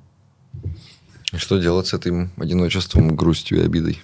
Что 1.35 1.57
делать 1.57 1.87
с 1.87 1.93
этим 1.93 2.31
одиночеством, 2.37 3.15
грустью 3.15 3.59
и 3.59 3.65
обидой? 3.65 4.01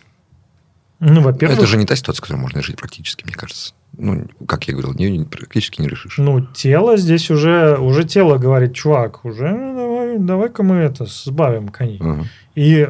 Ну, 1.06 1.22
во-первых, 1.22 1.58
Это 1.58 1.68
же 1.68 1.78
не 1.78 1.86
та 1.86 1.96
ситуация, 1.98 2.22
в 2.22 2.24
которой 2.24 2.40
можно 2.40 2.62
жить 2.62 2.78
практически, 2.78 3.26
мне 3.26 3.34
кажется. 3.34 3.74
Ну, 3.98 4.26
как 4.48 4.68
я 4.68 4.74
говорил, 4.74 4.94
ее 4.94 5.26
практически 5.26 5.82
не 5.82 5.90
решишь. 5.90 6.18
ну, 6.18 6.40
тело 6.42 6.96
здесь 6.96 7.30
уже, 7.30 7.78
уже 7.78 8.06
тело 8.06 8.38
говорит, 8.38 8.74
чувак, 8.74 9.26
уже 9.26 9.50
ну, 9.50 9.76
давай, 9.76 10.18
давай-ка 10.18 10.64
мы 10.64 10.78
это 10.78 11.06
сбавим 11.06 11.68
коней. 11.68 12.00
Ага. 12.00 12.26
И 12.56 12.90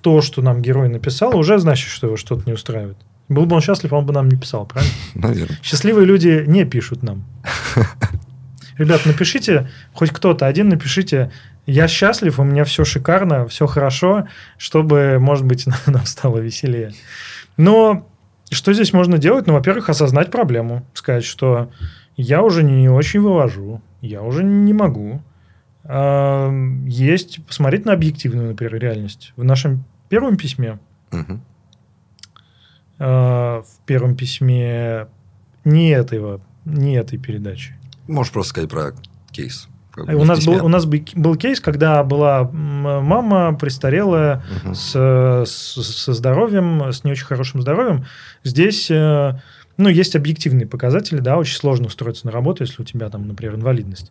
то, 0.00 0.20
что 0.20 0.42
нам 0.42 0.62
герой 0.62 0.88
написал, 0.88 1.36
уже 1.36 1.58
значит, 1.58 1.90
что 1.90 2.08
его 2.08 2.16
что-то 2.16 2.42
не 2.44 2.52
устраивает. 2.52 2.96
Был 3.28 3.46
бы 3.46 3.54
он 3.54 3.62
счастлив, 3.62 3.92
он 3.92 4.04
бы 4.04 4.12
нам 4.12 4.28
не 4.28 4.36
писал, 4.36 4.66
правильно? 4.66 4.92
Наверное. 5.14 5.58
Счастливые 5.62 6.06
люди 6.06 6.44
не 6.46 6.64
пишут 6.64 7.04
нам. 7.04 7.24
Ребят, 8.78 9.06
напишите, 9.06 9.70
хоть 9.92 10.10
кто-то 10.10 10.46
один 10.46 10.68
напишите, 10.68 11.30
я 11.66 11.88
счастлив, 11.88 12.38
у 12.38 12.44
меня 12.44 12.64
все 12.64 12.84
шикарно, 12.84 13.46
все 13.46 13.66
хорошо, 13.66 14.26
чтобы, 14.58 15.18
может 15.20 15.46
быть, 15.46 15.66
нам 15.86 16.04
стало 16.04 16.38
веселее. 16.38 16.92
Но 17.56 18.08
что 18.50 18.72
здесь 18.72 18.92
можно 18.92 19.18
делать? 19.18 19.46
Ну, 19.46 19.54
во-первых, 19.54 19.88
осознать 19.88 20.30
проблему, 20.30 20.84
сказать, 20.94 21.24
что 21.24 21.70
я 22.16 22.42
уже 22.42 22.62
не 22.62 22.88
очень 22.88 23.20
вывожу, 23.20 23.80
я 24.00 24.22
уже 24.22 24.44
не 24.44 24.72
могу. 24.72 25.22
А, 25.84 26.50
Есть 26.86 27.44
посмотреть 27.46 27.84
на 27.84 27.92
объективную, 27.92 28.48
например, 28.48 28.76
реальность. 28.76 29.32
В 29.36 29.44
нашем 29.44 29.84
первом 30.08 30.36
письме 30.36 30.78
э, 32.98 33.62
в 33.62 33.66
первом 33.86 34.16
письме 34.16 35.08
не 35.64 35.90
этого, 35.90 36.40
не 36.64 36.94
этой 36.96 37.18
передачи. 37.18 37.76
Можешь 38.06 38.32
просто 38.32 38.50
сказать 38.50 38.70
про 38.70 38.92
кейс. 39.30 39.68
Как 39.94 40.06
бы 40.06 40.14
У 40.16 40.24
нас, 40.24 40.44
был, 40.44 40.64
у 40.64 40.68
нас 40.68 40.84
бы- 40.86 41.04
был 41.14 41.36
кейс, 41.36 41.60
когда 41.60 42.02
была 42.02 42.44
мама 42.52 43.54
престарелая 43.56 44.42
Мгм. 44.64 44.74
с, 44.74 44.90
с- 45.46 45.82
со 45.82 46.12
здоровьем, 46.12 46.92
с 46.92 47.04
не 47.04 47.12
очень 47.12 47.26
хорошим 47.26 47.60
здоровьем. 47.62 48.04
Здесь, 48.42 48.90
э, 48.90 49.38
ну, 49.76 49.88
есть 49.88 50.14
объективные 50.16 50.66
показатели, 50.66 51.18
да, 51.20 51.36
очень 51.38 51.56
сложно 51.56 51.86
устроиться 51.86 52.26
на 52.26 52.32
работу, 52.32 52.62
если 52.64 52.82
у 52.82 52.84
тебя 52.84 53.08
там, 53.10 53.26
например, 53.28 53.54
инвалидность. 53.56 54.10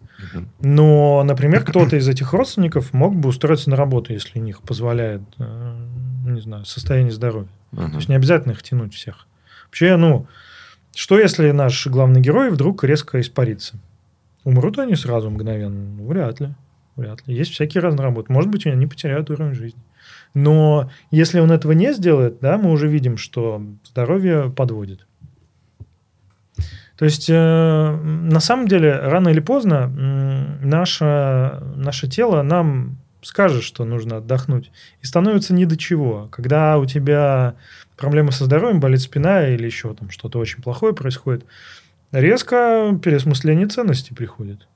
Но, 0.61 1.23
например, 1.23 1.63
кто-то 1.63 1.95
из 1.97 2.07
этих 2.07 2.33
родственников 2.33 2.93
мог 2.93 3.15
бы 3.15 3.29
устроиться 3.29 3.69
на 3.69 3.75
работу, 3.75 4.13
если 4.13 4.39
у 4.39 4.41
них 4.41 4.61
позволяет, 4.61 5.21
э, 5.39 5.75
не 6.25 6.41
знаю, 6.41 6.65
состояние 6.65 7.11
здоровья. 7.11 7.47
То 7.75 7.81
Мгм. 7.81 7.95
есть 7.97 8.09
не 8.09 8.15
обязательно 8.15 8.51
их 8.53 8.63
тянуть 8.63 8.93
всех. 8.93 9.27
Вообще, 9.65 9.95
ну, 9.97 10.27
что 10.95 11.17
если 11.17 11.51
наш 11.51 11.87
главный 11.87 12.21
герой 12.21 12.51
вдруг 12.51 12.83
резко 12.83 13.19
испарится? 13.19 13.75
Умрут 14.43 14.79
они 14.79 14.95
сразу 14.95 15.29
мгновенно? 15.29 15.95
Ну, 15.97 16.07
Вряд 16.07 16.39
ли. 16.39 16.49
Вряд 16.95 17.27
ли. 17.27 17.35
Есть 17.35 17.51
всякие 17.51 17.81
разные 17.81 18.03
работы. 18.03 18.31
Может 18.31 18.49
быть, 18.51 18.65
они 18.65 18.87
потеряют 18.87 19.29
уровень 19.29 19.55
жизни. 19.55 19.81
Но 20.33 20.89
если 21.11 21.39
он 21.39 21.51
этого 21.51 21.71
не 21.71 21.93
сделает, 21.93 22.39
да, 22.41 22.57
мы 22.57 22.71
уже 22.71 22.87
видим, 22.87 23.17
что 23.17 23.61
здоровье 23.83 24.51
подводит. 24.55 25.05
То 26.97 27.05
есть, 27.05 27.29
э, 27.29 27.33
на 27.33 28.39
самом 28.39 28.67
деле, 28.67 28.97
рано 28.97 29.29
или 29.29 29.39
поздно 29.39 29.91
м, 29.95 30.69
наше, 30.69 31.59
наше 31.75 32.07
тело 32.07 32.43
нам 32.43 32.97
скажет, 33.21 33.63
что 33.63 33.85
нужно 33.85 34.17
отдохнуть. 34.17 34.71
И 35.01 35.05
становится 35.05 35.53
ни 35.53 35.65
до 35.65 35.77
чего. 35.77 36.27
Когда 36.31 36.77
у 36.77 36.85
тебя 36.85 37.55
проблемы 37.97 38.31
со 38.31 38.45
здоровьем, 38.45 38.79
болит 38.79 39.01
спина 39.01 39.47
или 39.47 39.65
еще 39.65 39.93
там 39.93 40.09
что-то 40.09 40.39
очень 40.39 40.61
плохое 40.61 40.93
происходит, 40.93 41.45
резко 42.13 42.97
переосмысление 43.03 43.67
ценностей 43.67 44.13
приходит. 44.13 44.67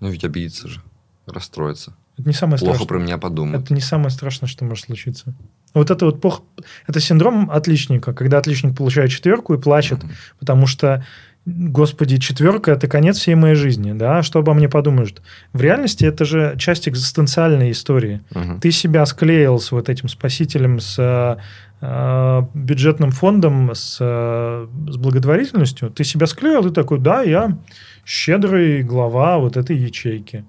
Ну, 0.00 0.10
ведь 0.10 0.24
обидится 0.24 0.68
же, 0.68 0.80
расстроится. 1.26 1.96
Это 2.16 2.28
не 2.28 2.34
самое 2.34 2.58
Плохо 2.58 2.74
страшное. 2.74 2.88
про 2.88 2.98
меня 2.98 3.18
подумают. 3.18 3.64
Это 3.64 3.74
не 3.74 3.80
самое 3.80 4.10
страшное, 4.10 4.48
что 4.48 4.64
может 4.64 4.84
случиться. 4.86 5.34
Вот 5.74 5.90
это 5.90 6.04
вот 6.06 6.20
плохо... 6.20 6.42
Это 6.86 7.00
синдром 7.00 7.50
отличника, 7.50 8.12
когда 8.12 8.38
отличник 8.38 8.76
получает 8.76 9.10
четверку 9.10 9.54
и 9.54 9.58
плачет, 9.58 10.02
Мгм. 10.02 10.12
потому 10.40 10.66
что, 10.66 11.04
господи, 11.46 12.16
четверка– 12.16 12.70
это 12.72 12.88
конец 12.88 13.18
всей 13.18 13.34
моей 13.34 13.54
жизни, 13.54 13.92
да, 13.92 14.22
что 14.22 14.40
обо 14.40 14.54
мне 14.54 14.68
подумают. 14.68 15.22
В 15.52 15.60
реальности 15.60 16.04
это 16.04 16.24
же 16.24 16.54
часть 16.58 16.88
экзистенциальной 16.88 17.70
истории. 17.70 18.20
Мгм. 18.34 18.60
Ты 18.60 18.70
себя 18.72 19.04
склеил 19.06 19.60
с 19.60 19.70
вот 19.70 19.88
этим 19.88 20.08
спасителем, 20.08 20.80
с 20.80 20.98
э, 20.98 21.36
бюджетным 21.80 23.12
фондом, 23.12 23.70
с, 23.72 23.98
э, 24.00 24.66
с 24.88 24.96
благотворительностью. 24.96 25.90
Ты 25.90 26.02
себя 26.02 26.26
склеил, 26.26 26.62
ты 26.62 26.70
такой, 26.70 26.98
да, 26.98 27.22
я 27.22 27.56
щедрый 28.04 28.82
глава 28.82 29.38
вот 29.38 29.56
этой 29.56 29.76
ячейки. 29.76 30.44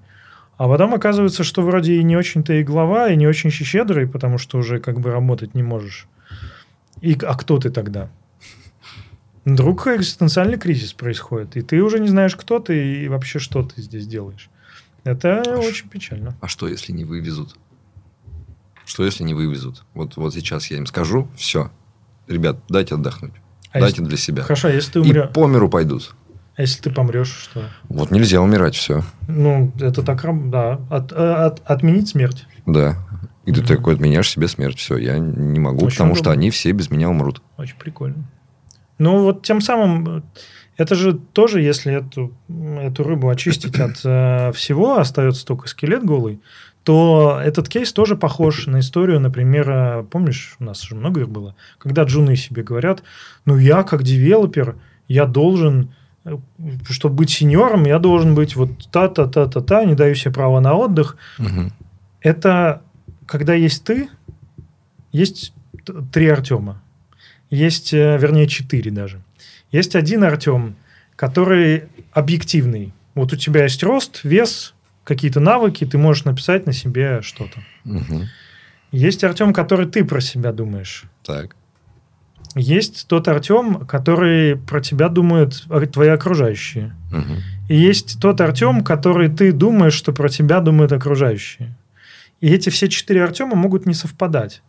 А 0.57 0.67
потом 0.67 0.93
оказывается, 0.93 1.43
что 1.43 1.61
вроде 1.61 1.93
и 1.93 2.03
не 2.03 2.17
очень-то 2.17 2.53
и 2.53 2.63
глава, 2.63 3.09
и 3.09 3.15
не 3.15 3.27
очень 3.27 3.51
щедрый, 3.51 4.07
потому 4.07 4.37
что 4.37 4.57
уже 4.57 4.79
как 4.79 4.99
бы 4.99 5.11
работать 5.11 5.53
не 5.53 5.63
можешь. 5.63 6.07
И, 6.99 7.17
а 7.21 7.35
кто 7.35 7.59
ты 7.59 7.69
тогда? 7.69 8.09
Вдруг 9.45 9.87
экзистенциальный 9.87 10.57
кризис 10.57 10.93
происходит, 10.93 11.55
и 11.55 11.61
ты 11.61 11.81
уже 11.81 11.99
не 11.99 12.07
знаешь, 12.07 12.35
кто 12.35 12.59
ты 12.59 13.03
и 13.03 13.07
вообще 13.07 13.39
что 13.39 13.63
ты 13.63 13.81
здесь 13.81 14.05
делаешь. 14.05 14.49
Это 15.03 15.41
Аж. 15.41 15.65
очень 15.65 15.89
печально. 15.89 16.35
А 16.41 16.47
что, 16.47 16.67
если 16.67 16.91
не 16.91 17.05
вывезут? 17.05 17.55
Что, 18.89 19.05
если 19.05 19.23
не 19.23 19.35
вывезут? 19.35 19.83
Вот, 19.93 20.17
вот 20.17 20.33
сейчас 20.33 20.71
я 20.71 20.77
им 20.77 20.87
скажу, 20.87 21.27
все, 21.35 21.69
ребят, 22.27 22.57
дайте 22.69 22.95
отдохнуть. 22.95 23.33
А 23.71 23.79
дайте 23.81 23.97
если- 23.97 24.09
для 24.09 24.17
себя. 24.17 24.41
Хорошо, 24.41 24.69
а 24.69 24.71
если 24.71 24.93
ты 24.93 24.99
И 24.99 25.01
умрешь, 25.03 25.29
по 25.31 25.45
миру 25.45 25.69
пойдут. 25.69 26.15
а 26.57 26.61
если 26.63 26.81
ты 26.81 26.89
помрешь, 26.89 27.29
что? 27.29 27.69
Вот 27.87 28.09
нельзя 28.09 28.41
умирать, 28.41 28.73
все. 28.75 29.03
Ну, 29.27 29.71
это 29.79 30.01
так, 30.01 30.25
да. 30.49 30.79
От- 30.89 31.11
э, 31.11 31.15
от- 31.15 31.61
отменить 31.69 32.09
смерть. 32.09 32.47
Да. 32.65 32.97
И 33.45 33.51
ты 33.51 33.59
Мгм. 33.61 33.67
такой 33.67 33.93
отменяешь 33.93 34.27
себе 34.29 34.47
смерть. 34.47 34.79
Все, 34.79 34.97
я 34.97 35.19
не 35.19 35.59
могу, 35.59 35.85
Очень 35.85 35.97
потому 35.97 36.15
что 36.15 36.23
удобно. 36.31 36.39
они 36.39 36.49
все 36.49 36.71
без 36.71 36.89
меня 36.89 37.09
умрут. 37.11 37.43
Очень 37.57 37.77
прикольно. 37.77 38.27
Ну, 38.97 39.21
вот 39.23 39.43
тем 39.43 39.61
самым, 39.61 40.17
э, 40.17 40.21
это 40.77 40.95
же 40.95 41.13
тоже, 41.13 41.61
если 41.61 41.93
эту, 41.93 42.33
эту 42.49 43.03
рыбу 43.03 43.29
очистить 43.29 43.79
от 43.79 44.01
э, 44.03 44.51
всего, 44.53 44.97
остается 44.97 45.45
только 45.45 45.67
скелет 45.67 46.03
голый, 46.03 46.41
то 46.83 47.39
этот 47.43 47.69
кейс 47.69 47.93
тоже 47.93 48.15
похож 48.15 48.67
на 48.67 48.79
историю, 48.79 49.19
например, 49.19 49.69
э, 49.69 50.03
помнишь, 50.09 50.55
у 50.59 50.63
нас 50.63 50.81
же 50.81 50.95
много 50.95 51.21
их 51.21 51.29
было, 51.29 51.55
когда 51.77 52.03
джуны 52.03 52.35
себе 52.35 52.63
говорят, 52.63 53.03
ну, 53.45 53.57
я 53.57 53.83
как 53.83 54.03
девелопер, 54.03 54.75
я 55.07 55.25
должен, 55.25 55.93
э, 56.25 56.37
чтобы 56.89 57.15
быть 57.15 57.29
сеньором, 57.29 57.85
я 57.85 57.99
должен 57.99 58.33
быть 58.35 58.55
вот 58.55 58.71
та-та-та-та-та, 58.91 59.85
не 59.85 59.95
даю 59.95 60.15
себе 60.15 60.33
права 60.33 60.59
на 60.61 60.73
отдых, 60.73 61.17
Мгм. 61.37 61.71
это 62.21 62.81
когда 63.25 63.53
есть 63.53 63.83
ты, 63.83 64.09
есть 65.11 65.53
три 66.11 66.27
Артема. 66.27 66.81
Есть, 67.49 67.93
э, 67.93 68.17
вернее, 68.17 68.47
четыре 68.47 68.91
даже. 68.91 69.21
Есть 69.71 69.95
один 69.95 70.23
Артем, 70.23 70.75
который 71.15 71.83
объективный. 72.11 72.93
Вот 73.15 73.33
у 73.33 73.35
тебя 73.35 73.63
есть 73.63 73.83
рост, 73.83 74.21
вес, 74.23 74.73
какие-то 75.09 75.39
навыки, 75.39 75.85
ты 75.85 75.97
можешь 75.97 76.23
написать 76.25 76.65
на 76.67 76.71
себе 76.73 77.21
что-то. 77.21 77.59
Мгм. 77.83 78.27
Есть 78.91 79.23
Артем, 79.23 79.53
который 79.53 79.87
ты 79.87 80.05
про 80.05 80.21
себя 80.21 80.51
думаешь. 80.53 81.03
Так. 81.23 81.55
Есть 82.55 83.07
тот 83.07 83.27
Артем, 83.27 83.85
который 83.87 84.55
про 84.55 84.81
тебя 84.81 85.09
думают 85.09 85.65
твои 85.91 86.09
окружающие. 86.09 86.95
Мгм. 87.11 87.37
И 87.69 87.75
есть 87.75 88.19
тот 88.21 88.39
Артем, 88.41 88.83
который 88.83 89.29
ты 89.29 89.51
думаешь, 89.51 89.93
что 89.93 90.13
про 90.13 90.29
тебя 90.29 90.59
думают 90.59 90.91
окружающие. 90.91 91.75
И 92.41 92.47
эти 92.49 92.69
все 92.69 92.87
четыре 92.87 93.23
Артема 93.23 93.55
могут 93.55 93.85
не 93.85 93.93
совпадать. 93.93 94.61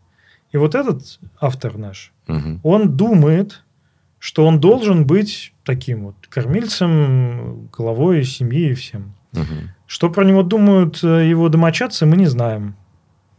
И 0.52 0.56
вот 0.58 0.74
этот 0.74 1.20
автор 1.40 1.78
наш, 1.78 2.12
Мгм. 2.26 2.60
он 2.62 2.96
думает, 2.96 3.62
что 4.18 4.46
он 4.46 4.58
должен 4.60 5.06
быть 5.06 5.52
таким 5.64 6.04
вот 6.04 6.16
кормильцем, 6.28 7.68
головой 7.78 8.24
семьи 8.24 8.70
и 8.70 8.74
всем. 8.74 9.14
Мгм. 9.32 9.70
Что 9.86 10.10
про 10.10 10.24
него 10.24 10.42
думают 10.42 11.00
э, 11.02 11.28
его 11.28 11.48
домочадцы, 11.48 12.06
мы 12.06 12.16
не 12.16 12.26
знаем. 12.26 12.74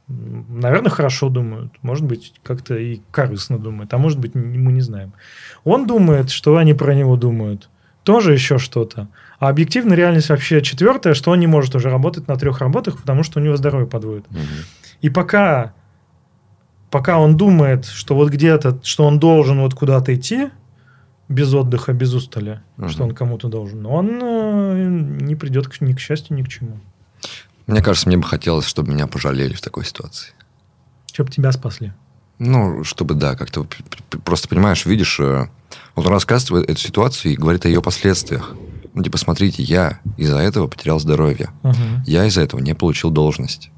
Наверное, 0.08 0.90
хорошо 0.90 1.30
думают. 1.30 1.72
Может 1.82 2.06
быть, 2.06 2.34
как-то 2.44 2.76
и 2.78 3.02
корыстно 3.12 3.58
думают. 3.58 3.94
А 3.94 3.98
может 3.98 4.20
быть, 4.20 4.36
мы 4.36 4.72
не 4.72 4.82
знаем. 4.82 5.14
Он 5.64 5.88
думает, 5.88 6.30
что 6.30 6.58
они 6.58 6.74
про 6.74 6.94
него 6.94 7.16
думают. 7.16 7.70
Тоже 8.04 8.34
еще 8.34 8.58
что-то. 8.58 9.08
А 9.40 9.50
объективная 9.50 9.96
реальность 9.96 10.30
вообще 10.30 10.62
четвертая, 10.62 11.14
что 11.14 11.32
он 11.32 11.40
не 11.40 11.48
может 11.48 11.76
уже 11.76 11.90
работать 11.90 12.28
на 12.28 12.36
трех 12.36 12.60
работах, 12.60 12.98
потому 12.98 13.24
что 13.24 13.40
у 13.40 13.44
него 13.44 13.56
здоровье 13.58 13.88
подводит. 13.88 14.30
Мгм. 14.32 14.42
И 15.02 15.10
пока, 15.10 15.74
пока 16.90 17.20
он 17.20 17.38
думает, 17.38 17.86
что 17.86 18.16
вот 18.16 18.30
где-то, 18.30 18.80
что 18.84 19.06
он 19.06 19.20
должен 19.20 19.60
вот 19.62 19.76
куда-то 19.76 20.14
идти, 20.16 20.50
без 21.32 21.54
отдыха, 21.54 21.94
без 21.94 22.14
устали, 22.14 22.62
Мгм. 22.78 22.90
что 22.90 23.04
он 23.04 23.12
кому-то 23.16 23.48
должен, 23.48 23.86
он 23.86 24.20
э, 24.22 24.86
не 25.22 25.36
придет 25.36 25.68
к, 25.68 25.82
ни 25.82 25.94
к 25.94 26.00
счастью, 26.00 26.36
ни 26.38 26.44
к 26.44 26.48
чему. 26.50 26.80
Мне 27.68 27.82
кажется, 27.82 28.08
мне 28.08 28.18
бы 28.18 28.24
хотелось, 28.24 28.66
чтобы 28.66 28.92
меня 28.92 29.08
пожалели 29.08 29.54
в 29.54 29.62
такой 29.62 29.86
ситуации. 29.86 30.34
Чтобы 31.12 31.32
тебя 31.32 31.52
спасли. 31.52 31.94
Ну, 32.40 32.84
чтобы, 32.84 33.14
да, 33.16 33.36
как-то 33.36 33.66
просто, 34.26 34.48
понимаешь, 34.48 34.86
видишь, 34.86 35.20
э, 35.20 35.48
вот 35.96 36.06
он 36.06 36.12
рассказывает 36.12 36.70
эту 36.70 36.80
ситуацию 36.80 37.34
и 37.34 37.36
говорит 37.36 37.66
о 37.66 37.68
ее 37.70 37.82
последствиях. 37.82 38.56
Ну, 38.94 39.04
типа, 39.04 39.18
смотрите, 39.18 39.64
я 39.64 40.00
из-за 40.18 40.40
этого 40.40 40.68
потерял 40.68 41.00
здоровье. 41.00 41.52
Мгм. 41.64 42.04
Я 42.06 42.26
из-за 42.26 42.42
этого 42.42 42.60
не 42.60 42.74
получил 42.74 43.10
должность. 43.12 43.70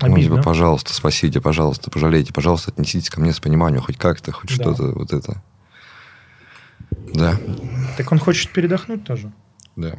Ну, 0.00 0.12
Обидно. 0.14 0.36
типа, 0.36 0.42
пожалуйста, 0.42 0.92
спасите, 0.92 1.40
пожалуйста, 1.40 1.90
пожалейте, 1.90 2.32
пожалуйста, 2.32 2.70
отнеситесь 2.72 3.08
ко 3.10 3.20
мне 3.20 3.32
с 3.32 3.40
пониманием, 3.40 3.82
хоть 3.82 3.96
как-то, 3.96 4.32
хоть 4.32 4.50
Да. 4.50 4.54
что-то, 4.56 4.92
вот 4.92 5.12
это. 5.12 5.42
Да, 7.14 7.36
Так 7.96 8.10
он 8.12 8.18
хочет 8.18 8.52
передохнуть 8.52 9.04
тоже. 9.04 9.32
да. 9.76 9.94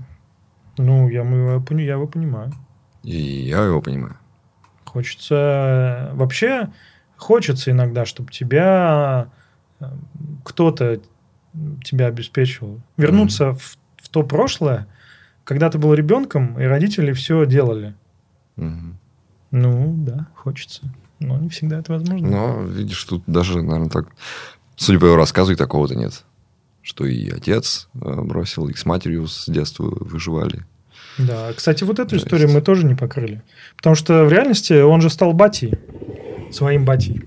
Ну, 0.78 1.08
я, 1.08 1.22
его, 1.22 1.64
я 1.80 1.94
его 1.94 2.08
понимаю. 2.08 2.52
И 3.04 3.16
я 3.16 3.64
его 3.64 3.80
понимаю. 3.80 4.18
Хочется... 4.86 6.10
Вообще, 6.14 6.70
хочется 7.16 7.70
иногда, 7.70 8.06
чтобы 8.06 8.32
тебя 8.32 9.28
э, 9.80 9.86
кто-то 10.44 11.00
тебя 11.84 12.08
обеспечивал. 12.08 12.82
Вернуться 12.98 13.54
в, 13.54 13.78
в 13.98 14.10
то 14.10 14.24
прошлое, 14.24 14.88
когда 15.44 15.70
ты 15.70 15.78
был 15.78 15.94
ребенком, 15.94 16.60
и 16.60 16.64
родители 16.64 17.14
все 17.14 17.46
делали. 17.46 17.94
Мгм. 18.56 18.98
Ну, 19.52 19.94
да, 20.00 20.28
хочется. 20.36 20.82
Но 21.20 21.38
не 21.38 21.50
всегда 21.50 21.78
это 21.78 21.92
возможно. 21.94 22.28
Но, 22.28 22.62
видишь, 22.64 23.04
тут 23.04 23.24
даже, 23.28 23.62
наверное, 23.62 23.90
так... 23.90 24.08
Судя 24.76 25.00
по 25.00 25.06
его 25.06 25.16
рассказу, 25.18 25.54
и 25.54 25.56
такого-то 25.56 25.96
нет. 25.96 26.24
Что 26.84 27.06
и 27.06 27.30
отец 27.32 27.88
э, 27.96 28.22
бросил, 28.22 28.68
и 28.68 28.74
с 28.76 28.86
матерью 28.86 29.28
с 29.28 29.48
детства 29.50 29.86
выживали. 29.90 30.66
Да, 31.18 31.52
кстати, 31.54 31.84
вот 31.86 31.98
эту 32.00 32.12
Жесть. 32.16 32.26
историю 32.26 32.52
мы 32.52 32.62
тоже 32.62 32.86
не 32.86 32.94
покрыли. 32.96 33.42
Потому 33.78 33.96
что 33.96 34.26
в 34.26 34.30
реальности 34.32 34.74
он 34.82 35.00
же 35.02 35.10
стал 35.10 35.34
батей, 35.34 35.74
своим 36.52 36.86
батей. 36.86 37.22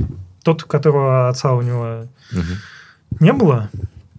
тот, 0.44 0.62
у 0.62 0.66
которого 0.66 1.28
отца 1.28 1.54
у 1.54 1.62
него 1.62 2.06
Мгм. 2.32 2.44
не 3.20 3.32
было. 3.32 3.68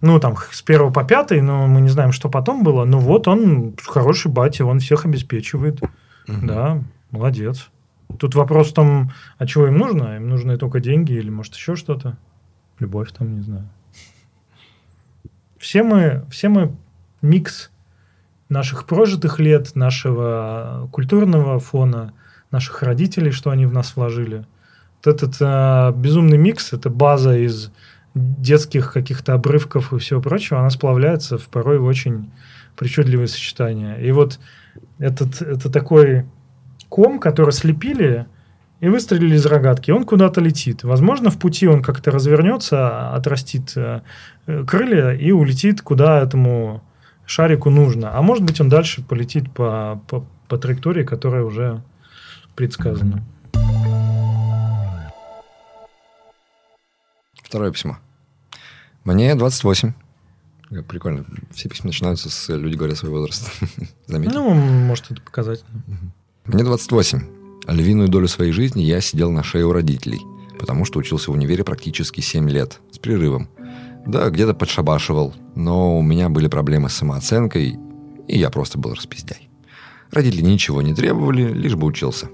Ну, 0.02 0.20
там, 0.20 0.36
с 0.52 0.60
первого 0.62 0.90
по 0.92 1.02
пятый, 1.04 1.40
но 1.40 1.66
мы 1.66 1.80
не 1.80 1.88
знаем, 1.88 2.12
что 2.12 2.28
потом 2.28 2.62
было. 2.62 2.84
Ну, 2.84 2.98
вот 2.98 3.26
он 3.28 3.74
хороший 3.82 4.30
батя, 4.30 4.64
он 4.66 4.80
всех 4.80 5.06
обеспечивает. 5.06 5.80
Мгм. 6.26 6.46
Да, 6.46 6.82
молодец. 7.10 7.68
Тут 8.18 8.34
вопрос 8.34 8.70
в 8.70 8.74
том, 8.74 9.12
а 9.38 9.46
чего 9.46 9.68
им 9.68 9.78
нужно? 9.78 10.16
Им 10.16 10.28
нужны 10.28 10.56
только 10.58 10.80
деньги 10.80 11.12
или, 11.12 11.30
может, 11.30 11.54
еще 11.54 11.76
что-то? 11.76 12.16
Любовь 12.78 13.10
там, 13.12 13.34
не 13.36 13.42
знаю. 13.42 13.68
Все 15.58 15.82
мы, 15.82 16.24
все 16.30 16.48
мы 16.48 16.74
микс 17.20 17.70
наших 18.48 18.86
прожитых 18.86 19.38
лет, 19.38 19.74
нашего 19.74 20.88
культурного 20.92 21.58
фона, 21.58 22.12
наших 22.50 22.82
родителей, 22.82 23.30
что 23.30 23.50
они 23.50 23.66
в 23.66 23.72
нас 23.72 23.96
вложили. 23.96 24.46
Вот 25.04 25.14
этот 25.14 25.36
а, 25.40 25.92
безумный 25.92 26.38
микс, 26.38 26.72
это 26.72 26.90
база 26.90 27.36
из 27.36 27.70
детских 28.14 28.92
каких-то 28.92 29.34
обрывков 29.34 29.92
и 29.92 29.98
всего 29.98 30.20
прочего, 30.20 30.60
она 30.60 30.70
сплавляется 30.70 31.38
в 31.38 31.48
порой 31.48 31.78
в 31.78 31.84
очень 31.84 32.30
причудливые 32.76 33.28
сочетания. 33.28 33.96
И 33.96 34.10
вот 34.12 34.38
этот, 34.98 35.42
это 35.42 35.70
такой 35.70 36.24
ком, 36.88 37.18
который 37.18 37.52
слепили 37.52 38.26
и 38.80 38.88
выстрелили 38.88 39.34
из 39.34 39.46
рогатки, 39.46 39.90
он 39.90 40.04
куда-то 40.04 40.40
летит. 40.40 40.84
Возможно, 40.84 41.30
в 41.30 41.38
пути 41.38 41.66
он 41.66 41.82
как-то 41.82 42.10
развернется, 42.10 43.12
отрастит 43.12 43.72
э, 43.76 44.02
э, 44.46 44.64
крылья 44.64 45.12
и 45.12 45.32
улетит, 45.32 45.82
куда 45.82 46.20
этому 46.22 46.82
шарику 47.26 47.70
нужно. 47.70 48.16
А 48.16 48.22
может 48.22 48.44
быть, 48.44 48.60
он 48.60 48.68
дальше 48.68 49.02
полетит 49.02 49.52
по, 49.52 50.00
по, 50.08 50.24
по 50.48 50.58
траектории, 50.58 51.04
которая 51.04 51.42
уже 51.42 51.82
предсказана. 52.54 53.24
Второе 57.42 57.72
письмо. 57.72 57.98
Мне 59.04 59.34
28. 59.34 59.92
Э, 60.70 60.82
Прикольно. 60.82 61.24
Все 61.50 61.68
письма 61.68 61.88
начинаются 61.88 62.30
с 62.30 62.54
«люди 62.54 62.76
говорят 62.76 62.96
свой 62.96 63.10
возраст». 63.10 63.50
Заметил? 64.06 64.34
Ну, 64.34 64.54
может, 64.54 65.10
это 65.10 65.20
показать. 65.20 65.64
Мне 66.44 66.62
28. 66.62 67.37
Львиную 67.68 68.08
долю 68.08 68.28
своей 68.28 68.52
жизни 68.52 68.82
я 68.82 69.00
сидел 69.02 69.30
на 69.30 69.42
шее 69.42 69.66
у 69.66 69.72
родителей, 69.72 70.20
потому 70.58 70.86
что 70.86 70.98
учился 70.98 71.30
в 71.30 71.34
универе 71.34 71.64
практически 71.64 72.22
7 72.22 72.48
лет, 72.48 72.80
с 72.90 72.98
прерывом. 72.98 73.48
Да, 74.06 74.30
где-то 74.30 74.54
подшабашивал, 74.54 75.34
но 75.54 75.98
у 75.98 76.02
меня 76.02 76.30
были 76.30 76.48
проблемы 76.48 76.88
с 76.88 76.94
самооценкой, 76.94 77.78
и 78.26 78.38
я 78.38 78.48
просто 78.48 78.78
был 78.78 78.94
распиздяй. 78.94 79.50
Родители 80.10 80.40
ничего 80.40 80.80
не 80.80 80.94
требовали, 80.94 81.52
лишь 81.52 81.74
бы 81.74 81.86
учился. 81.86 82.30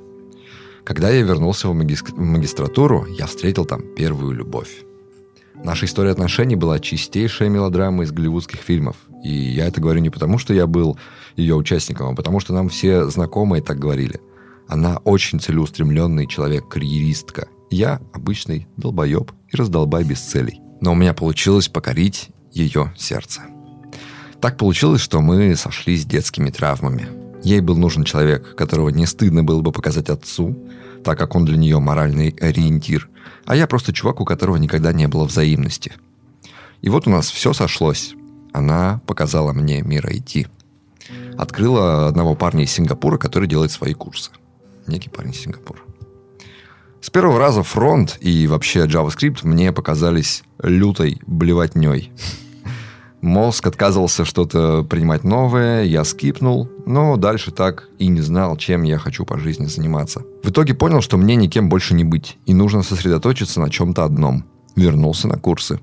Когда 0.84 1.10
я 1.10 1.22
вернулся 1.22 1.68
в 1.68 1.74
магис- 1.74 2.04
в 2.12 2.20
магистратуру, 2.20 3.06
я 3.06 3.26
встретил 3.26 3.64
там 3.64 3.82
первую 3.96 4.32
любовь. 4.32 4.84
Наша 5.64 5.86
история 5.86 6.10
отношений 6.10 6.56
была 6.56 6.78
чистейшая 6.78 7.48
мелодрама 7.48 8.04
из 8.04 8.12
голливудских 8.12 8.60
фильмов. 8.60 8.96
И 9.24 9.32
я 9.32 9.66
это 9.66 9.80
говорю 9.80 10.00
не 10.00 10.10
потому, 10.10 10.38
что 10.38 10.54
я 10.54 10.66
был 10.66 10.96
ее 11.36 11.56
участником, 11.56 12.12
а 12.12 12.14
потому 12.14 12.38
что 12.38 12.52
нам 12.52 12.68
все 12.68 13.06
знакомые 13.08 13.62
так 13.62 13.78
говорили. 13.78 14.20
Она 14.68 14.98
очень 14.98 15.40
целеустремленный 15.40 16.26
человек, 16.26 16.68
карьеристка. 16.68 17.48
Я 17.70 18.00
обычный 18.12 18.66
долбоеб 18.76 19.32
и 19.50 19.56
раздолбай 19.56 20.04
без 20.04 20.20
целей. 20.20 20.60
Но 20.80 20.92
у 20.92 20.94
меня 20.94 21.14
получилось 21.14 21.68
покорить 21.68 22.30
ее 22.52 22.92
сердце. 22.96 23.42
Так 24.40 24.56
получилось, 24.56 25.00
что 25.00 25.20
мы 25.20 25.56
сошлись 25.56 26.02
с 26.02 26.06
детскими 26.06 26.50
травмами. 26.50 27.08
Ей 27.42 27.60
был 27.60 27.76
нужен 27.76 28.04
человек, 28.04 28.54
которого 28.56 28.88
не 28.88 29.06
стыдно 29.06 29.44
было 29.44 29.60
бы 29.60 29.72
показать 29.72 30.08
отцу, 30.08 30.56
так 31.04 31.18
как 31.18 31.34
он 31.34 31.44
для 31.44 31.56
нее 31.56 31.78
моральный 31.78 32.30
ориентир, 32.40 33.08
а 33.44 33.56
я 33.56 33.66
просто 33.66 33.92
чувак, 33.92 34.20
у 34.20 34.24
которого 34.24 34.56
никогда 34.56 34.92
не 34.92 35.06
было 35.06 35.24
взаимности. 35.24 35.92
И 36.80 36.88
вот 36.88 37.06
у 37.06 37.10
нас 37.10 37.30
все 37.30 37.52
сошлось. 37.52 38.14
Она 38.52 39.00
показала 39.06 39.52
мне 39.52 39.82
мир 39.82 40.06
IT. 40.06 40.48
Открыла 41.36 42.08
одного 42.08 42.34
парня 42.34 42.64
из 42.64 42.72
Сингапура, 42.72 43.18
который 43.18 43.48
делает 43.48 43.70
свои 43.70 43.94
курсы. 43.94 44.30
Некий 44.86 45.10
парень 45.10 45.30
из 45.30 45.40
Сингапура. 45.40 45.80
С 47.00 47.10
первого 47.10 47.38
раза 47.38 47.62
фронт 47.62 48.16
и 48.20 48.46
вообще 48.46 48.86
JavaScript 48.86 49.40
мне 49.42 49.72
показались 49.72 50.42
лютой 50.62 51.20
блевотней. 51.26 52.10
Мозг 53.20 53.66
отказывался 53.66 54.24
что-то 54.24 54.84
принимать 54.84 55.24
новое, 55.24 55.84
я 55.84 56.04
скипнул, 56.04 56.68
но 56.84 57.16
дальше 57.16 57.50
так 57.50 57.88
и 57.98 58.08
не 58.08 58.20
знал, 58.20 58.56
чем 58.56 58.82
я 58.82 58.98
хочу 58.98 59.24
по 59.24 59.38
жизни 59.38 59.66
заниматься. 59.66 60.22
В 60.42 60.50
итоге 60.50 60.74
понял, 60.74 61.00
что 61.00 61.16
мне 61.16 61.34
никем 61.36 61.70
больше 61.70 61.94
не 61.94 62.04
быть, 62.04 62.36
и 62.44 62.52
нужно 62.52 62.82
сосредоточиться 62.82 63.60
на 63.60 63.70
чем-то 63.70 64.04
одном. 64.04 64.44
Вернулся 64.76 65.28
на 65.28 65.38
курсы. 65.38 65.80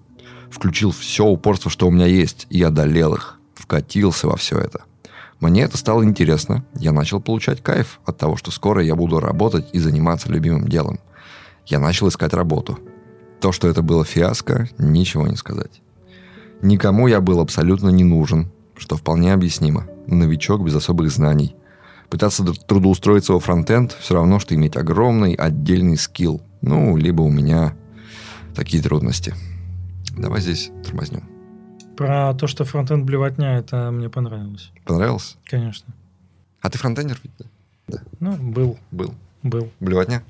Включил 0.52 0.92
все 0.92 1.26
упорство, 1.26 1.72
что 1.72 1.88
у 1.88 1.92
меня 1.92 2.06
есть, 2.06 2.46
и 2.50 2.62
одолел 2.62 3.16
их. 3.16 3.40
Вкатился 3.56 4.28
во 4.28 4.38
все 4.38 4.60
это. 4.60 4.82
Мне 5.42 5.64
это 5.64 5.76
стало 5.76 6.06
интересно. 6.06 6.64
Я 6.76 6.92
начал 6.92 7.20
получать 7.20 7.62
кайф 7.62 8.00
от 8.06 8.18
того, 8.18 8.38
что 8.38 8.52
скоро 8.52 8.84
я 8.84 8.96
буду 8.96 9.20
работать 9.20 9.70
и 9.74 9.80
заниматься 9.80 10.30
любимым 10.30 10.68
делом. 10.68 11.00
Я 11.66 11.80
начал 11.80 12.08
искать 12.08 12.34
работу. 12.34 12.80
То, 13.42 13.52
что 13.52 13.68
это 13.68 13.82
было 13.82 14.06
фиаско, 14.06 14.70
ничего 14.78 15.28
не 15.28 15.36
сказать. 15.36 15.82
Никому 16.62 17.08
я 17.08 17.22
был 17.22 17.40
абсолютно 17.40 17.90
не 17.90 18.04
нужен, 18.04 18.52
что 18.78 18.98
вполне 18.98 19.34
объяснимо. 19.34 19.88
Новичок 20.06 20.64
без 20.64 20.76
особых 20.76 21.10
знаний. 21.10 21.56
Пытаться 22.12 22.44
тр- 22.44 22.60
трудоустроиться 22.68 23.34
во 23.34 23.40
фронтенд 23.40 23.94
все 24.00 24.14
равно, 24.14 24.38
что 24.38 24.54
иметь 24.54 24.78
огромный 24.78 25.34
отдельный 25.34 25.98
скилл. 25.98 26.44
Ну, 26.62 26.96
либо 26.98 27.24
у 27.24 27.32
меня 27.32 27.74
такие 28.54 28.84
трудности. 28.84 29.34
Давай 30.16 30.40
здесь 30.42 30.70
тормознем. 30.86 31.31
Про 32.02 32.34
то, 32.34 32.48
что 32.48 32.66
фронтенд 32.66 33.06
блевотня, 33.06 33.58
это 33.58 33.92
мне 33.92 34.10
понравилось. 34.10 34.72
Понравилось? 34.86 35.38
Конечно. 35.46 35.94
А 36.62 36.70
ты 36.70 36.78
фронтендер 36.78 37.18
ведь? 37.24 37.32
да? 37.88 37.98
Ну, 38.20 38.36
был, 38.38 38.78
Был. 38.92 39.14
был. 39.44 39.70
Блевотня? 39.80 40.24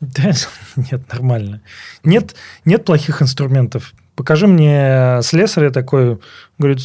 Да, 0.00 0.32
нет, 0.76 1.12
нормально. 1.12 1.60
Нет, 2.04 2.34
нет 2.64 2.84
плохих 2.84 3.22
инструментов. 3.22 3.92
Покажи 4.14 4.46
мне 4.46 5.20
слесаря 5.22 5.70
такой, 5.70 6.18
говорит, 6.56 6.78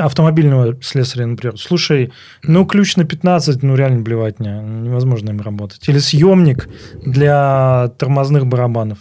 автомобильного 0.00 0.80
слесаря, 0.82 1.26
например. 1.26 1.58
Слушай, 1.58 2.12
ну 2.44 2.64
ключ 2.64 2.94
на 2.94 3.04
15, 3.04 3.64
ну 3.64 3.74
реально 3.74 4.02
блевотня, 4.02 4.60
невозможно 4.62 5.30
им 5.30 5.40
работать. 5.40 5.88
Или 5.88 5.98
съемник 5.98 6.68
для 7.04 7.88
тормозных 7.98 8.46
барабанов. 8.46 8.98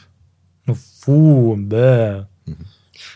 Ну 0.65 0.75
фу, 1.03 1.55
да. 1.59 2.27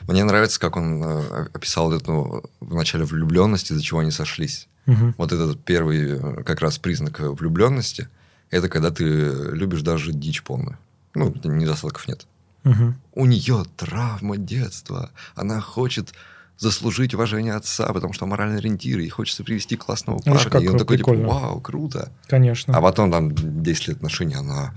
Мне 0.08 0.24
нравится, 0.24 0.60
как 0.60 0.78
он 0.78 1.04
э, 1.04 1.48
описал 1.54 1.92
эту 1.94 2.44
в 2.60 2.74
начале 2.76 3.06
влюбленность, 3.06 3.72
из-за 3.72 3.82
чего 3.82 4.00
они 4.00 4.12
сошлись. 4.12 4.68
Мгм. 4.86 5.16
Вот 5.18 5.32
этот 5.32 5.64
первый 5.64 6.18
э, 6.18 6.44
как 6.44 6.62
раз 6.62 6.78
признак 6.78 7.20
э, 7.20 7.30
влюбленности, 7.30 8.08
это 8.50 8.68
когда 8.70 8.92
ты 8.92 9.04
любишь 9.06 9.82
даже 9.82 10.12
дичь 10.12 10.44
полную. 10.44 10.78
Ну, 11.14 11.34
недостатков 11.44 12.08
нет. 12.08 12.26
Мгм. 12.64 13.02
У 13.14 13.26
нее 13.26 13.66
травма 13.78 14.38
детства. 14.38 15.12
Она 15.36 15.62
хочет 15.62 16.14
заслужить 16.58 17.14
уважение 17.16 17.56
отца, 17.56 17.92
потому 17.92 18.14
что 18.14 18.28
моральный 18.28 18.60
ориентир, 18.60 19.00
и 19.00 19.10
хочется 19.10 19.44
привести 19.44 19.76
классного 19.76 20.18
Видишь, 20.24 20.44
парня. 20.44 20.52
как 20.52 20.64
и 20.64 20.70
он 20.70 20.78
такой, 20.78 20.98
типа, 20.98 21.12
прикольно. 21.12 21.34
вау, 21.34 21.60
круто. 21.60 22.12
Конечно. 22.28 22.78
А 22.78 22.82
потом 22.82 23.12
там 23.12 23.34
10 23.64 23.88
лет 23.88 23.98
отношений, 23.98 24.36
она 24.36 24.74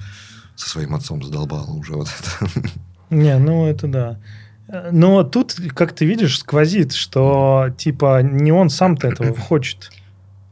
со 0.57 0.71
своим 0.71 0.95
отцом 0.95 1.23
задолбала 1.23 1.71
уже 1.73 1.95
вот 1.95 2.09
это. 2.09 2.51
Не, 3.11 3.39
ну 3.39 3.67
это 3.67 3.87
да. 3.87 4.21
Но 4.93 5.23
тут, 5.25 5.55
как 5.75 5.93
ты 5.93 6.05
видишь, 6.07 6.39
сквозит, 6.39 6.93
что 6.93 7.67
типа 7.77 8.23
не 8.23 8.51
он 8.53 8.71
сам-то 8.71 9.09
этого 9.09 9.35
хочет. 9.37 9.91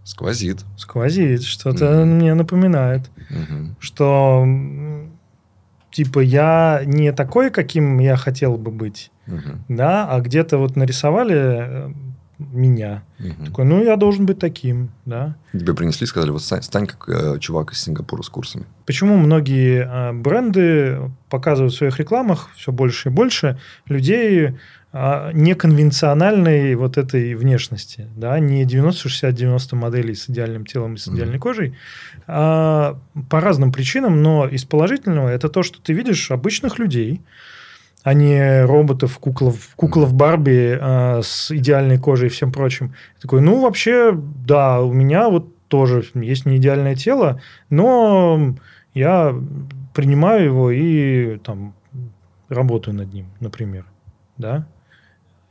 Сквозит. 0.05 0.65
Сквозит, 0.77 1.43
что-то 1.45 1.85
Мгм. 2.05 2.17
мне 2.17 2.35
напоминает, 2.35 3.11
Мгм. 3.31 3.77
что 3.79 4.47
типа 5.93 6.21
я 6.21 6.83
не 6.85 7.13
такой, 7.13 7.51
каким 7.51 7.99
я 8.01 8.17
хотел 8.17 8.57
бы 8.59 8.71
быть, 8.71 9.11
Мгм. 9.27 9.65
да, 9.69 10.07
а 10.11 10.21
где-то 10.21 10.59
вот 10.59 10.77
нарисовали 10.77 11.37
э, 11.37 11.91
меня. 12.53 13.03
Мгм. 13.19 13.47
Такой, 13.47 13.65
ну 13.65 13.83
я 13.83 13.97
должен 13.97 14.27
быть 14.27 14.39
таким, 14.39 14.91
да. 15.05 15.37
Тебе 15.53 15.75
принесли, 15.75 16.07
сказали, 16.07 16.31
вот 16.31 16.43
стань, 16.43 16.63
стань 16.63 16.87
как 16.87 17.09
э, 17.09 17.39
чувак 17.39 17.73
из 17.73 17.81
Сингапура 17.81 18.23
с 18.23 18.29
курсами. 18.29 18.65
Почему 18.87 19.17
многие 19.17 19.87
э, 19.87 20.13
бренды 20.13 21.11
показывают 21.29 21.75
в 21.75 21.77
своих 21.77 21.99
рекламах 21.99 22.51
все 22.57 22.73
больше 22.73 23.09
и 23.09 23.13
больше 23.13 23.59
людей 23.87 24.55
э, 24.93 25.31
неконвенциональной 25.33 26.75
вот 26.75 26.99
этой 26.99 27.35
внешности, 27.35 28.09
да, 28.17 28.39
не 28.39 28.65
90-60-90 28.65 29.77
моделей 29.77 30.15
с 30.15 30.29
идеальным 30.29 30.67
телом 30.67 30.95
и 30.95 30.99
с 30.99 31.09
идеальной 31.09 31.39
кожей, 31.39 31.77
а 32.27 32.99
по 33.31 33.41
разным 33.41 33.73
причинам, 33.73 34.23
но 34.23 34.47
из 34.47 34.65
положительного 34.65 35.29
это 35.29 35.49
то, 35.49 35.63
что 35.63 35.81
ты 35.81 35.93
видишь 35.93 36.31
обычных 36.31 36.79
людей, 36.79 37.21
а 38.03 38.15
не 38.15 38.65
роботов, 38.65 39.19
куклов, 39.19 39.71
куклов 39.77 40.13
Барби 40.13 40.79
э, 40.81 41.23
с 41.23 41.51
идеальной 41.51 41.99
кожей 41.99 42.27
и 42.27 42.31
всем 42.31 42.53
прочим. 42.53 42.95
Такой, 43.21 43.41
ну, 43.41 43.61
вообще, 43.61 44.13
да, 44.15 44.81
у 44.81 44.93
меня 44.93 45.29
вот 45.29 45.49
тоже 45.69 46.05
есть 46.15 46.45
не 46.45 46.57
идеальное 46.57 46.97
тело, 46.97 47.41
но 47.71 48.55
я 48.95 49.35
принимаю 49.95 50.45
его 50.45 50.71
и 50.71 51.39
там 51.39 51.75
работаю 52.49 52.95
над 52.95 53.13
ним, 53.13 53.27
например, 53.41 53.87
да. 54.37 54.67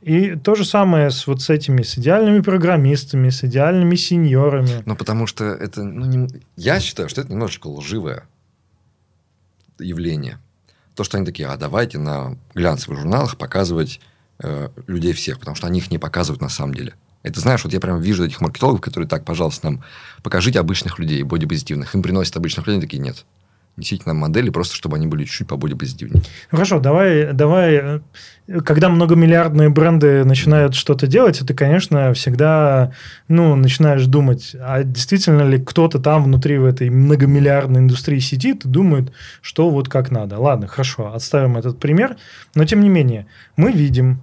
И 0.02 0.34
то 0.34 0.56
же 0.56 0.64
самое 0.64 1.10
с 1.10 1.28
вот 1.28 1.42
с 1.42 1.48
этими, 1.48 1.82
с 1.82 1.96
идеальными 1.96 2.40
программистами, 2.40 3.30
с 3.30 3.44
идеальными 3.44 3.94
сеньорами. 3.94 4.82
Ну, 4.84 4.96
потому 4.96 5.28
что 5.28 5.44
это... 5.44 5.84
Ну, 5.84 6.06
не... 6.06 6.28
Я 6.56 6.80
считаю, 6.80 7.08
что 7.08 7.20
это 7.20 7.30
немножечко 7.30 7.68
лживое 7.68 8.24
явление. 9.78 10.38
То, 10.94 11.04
что 11.04 11.16
они 11.16 11.26
такие, 11.26 11.48
а 11.48 11.56
давайте 11.56 11.98
на 11.98 12.36
глянцевых 12.54 12.98
журналах 12.98 13.36
показывать 13.38 14.00
э, 14.40 14.68
людей 14.86 15.12
всех, 15.12 15.38
потому 15.38 15.54
что 15.54 15.66
они 15.66 15.78
их 15.78 15.90
не 15.90 15.98
показывают 15.98 16.42
на 16.42 16.48
самом 16.48 16.74
деле. 16.74 16.94
Это 17.22 17.40
знаешь, 17.40 17.62
вот 17.64 17.72
я 17.72 17.80
прям 17.80 18.00
вижу 18.00 18.24
этих 18.24 18.40
маркетологов, 18.40 18.80
которые 18.80 19.08
так, 19.08 19.24
пожалуйста, 19.24 19.70
нам 19.70 19.84
покажите 20.22 20.58
обычных 20.58 20.98
людей, 20.98 21.22
бодипозитивных. 21.22 21.94
Им 21.94 22.02
приносят 22.02 22.36
обычных 22.36 22.66
людей, 22.66 22.80
такие, 22.80 22.98
нет. 22.98 23.24
Нам 24.04 24.18
модели, 24.18 24.50
просто 24.50 24.76
чтобы 24.76 24.96
они 24.96 25.06
были 25.06 25.24
чуть-чуть 25.24 25.48
по 25.48 25.56
бодипозитивнее. 25.56 26.22
Ну, 26.50 26.56
хорошо, 26.56 26.78
давай, 26.78 27.32
давай, 27.32 28.00
э, 28.46 28.60
когда 28.64 28.90
многомиллиардные 28.90 29.70
бренды 29.70 30.24
начинают 30.24 30.74
что-то 30.74 31.06
делать, 31.06 31.40
это, 31.40 31.54
конечно, 31.54 32.12
всегда, 32.12 32.92
ну, 33.28 33.56
начинаешь 33.56 34.04
думать, 34.04 34.54
а 34.60 34.82
действительно 34.82 35.42
ли 35.42 35.58
кто-то 35.58 35.98
там 35.98 36.24
внутри 36.24 36.58
в 36.58 36.66
этой 36.66 36.90
многомиллиардной 36.90 37.80
индустрии 37.80 38.18
сидит 38.18 38.66
и 38.66 38.68
думает, 38.68 39.12
что 39.40 39.70
вот 39.70 39.88
как 39.88 40.10
надо. 40.10 40.38
Ладно, 40.38 40.66
хорошо, 40.66 41.14
отставим 41.14 41.56
этот 41.56 41.80
пример, 41.80 42.16
но 42.54 42.64
тем 42.66 42.82
не 42.82 42.90
менее, 42.90 43.26
мы 43.56 43.72
видим 43.72 44.22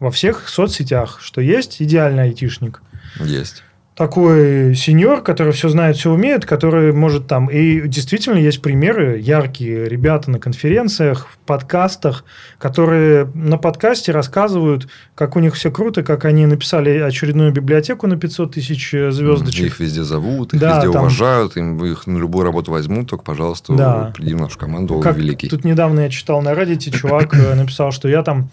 во 0.00 0.10
всех 0.10 0.48
соцсетях, 0.48 1.18
что 1.22 1.40
есть 1.40 1.80
идеальный 1.80 2.24
айтишник. 2.24 2.82
Есть 3.20 3.62
такой 3.94 4.74
сеньор, 4.74 5.22
который 5.22 5.52
все 5.52 5.68
знает, 5.68 5.96
все 5.96 6.10
умеет, 6.10 6.46
который 6.46 6.92
может 6.92 7.26
там... 7.26 7.48
И 7.48 7.86
действительно 7.86 8.38
есть 8.38 8.62
примеры, 8.62 9.18
яркие 9.18 9.86
ребята 9.86 10.30
на 10.30 10.38
конференциях, 10.38 11.28
в 11.28 11.38
подкастах, 11.46 12.24
которые 12.58 13.30
на 13.34 13.58
подкасте 13.58 14.12
рассказывают, 14.12 14.88
как 15.14 15.36
у 15.36 15.40
них 15.40 15.54
все 15.54 15.70
круто, 15.70 16.02
как 16.02 16.24
они 16.24 16.46
написали 16.46 16.98
очередную 17.00 17.52
библиотеку 17.52 18.06
на 18.06 18.16
500 18.16 18.54
тысяч 18.54 18.94
э, 18.94 19.10
звездочек. 19.10 19.66
Их 19.66 19.80
везде 19.80 20.04
зовут, 20.04 20.54
их 20.54 20.60
да, 20.60 20.76
везде 20.76 20.92
там... 20.92 21.02
уважают, 21.02 21.56
им, 21.58 21.84
их 21.84 22.06
на 22.06 22.16
любую 22.16 22.44
работу 22.44 22.70
возьмут, 22.70 23.10
только, 23.10 23.24
пожалуйста, 23.24 23.74
да. 23.74 24.12
приди 24.16 24.32
в 24.32 24.40
нашу 24.40 24.58
команду, 24.58 25.00
как 25.00 25.16
великий. 25.16 25.48
Тут 25.48 25.64
недавно 25.64 26.00
я 26.00 26.08
читал 26.08 26.40
на 26.40 26.52
Reddit, 26.52 26.90
чувак 26.96 27.34
э, 27.34 27.54
написал, 27.54 27.92
что 27.92 28.08
я 28.08 28.22
там 28.22 28.48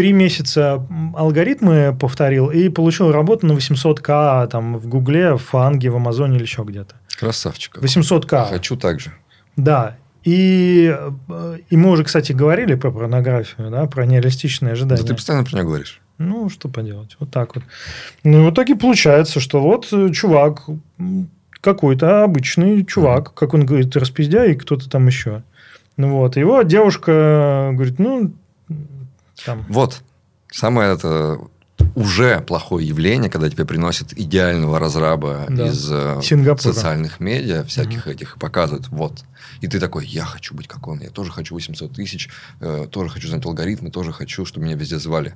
три 0.00 0.14
месяца 0.14 0.82
алгоритмы 1.14 1.94
повторил 2.00 2.50
и 2.50 2.70
получил 2.70 3.12
работу 3.12 3.46
на 3.46 3.52
800к 3.52 4.48
там 4.48 4.78
в 4.78 4.88
Гугле, 4.88 5.34
в 5.34 5.42
Фанге, 5.42 5.90
в 5.90 5.96
Амазоне 5.96 6.36
или 6.36 6.44
еще 6.44 6.62
где-то. 6.62 6.94
Красавчик. 7.18 7.76
800к. 7.76 8.48
Хочу 8.48 8.76
так 8.76 8.98
же. 8.98 9.12
Да. 9.56 9.98
И, 10.24 10.96
и 11.68 11.76
мы 11.76 11.90
уже, 11.90 12.04
кстати, 12.04 12.32
говорили 12.32 12.76
про 12.76 12.90
порнографию, 12.90 13.70
да, 13.70 13.84
про 13.84 14.06
нереалистичные 14.06 14.72
ожидания. 14.72 15.02
Да 15.02 15.08
ты 15.08 15.14
постоянно 15.14 15.44
про 15.44 15.56
нее 15.56 15.64
говоришь. 15.64 16.00
Ну, 16.16 16.48
что 16.48 16.70
поделать. 16.70 17.16
Вот 17.20 17.30
так 17.30 17.54
вот. 17.54 17.64
Ну, 18.24 18.46
и 18.46 18.50
в 18.50 18.54
итоге 18.54 18.76
получается, 18.76 19.38
что 19.38 19.60
вот 19.60 19.86
э, 19.92 20.08
чувак, 20.14 20.62
какой-то 21.60 22.24
обычный 22.24 22.86
чувак, 22.86 23.34
как 23.34 23.52
он 23.52 23.66
говорит, 23.66 23.94
распиздяй 23.96 24.52
и 24.52 24.56
кто-то 24.56 24.88
там 24.88 25.06
еще. 25.08 25.42
Ну, 25.98 26.16
вот. 26.16 26.38
Его 26.38 26.62
девушка 26.62 27.72
говорит, 27.74 27.98
ну, 27.98 28.32
там. 29.44 29.64
Вот. 29.68 30.00
Самое 30.50 30.94
это 30.94 31.40
уже 31.94 32.40
плохое 32.40 32.86
явление, 32.86 33.30
когда 33.30 33.48
тебе 33.48 33.64
приносят 33.64 34.12
идеального 34.12 34.78
разраба 34.78 35.46
да. 35.48 35.68
из 35.68 35.90
э, 35.90 36.20
Сингапура. 36.22 36.72
социальных 36.72 37.20
медиа, 37.20 37.64
всяких 37.64 38.06
угу. 38.06 38.10
этих, 38.10 38.36
и 38.36 38.38
показывают, 38.38 38.88
вот. 38.88 39.24
И 39.60 39.66
ты 39.66 39.80
такой, 39.80 40.06
я 40.06 40.24
хочу 40.24 40.54
быть 40.54 40.68
как 40.68 40.86
он, 40.88 41.00
я 41.00 41.10
тоже 41.10 41.30
хочу 41.32 41.54
800 41.54 41.92
тысяч, 41.92 42.28
э, 42.60 42.86
тоже 42.90 43.10
хочу 43.10 43.28
знать 43.28 43.44
алгоритмы, 43.44 43.90
тоже 43.90 44.12
хочу, 44.12 44.44
чтобы 44.44 44.66
меня 44.66 44.76
везде 44.76 44.98
звали. 44.98 45.34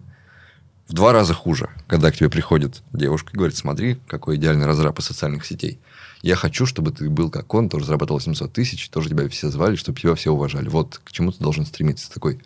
В 0.86 0.92
два 0.92 1.12
раза 1.12 1.32
хуже, 1.32 1.70
когда 1.86 2.11
к 2.11 2.16
тебе 2.16 2.28
приходит 2.28 2.82
девушка 2.92 3.30
и 3.32 3.36
говорит, 3.36 3.57
смотри, 3.57 3.98
какой 4.07 4.36
идеальный 4.36 4.66
разраб 4.66 4.98
из 4.98 5.07
социальных 5.07 5.46
сетей. 5.46 5.80
Я 6.20 6.36
хочу, 6.36 6.66
чтобы 6.66 6.90
ты 6.90 7.09
был 7.09 7.30
как 7.30 7.52
он, 7.55 7.68
тоже 7.68 7.86
зарабатывал 7.86 8.20
700 8.20 8.52
тысяч, 8.52 8.88
тоже 8.90 9.09
тебя 9.09 9.28
все 9.28 9.48
звали, 9.50 9.76
чтобы 9.76 9.98
тебя 9.98 10.14
все 10.14 10.30
уважали. 10.30 10.68
Вот 10.68 11.00
к 11.02 11.12
чему 11.12 11.32
ты 11.32 11.42
должен 11.42 11.64
стремиться. 11.64 12.11
Такой, 12.12 12.40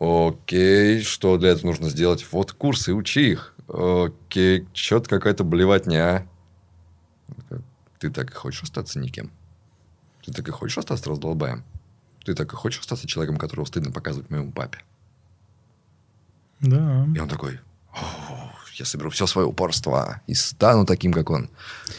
Окей, 0.00 1.02
что 1.02 1.36
для 1.36 1.50
этого 1.50 1.66
нужно 1.66 1.90
сделать? 1.90 2.26
Вот 2.32 2.52
курсы, 2.52 2.94
учи 2.94 3.32
их. 3.32 3.54
Окей, 3.68 4.66
что-то 4.72 5.10
какая-то 5.10 5.44
блевотня. 5.44 6.26
Ты 7.98 8.10
так 8.10 8.30
и 8.30 8.34
хочешь 8.34 8.62
остаться 8.62 8.98
никем? 8.98 9.30
Ты 10.24 10.32
так 10.32 10.48
и 10.48 10.52
хочешь 10.52 10.78
остаться 10.78 11.10
раздолбаем? 11.10 11.64
Ты 12.24 12.32
так 12.34 12.50
и 12.50 12.56
хочешь 12.56 12.80
остаться 12.80 13.06
человеком, 13.06 13.36
которого 13.36 13.66
стыдно 13.66 13.92
показывать 13.92 14.30
моему 14.30 14.52
папе? 14.52 14.78
Да. 16.60 17.06
И 17.14 17.18
он 17.18 17.28
такой, 17.28 17.60
я 18.76 18.86
соберу 18.86 19.10
все 19.10 19.26
свое 19.26 19.46
упорство 19.46 20.22
и 20.26 20.32
стану 20.32 20.86
таким, 20.86 21.12
как 21.12 21.28
он. 21.28 21.50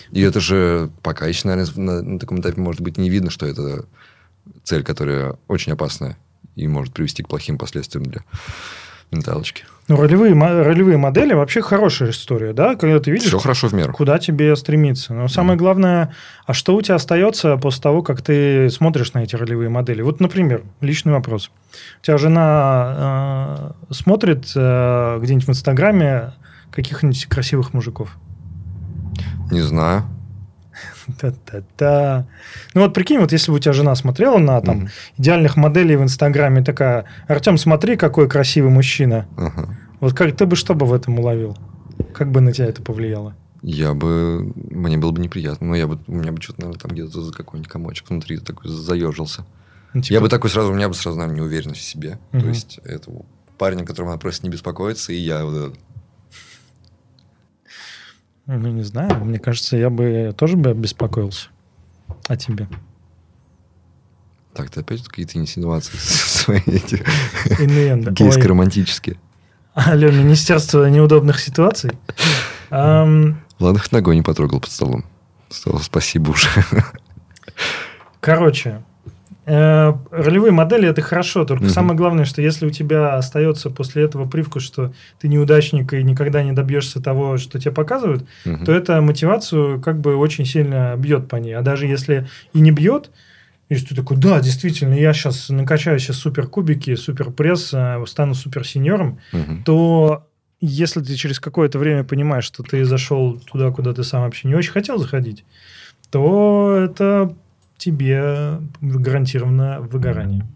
И 0.09 0.21
это 0.21 0.39
же 0.39 0.89
пока 1.03 1.27
еще, 1.27 1.47
наверное, 1.47 1.75
на, 1.75 2.01
на 2.01 2.19
таком 2.19 2.41
этапе, 2.41 2.59
может 2.59 2.81
быть, 2.81 2.97
не 2.97 3.11
видно, 3.11 3.29
что 3.29 3.45
это 3.45 3.85
цель, 4.63 4.83
которая 4.83 5.37
очень 5.47 5.73
опасная 5.73 6.17
и 6.55 6.67
может 6.67 6.93
привести 6.93 7.23
к 7.23 7.27
плохим 7.27 7.57
последствиям 7.57 8.05
для 8.05 8.21
менталочки. 9.11 9.63
Ну, 9.87 9.97
ролевые, 9.97 10.33
ролевые 10.33 10.97
модели 10.97 11.33
вообще 11.33 11.61
хорошая 11.61 12.11
история, 12.11 12.53
да? 12.53 12.75
Когда 12.75 12.99
ты 12.99 13.11
видишь, 13.11 13.27
Все 13.27 13.39
хорошо 13.39 13.67
в 13.67 13.73
меру. 13.73 13.91
куда 13.91 14.19
тебе 14.19 14.55
стремиться. 14.55 15.13
Но 15.13 15.27
самое 15.27 15.57
mm. 15.57 15.59
главное, 15.59 16.15
а 16.45 16.53
что 16.53 16.75
у 16.75 16.81
тебя 16.81 16.95
остается 16.95 17.57
после 17.57 17.81
того, 17.81 18.01
как 18.01 18.21
ты 18.21 18.69
смотришь 18.69 19.13
на 19.13 19.23
эти 19.23 19.35
ролевые 19.35 19.69
модели? 19.69 20.01
Вот, 20.01 20.21
например, 20.21 20.63
личный 20.79 21.11
вопрос. 21.11 21.51
У 22.01 22.05
тебя 22.05 22.17
жена 22.17 23.73
э, 23.89 23.93
смотрит 23.93 24.49
э, 24.55 25.19
где-нибудь 25.21 25.47
в 25.47 25.49
Инстаграме 25.49 26.33
каких-нибудь 26.71 27.25
красивых 27.25 27.73
мужиков? 27.73 28.15
Не 29.51 29.61
знаю. 29.61 30.03
Та-та-та. 31.19 32.25
Ну 32.73 32.81
вот 32.81 32.93
прикинь, 32.93 33.19
вот 33.19 33.31
если 33.31 33.51
бы 33.51 33.57
у 33.57 33.59
тебя 33.59 33.73
жена 33.73 33.95
смотрела 33.95 34.37
на 34.37 34.61
там 34.61 34.85
mm-hmm. 34.85 34.89
идеальных 35.17 35.57
моделей 35.57 35.95
в 35.95 36.03
Инстаграме, 36.03 36.63
такая, 36.63 37.05
Артем, 37.27 37.57
смотри, 37.57 37.97
какой 37.97 38.27
красивый 38.27 38.71
мужчина. 38.71 39.27
Uh-huh. 39.35 39.69
Вот 39.99 40.13
как 40.13 40.35
ты 40.35 40.45
бы 40.45 40.55
что 40.55 40.73
бы 40.73 40.85
в 40.85 40.93
этом 40.93 41.19
уловил? 41.19 41.57
Как 42.13 42.31
бы 42.31 42.41
на 42.41 42.51
тебя 42.51 42.67
это 42.67 42.81
повлияло? 42.81 43.35
Я 43.61 43.93
бы... 43.93 44.51
Мне 44.55 44.97
было 44.97 45.11
бы 45.11 45.21
неприятно. 45.21 45.67
Но 45.67 45.75
я 45.75 45.87
бы... 45.87 45.99
У 46.07 46.13
меня 46.13 46.31
бы 46.31 46.41
что-то, 46.41 46.61
наверное, 46.61 46.79
там 46.79 46.91
где-то 46.91 47.21
за 47.21 47.31
какой-нибудь 47.31 47.71
комочек 47.71 48.09
внутри 48.09 48.37
такой 48.39 48.71
заежился. 48.71 49.45
Ну, 49.93 50.01
типа... 50.01 50.13
Я 50.13 50.21
бы 50.21 50.29
такой 50.29 50.49
сразу... 50.49 50.71
У 50.71 50.75
меня 50.75 50.89
бы 50.89 50.95
сразу, 50.95 51.17
наверное, 51.17 51.41
неуверенность 51.41 51.81
в 51.81 51.83
себе. 51.83 52.17
Uh-huh. 52.31 52.41
То 52.41 52.47
есть, 52.47 52.79
это 52.83 53.11
парень, 53.59 53.85
которому 53.85 54.09
надо 54.09 54.21
просто 54.21 54.43
не 54.47 54.51
беспокоиться, 54.51 55.13
и 55.13 55.17
я 55.17 55.45
вот 55.45 55.75
ну, 58.57 58.69
не 58.69 58.83
знаю. 58.83 59.23
Мне 59.23 59.39
кажется, 59.39 59.77
я 59.77 59.89
бы 59.89 60.33
тоже 60.37 60.57
бы 60.57 60.73
беспокоился. 60.73 61.49
А 62.27 62.35
тебе? 62.35 62.67
Так, 64.53 64.69
ты 64.69 64.81
опять 64.81 65.03
какие-то 65.03 65.37
инсинуации 65.37 65.95
свои 65.97 66.59
эти 66.65 67.03
гейско-романтические. 68.11 69.17
Алло, 69.73 70.11
Министерство 70.11 70.89
неудобных 70.89 71.39
ситуаций. 71.39 71.91
Ладно, 72.69 73.39
хоть 73.59 73.91
ногой 73.91 74.15
не 74.15 74.21
потрогал 74.21 74.59
под 74.59 74.71
столом. 74.71 75.05
Спасибо 75.49 76.31
уже. 76.31 76.49
Короче, 78.19 78.83
Э, 79.45 79.93
ролевые 80.11 80.51
модели 80.51 80.87
это 80.87 81.01
хорошо, 81.01 81.45
только 81.45 81.63
угу. 81.63 81.71
самое 81.71 81.97
главное, 81.97 82.25
что 82.25 82.41
если 82.41 82.67
у 82.67 82.69
тебя 82.69 83.15
остается 83.15 83.71
после 83.71 84.03
этого 84.03 84.27
привкус, 84.27 84.63
что 84.63 84.93
ты 85.19 85.27
неудачник 85.27 85.93
и 85.93 86.03
никогда 86.03 86.43
не 86.43 86.51
добьешься 86.51 87.01
того, 87.01 87.37
что 87.37 87.59
тебе 87.59 87.71
показывают, 87.71 88.25
угу. 88.45 88.65
то 88.65 88.71
это 88.71 89.01
мотивацию 89.01 89.81
как 89.81 89.99
бы 89.99 90.15
очень 90.15 90.45
сильно 90.45 90.95
бьет 90.95 91.27
по 91.27 91.37
ней. 91.37 91.53
А 91.53 91.61
даже 91.61 91.87
если 91.87 92.27
и 92.53 92.59
не 92.59 92.71
бьет, 92.71 93.09
если 93.69 93.87
ты 93.87 93.95
такой, 93.95 94.17
да, 94.17 94.39
действительно, 94.41 94.93
я 94.93 95.13
сейчас 95.13 95.49
накачаю 95.49 95.97
сейчас 95.97 96.17
супер 96.17 96.45
кубики, 96.45 96.93
супер 96.95 97.31
пресс, 97.31 97.71
э, 97.73 98.03
стану 98.05 98.35
супер 98.35 98.67
сеньором, 98.67 99.19
угу. 99.33 99.63
то 99.65 100.27
если 100.59 101.01
ты 101.01 101.15
через 101.15 101.39
какое-то 101.39 101.79
время 101.79 102.03
понимаешь, 102.03 102.43
что 102.43 102.61
ты 102.61 102.85
зашел 102.85 103.39
туда, 103.39 103.71
куда 103.71 103.93
ты 103.93 104.03
сам 104.03 104.21
вообще 104.21 104.47
не 104.47 104.53
очень 104.53 104.71
хотел 104.71 104.99
заходить, 104.99 105.45
то 106.11 106.77
это 106.79 107.35
тебе 107.81 108.61
гарантированно 108.79 109.81
выгорание. 109.81 110.47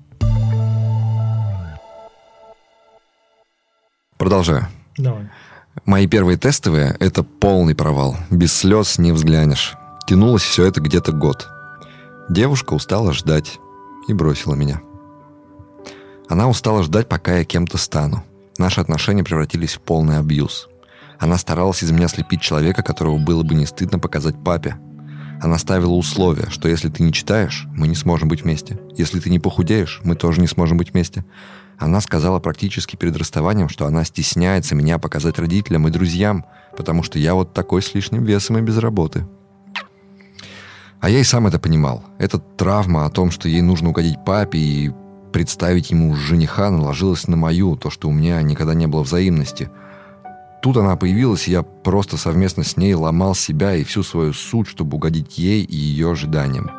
Продолжаю. 4.17 4.67
Давай. 4.97 5.30
Мои 5.86 6.07
первые 6.07 6.38
тестовые– 6.38 6.95
это 6.99 7.23
полный 7.23 7.76
провал. 7.76 8.15
Без 8.30 8.53
слез 8.53 8.97
не 8.97 9.11
взглянешь. 9.11 9.76
Тянулось 10.07 10.43
все 10.43 10.65
это 10.65 10.80
где-то 10.82 11.11
год. 11.11 11.47
Девушка 12.30 12.73
устала 12.73 13.11
ждать 13.11 13.59
и 14.07 14.13
бросила 14.13 14.53
меня. 14.53 14.82
Она 16.30 16.47
устала 16.47 16.84
ждать, 16.84 17.09
пока 17.09 17.39
я 17.39 17.43
кем-то 17.43 17.78
стану. 17.78 18.23
Наши 18.57 18.80
отношения 18.80 19.23
превратились 19.23 19.73
в 19.73 19.82
полный 19.82 20.17
абьюз. 20.19 20.69
Она 21.19 21.38
старалась 21.38 21.84
из 21.84 21.91
меня 21.91 22.07
слепить 22.07 22.41
человека, 22.41 22.84
которого 22.84 23.17
было 23.17 23.43
бы 23.43 23.55
не 23.55 23.65
стыдно 23.65 23.99
показать 23.99 24.41
папе. 24.43 24.78
Она 25.42 25.58
ставила 25.58 25.94
условие, 25.94 26.50
что 26.50 26.68
если 26.70 26.90
ты 26.90 27.04
не 27.04 27.12
читаешь, 27.12 27.68
мы 27.76 27.88
не 27.88 27.96
сможем 27.96 28.30
быть 28.30 28.44
вместе. 28.44 28.80
Если 28.98 29.20
ты 29.20 29.30
не 29.30 29.40
похудеешь, 29.40 30.02
мы 30.04 30.16
тоже 30.16 30.42
не 30.42 30.48
сможем 30.48 30.78
быть 30.78 30.92
вместе. 30.92 31.26
Она 31.78 32.00
сказала 32.02 32.40
практически 32.40 32.96
перед 32.96 33.18
расставанием, 33.18 33.70
что 33.70 33.86
она 33.86 34.06
стесняется 34.06 34.76
меня 34.76 34.98
показать 34.98 35.40
родителям 35.40 35.88
и 35.88 35.92
друзьям, 35.92 36.46
потому 36.78 37.04
что 37.04 37.20
я 37.20 37.34
вот 37.34 37.54
такой 37.54 37.82
с 37.82 37.94
лишним 37.94 38.24
весом 38.24 38.58
и 38.58 38.62
без 38.62 38.78
работы. 38.78 39.28
А 41.02 41.10
я 41.10 41.20
и 41.20 41.24
сам 41.24 41.48
это 41.48 41.60
понимал. 41.60 42.04
Эта 42.18 42.40
травма 42.40 43.06
о 43.06 43.10
том, 43.10 43.30
что 43.30 43.50
ей 43.50 43.62
нужно 43.62 43.90
угодить 43.90 44.24
папе 44.26 44.58
и 44.58 44.92
представить 45.34 45.92
ему 45.92 46.16
жениха, 46.16 46.72
наложилась 46.72 47.28
на 47.28 47.36
мою, 47.36 47.76
то, 47.76 47.90
что 47.90 48.08
у 48.08 48.14
меня 48.14 48.42
никогда 48.42 48.74
не 48.74 48.88
было 48.88 49.04
взаимности. 49.04 49.70
Тут 50.66 50.78
она 50.78 50.95
появилась, 50.95 51.47
и 51.47 51.51
я 51.51 51.61
просто 51.61 52.18
совместно 52.18 52.63
с 52.63 52.76
ней 52.76 52.95
ломал 52.95 53.36
себя 53.36 53.76
и 53.76 53.84
всю 53.84 54.01
свою 54.01 54.34
суть, 54.34 54.68
чтобы 54.68 54.95
угодить 54.95 55.38
ей 55.38 55.63
и 55.63 55.76
ее 55.76 56.13
ожиданиям. 56.13 56.72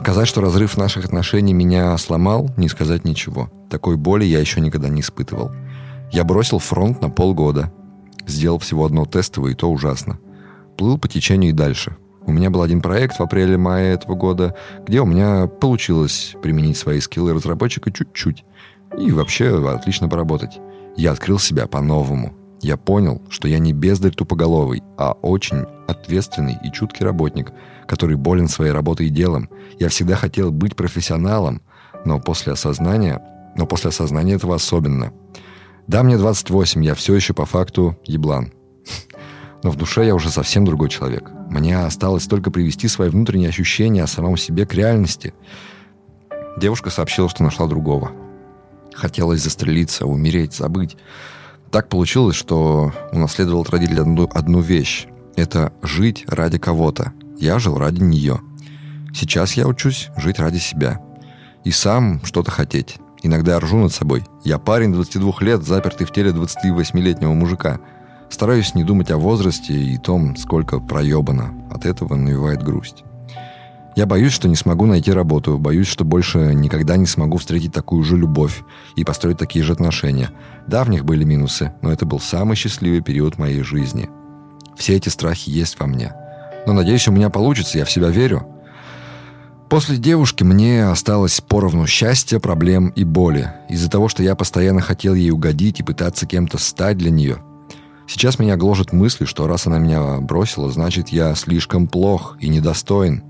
Сказать, 0.00 0.26
что 0.26 0.40
разрыв 0.40 0.78
наших 0.78 1.04
отношений 1.04 1.52
меня 1.52 1.98
сломал, 1.98 2.48
не 2.56 2.66
сказать 2.70 3.04
ничего. 3.04 3.50
Такой 3.68 3.98
боли 3.98 4.24
я 4.24 4.40
еще 4.40 4.62
никогда 4.62 4.88
не 4.88 5.02
испытывал. 5.02 5.52
Я 6.12 6.24
бросил 6.24 6.58
фронт 6.58 7.02
на 7.02 7.10
полгода. 7.10 7.70
Сделал 8.26 8.58
всего 8.58 8.86
одно 8.86 9.04
тестовое, 9.04 9.52
и 9.52 9.54
то 9.54 9.70
ужасно. 9.70 10.18
Плыл 10.78 10.96
по 10.96 11.06
течению 11.06 11.50
и 11.50 11.54
дальше. 11.54 11.98
У 12.22 12.32
меня 12.32 12.48
был 12.48 12.62
один 12.62 12.80
проект 12.80 13.18
в 13.18 13.22
апреле-мае 13.22 13.92
этого 13.92 14.14
года, 14.14 14.56
где 14.86 15.02
у 15.02 15.04
меня 15.04 15.46
получилось 15.46 16.36
применить 16.42 16.78
свои 16.78 17.00
скиллы 17.00 17.34
разработчика 17.34 17.92
чуть-чуть. 17.92 18.46
И 18.98 19.12
вообще 19.12 19.62
отлично 19.68 20.08
поработать. 20.08 20.58
Я 20.96 21.12
открыл 21.12 21.38
себя 21.38 21.66
по-новому. 21.66 22.32
Я 22.64 22.78
понял, 22.78 23.20
что 23.28 23.46
я 23.46 23.58
не 23.58 23.74
бездарь 23.74 24.12
тупоголовый, 24.12 24.82
а 24.96 25.12
очень 25.12 25.66
ответственный 25.86 26.56
и 26.64 26.72
чуткий 26.72 27.04
работник, 27.04 27.52
который 27.86 28.16
болен 28.16 28.48
своей 28.48 28.72
работой 28.72 29.08
и 29.08 29.10
делом. 29.10 29.50
Я 29.78 29.90
всегда 29.90 30.16
хотел 30.16 30.50
быть 30.50 30.74
профессионалом, 30.74 31.60
но 32.06 32.18
после 32.20 32.54
осознания, 32.54 33.20
но 33.54 33.66
после 33.66 33.90
осознания 33.90 34.32
этого 34.32 34.54
особенно. 34.54 35.12
Да, 35.86 36.02
мне 36.02 36.16
28, 36.16 36.82
я 36.82 36.94
все 36.94 37.14
еще 37.14 37.34
по 37.34 37.44
факту 37.44 37.98
еблан. 38.06 38.50
Но 39.62 39.70
в 39.70 39.76
душе 39.76 40.06
я 40.06 40.14
уже 40.14 40.30
совсем 40.30 40.64
другой 40.64 40.88
человек. 40.88 41.30
Мне 41.50 41.78
осталось 41.78 42.26
только 42.26 42.50
привести 42.50 42.88
свои 42.88 43.10
внутренние 43.10 43.50
ощущения 43.50 44.02
о 44.02 44.06
самом 44.06 44.38
себе 44.38 44.64
к 44.64 44.72
реальности. 44.72 45.34
Девушка 46.56 46.88
сообщила, 46.88 47.28
что 47.28 47.42
нашла 47.42 47.66
другого. 47.66 48.12
Хотелось 48.94 49.42
застрелиться, 49.42 50.06
умереть, 50.06 50.54
забыть. 50.54 50.96
Так 51.74 51.88
получилось, 51.88 52.36
что 52.36 52.92
унаследовал 53.10 53.62
от 53.62 53.70
родителей 53.70 54.02
одну, 54.02 54.30
одну 54.32 54.60
вещь. 54.60 55.08
Это 55.34 55.72
жить 55.82 56.24
ради 56.28 56.56
кого-то. 56.56 57.12
Я 57.36 57.58
жил 57.58 57.78
ради 57.78 58.00
нее. 58.00 58.40
Сейчас 59.12 59.54
я 59.54 59.66
учусь 59.66 60.10
жить 60.16 60.38
ради 60.38 60.58
себя. 60.58 61.00
И 61.64 61.72
сам 61.72 62.20
что-то 62.22 62.52
хотеть. 62.52 62.98
Иногда 63.24 63.58
ржу 63.58 63.78
над 63.78 63.92
собой. 63.92 64.22
Я 64.44 64.60
парень 64.60 64.92
22 64.92 65.32
лет, 65.40 65.64
запертый 65.64 66.06
в 66.06 66.12
теле 66.12 66.30
28-летнего 66.30 67.32
мужика– 67.32 67.80
Стараюсь 68.34 68.74
не 68.74 68.82
думать 68.82 69.12
о 69.12 69.16
возрасте 69.16 69.74
и 69.74 69.96
том, 69.96 70.34
сколько 70.34 70.80
проебано. 70.80 71.54
От 71.70 71.86
этого 71.86 72.16
навевает 72.16 72.64
грусть. 72.64 73.04
Я 73.96 74.06
боюсь, 74.06 74.32
что 74.32 74.48
не 74.48 74.56
смогу 74.56 74.86
найти 74.86 75.12
работу, 75.12 75.58
боюсь, 75.58 75.86
что 75.86 76.04
больше 76.04 76.52
никогда 76.54 76.96
не 76.96 77.06
смогу 77.06 77.38
встретить 77.38 77.72
такую 77.72 78.02
же 78.02 78.16
любовь 78.16 78.62
и 78.96 79.04
построить 79.04 79.38
такие 79.38 79.64
же 79.64 79.72
отношения. 79.72 80.30
Да, 80.66 80.82
в 80.82 80.90
них 80.90 81.04
были 81.04 81.24
минусы, 81.24 81.72
но 81.80 81.92
это 81.92 82.04
был 82.04 82.18
самый 82.18 82.56
счастливый 82.56 83.02
период 83.02 83.38
моей 83.38 83.62
жизни. 83.62 84.10
Все 84.76 84.96
эти 84.96 85.08
страхи 85.08 85.50
есть 85.50 85.78
во 85.78 85.86
мне. 85.86 86.12
Но 86.66 86.72
надеюсь, 86.72 87.06
у 87.06 87.12
меня 87.12 87.30
получится, 87.30 87.78
я 87.78 87.84
в 87.84 87.90
себя 87.90 88.08
верю. 88.08 88.46
После 89.68 89.96
девушки 89.96 90.42
мне 90.42 90.86
осталось 90.86 91.40
поровну 91.40 91.86
счастья, 91.86 92.40
проблем 92.40 92.88
и 92.88 93.04
боли. 93.04 93.52
Из-за 93.68 93.88
того, 93.88 94.08
что 94.08 94.22
я 94.22 94.34
постоянно 94.34 94.80
хотел 94.80 95.14
ей 95.14 95.30
угодить 95.30 95.80
и 95.80 95.84
пытаться 95.84 96.26
кем-то 96.26 96.58
стать 96.58 96.98
для 96.98 97.10
нее– 97.10 97.38
Сейчас 98.06 98.38
меня 98.38 98.56
гложет 98.56 98.92
мысль, 98.92 99.26
что 99.26 99.46
раз 99.46 99.66
она 99.66 99.78
меня 99.78 100.20
бросила, 100.20 100.70
значит, 100.70 101.08
я 101.08 101.34
слишком 101.34 101.86
плох 101.86 102.36
и 102.40 102.48
недостоин. 102.48 103.22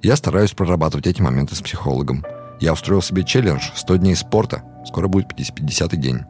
Я 0.00 0.14
стараюсь 0.14 0.52
прорабатывать 0.52 1.08
эти 1.08 1.20
моменты 1.20 1.56
с 1.56 1.60
психологом. 1.60 2.24
Я 2.60 2.72
устроил 2.72 3.02
себе 3.02 3.24
челлендж 3.24 3.70
100 3.74 3.96
дней 3.96 4.14
спорта. 4.14 4.62
Скоро 4.86 5.08
будет 5.08 5.32
50-й 5.32 5.96
день. 5.96 6.20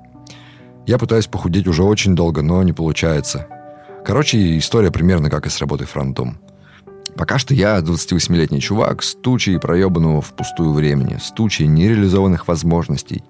Я 0.87 0.97
пытаюсь 0.97 1.27
похудеть 1.27 1.67
уже 1.67 1.83
очень 1.83 2.17
долго, 2.17 2.41
но 2.41 2.63
не 2.63 2.73
получается. 2.73 3.47
Короче, 4.07 4.57
история 4.57 4.91
примерно 4.91 5.29
как 5.29 5.47
и 5.47 5.51
с 5.51 5.61
работой 5.61 5.87
фронтом. 5.87 6.39
Пока 7.15 7.39
что 7.39 7.53
я 7.53 7.79
28-летний 7.81 8.61
чувак 8.61 9.03
с 9.03 9.15
тучей 9.15 9.59
проебанного 9.59 10.23
впустую 10.23 10.73
времени, 10.73 11.19
с 11.23 11.31
тучей 11.31 11.67
нереализованных 11.67 12.49
возможностей. 12.49 13.23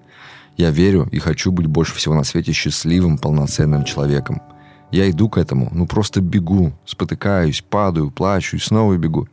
Я 0.57 0.71
верю 0.71 1.09
и 1.11 1.19
хочу 1.19 1.51
быть 1.51 1.67
больше 1.67 1.97
всего 1.97 2.15
на 2.15 2.23
свете 2.23 2.53
счастливым, 2.53 3.19
полноценным 3.19 3.85
человеком– 3.85 4.41
я 4.91 5.11
иду 5.11 5.29
к 5.29 5.37
этому, 5.37 5.69
ну 5.73 5.87
просто 5.87 6.21
бегу, 6.21 6.73
спотыкаюсь, 6.87 7.63
падаю, 7.63 8.11
плачу 8.11 8.57
и 8.57 8.61
снова 8.61 8.97
бегу. 8.97 9.29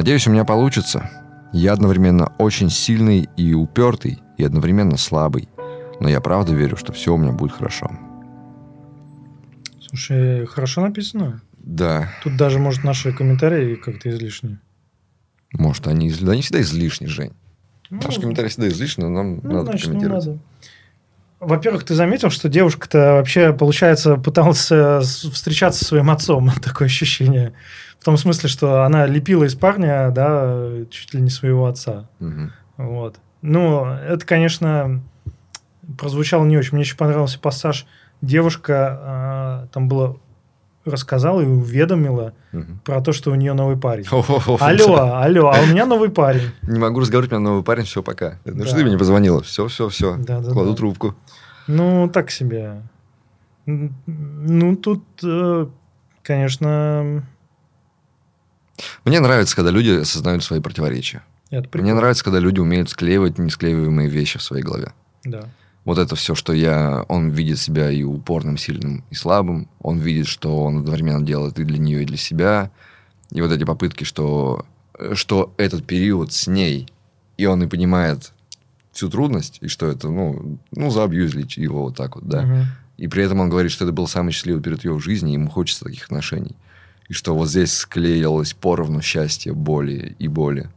Надеюсь, 0.00 0.26
у 0.26 0.30
меня 0.30 0.46
получится. 0.46 1.10
Я 1.52 1.74
одновременно 1.74 2.32
очень 2.38 2.70
сильный 2.70 3.28
и 3.36 3.52
упертый, 3.52 4.18
и 4.38 4.42
одновременно 4.42 4.96
слабый. 4.96 5.50
Но 6.00 6.08
я 6.08 6.22
правда 6.22 6.54
верю, 6.54 6.78
что 6.78 6.94
все 6.94 7.12
у 7.12 7.18
меня 7.18 7.32
будет 7.32 7.52
хорошо. 7.52 7.90
Слушай, 9.86 10.46
хорошо 10.46 10.80
написано. 10.80 11.42
Да. 11.58 12.10
Тут 12.24 12.38
даже, 12.38 12.58
может, 12.58 12.82
наши 12.82 13.12
комментарии 13.12 13.74
как-то 13.74 14.08
излишние. 14.08 14.58
Может, 15.52 15.86
они, 15.86 16.08
изли... 16.08 16.30
они 16.30 16.40
всегда 16.40 16.62
излишни, 16.62 17.04
Жень. 17.04 17.34
Ну, 17.90 18.00
Наши 18.02 18.22
комментарии 18.22 18.48
всегда 18.48 18.68
излишни, 18.68 19.02
но 19.02 19.10
нам 19.10 19.40
ну, 19.42 19.52
надо 19.52 19.64
значит, 19.64 19.88
комментировать. 19.88 20.24
Не 20.24 20.30
надо. 20.30 20.42
Во-первых, 21.40 21.84
ты 21.84 21.94
заметил, 21.94 22.30
что 22.30 22.48
девушка-то 22.48 23.16
вообще, 23.16 23.52
получается, 23.52 24.16
пыталась 24.16 24.66
э, 24.70 25.00
встречаться 25.00 25.80
со 25.80 25.88
своим 25.88 26.08
отцом. 26.10 26.50
Такое 26.62 26.86
ощущение. 26.86 27.52
В 28.00 28.04
том 28.04 28.16
смысле, 28.16 28.48
что 28.48 28.84
она 28.84 29.06
лепила 29.06 29.44
из 29.44 29.54
парня, 29.54 30.10
да, 30.10 30.70
чуть 30.90 31.12
ли 31.12 31.20
не 31.20 31.28
своего 31.28 31.66
отца. 31.66 32.08
Угу. 32.18 32.50
Вот. 32.78 33.16
Ну, 33.42 33.84
это, 33.84 34.24
конечно, 34.24 35.02
прозвучало 35.98 36.46
не 36.46 36.56
очень. 36.56 36.72
Мне 36.72 36.82
еще 36.82 36.96
понравился 36.96 37.38
пассаж. 37.38 37.86
Девушка, 38.22 39.66
э, 39.66 39.72
там 39.72 39.88
было 39.88 40.18
рассказала 40.86 41.42
и 41.42 41.46
уведомила 41.46 42.32
угу. 42.54 42.64
про 42.84 43.02
то, 43.02 43.12
что 43.12 43.32
у 43.32 43.34
нее 43.34 43.52
новый 43.52 43.76
парень. 43.76 44.06
алло, 44.60 45.20
алло, 45.20 45.52
а 45.54 45.60
у 45.60 45.66
меня 45.66 45.84
новый 45.84 46.08
парень. 46.08 46.50
Не 46.62 46.78
могу 46.78 47.00
разговаривать, 47.00 47.32
у 47.32 47.36
меня 47.38 47.50
новый 47.50 47.62
парень, 47.62 47.84
все, 47.84 48.02
пока. 48.02 48.38
Ну, 48.46 48.64
что 48.64 48.76
ты 48.76 48.84
мне 48.84 48.96
позвонила? 48.96 49.42
Все, 49.42 49.68
все, 49.68 49.90
все. 49.90 50.16
Кладу 50.24 50.74
трубку. 50.74 51.14
Ну, 51.66 52.08
так 52.08 52.30
себе. 52.30 52.80
Ну, 53.66 54.76
тут, 54.76 55.04
э, 55.22 55.66
конечно... 56.22 57.24
Мне 59.04 59.20
нравится, 59.20 59.56
когда 59.56 59.70
люди 59.70 59.90
осознают 59.90 60.44
свои 60.44 60.60
противоречия. 60.60 61.22
Мне 61.50 61.94
нравится, 61.94 62.24
когда 62.24 62.38
люди 62.38 62.60
умеют 62.60 62.90
склеивать 62.90 63.38
несклеиваемые 63.38 64.08
вещи 64.08 64.38
в 64.38 64.42
своей 64.42 64.62
голове. 64.62 64.92
Да. 65.24 65.48
Вот 65.84 65.98
это 65.98 66.14
все, 66.14 66.34
что 66.34 66.52
я... 66.52 67.04
Он 67.08 67.30
видит 67.30 67.58
себя 67.58 67.90
и 67.90 68.02
упорным, 68.02 68.56
сильным, 68.56 69.04
и 69.10 69.14
слабым. 69.14 69.68
Он 69.80 69.98
видит, 69.98 70.26
что 70.26 70.62
он 70.62 70.78
одновременно 70.78 71.24
делает 71.24 71.58
и 71.58 71.64
для 71.64 71.78
нее, 71.78 72.02
и 72.02 72.06
для 72.06 72.16
себя. 72.16 72.70
И 73.30 73.40
вот 73.40 73.50
эти 73.50 73.64
попытки, 73.64 74.04
что, 74.04 74.66
что 75.14 75.52
этот 75.56 75.84
период 75.86 76.32
с 76.32 76.46
ней, 76.46 76.88
и 77.36 77.46
он 77.46 77.62
и 77.62 77.66
понимает 77.66 78.32
всю 78.92 79.08
трудность, 79.08 79.58
и 79.60 79.68
что 79.68 79.86
это, 79.86 80.08
ну, 80.08 80.58
ну 80.72 80.90
заабьюзили 80.90 81.46
его 81.60 81.84
вот 81.84 81.96
так 81.96 82.16
вот, 82.16 82.28
да. 82.28 82.42
Угу. 82.42 82.56
И 82.98 83.08
при 83.08 83.24
этом 83.24 83.40
он 83.40 83.48
говорит, 83.48 83.72
что 83.72 83.84
это 83.84 83.92
был 83.92 84.06
самый 84.06 84.32
счастливый 84.32 84.62
период 84.62 84.84
его 84.84 84.96
в 84.96 85.02
жизни, 85.02 85.30
и 85.30 85.34
ему 85.34 85.48
хочется 85.48 85.84
таких 85.84 86.04
отношений. 86.04 86.54
И 87.10 87.12
что 87.12 87.34
вот 87.34 87.48
здесь 87.48 87.72
склеилось 87.72 88.54
поровну 88.54 89.02
счастье, 89.02 89.52
боли 89.52 90.14
и 90.20 90.28
боли. 90.28 90.70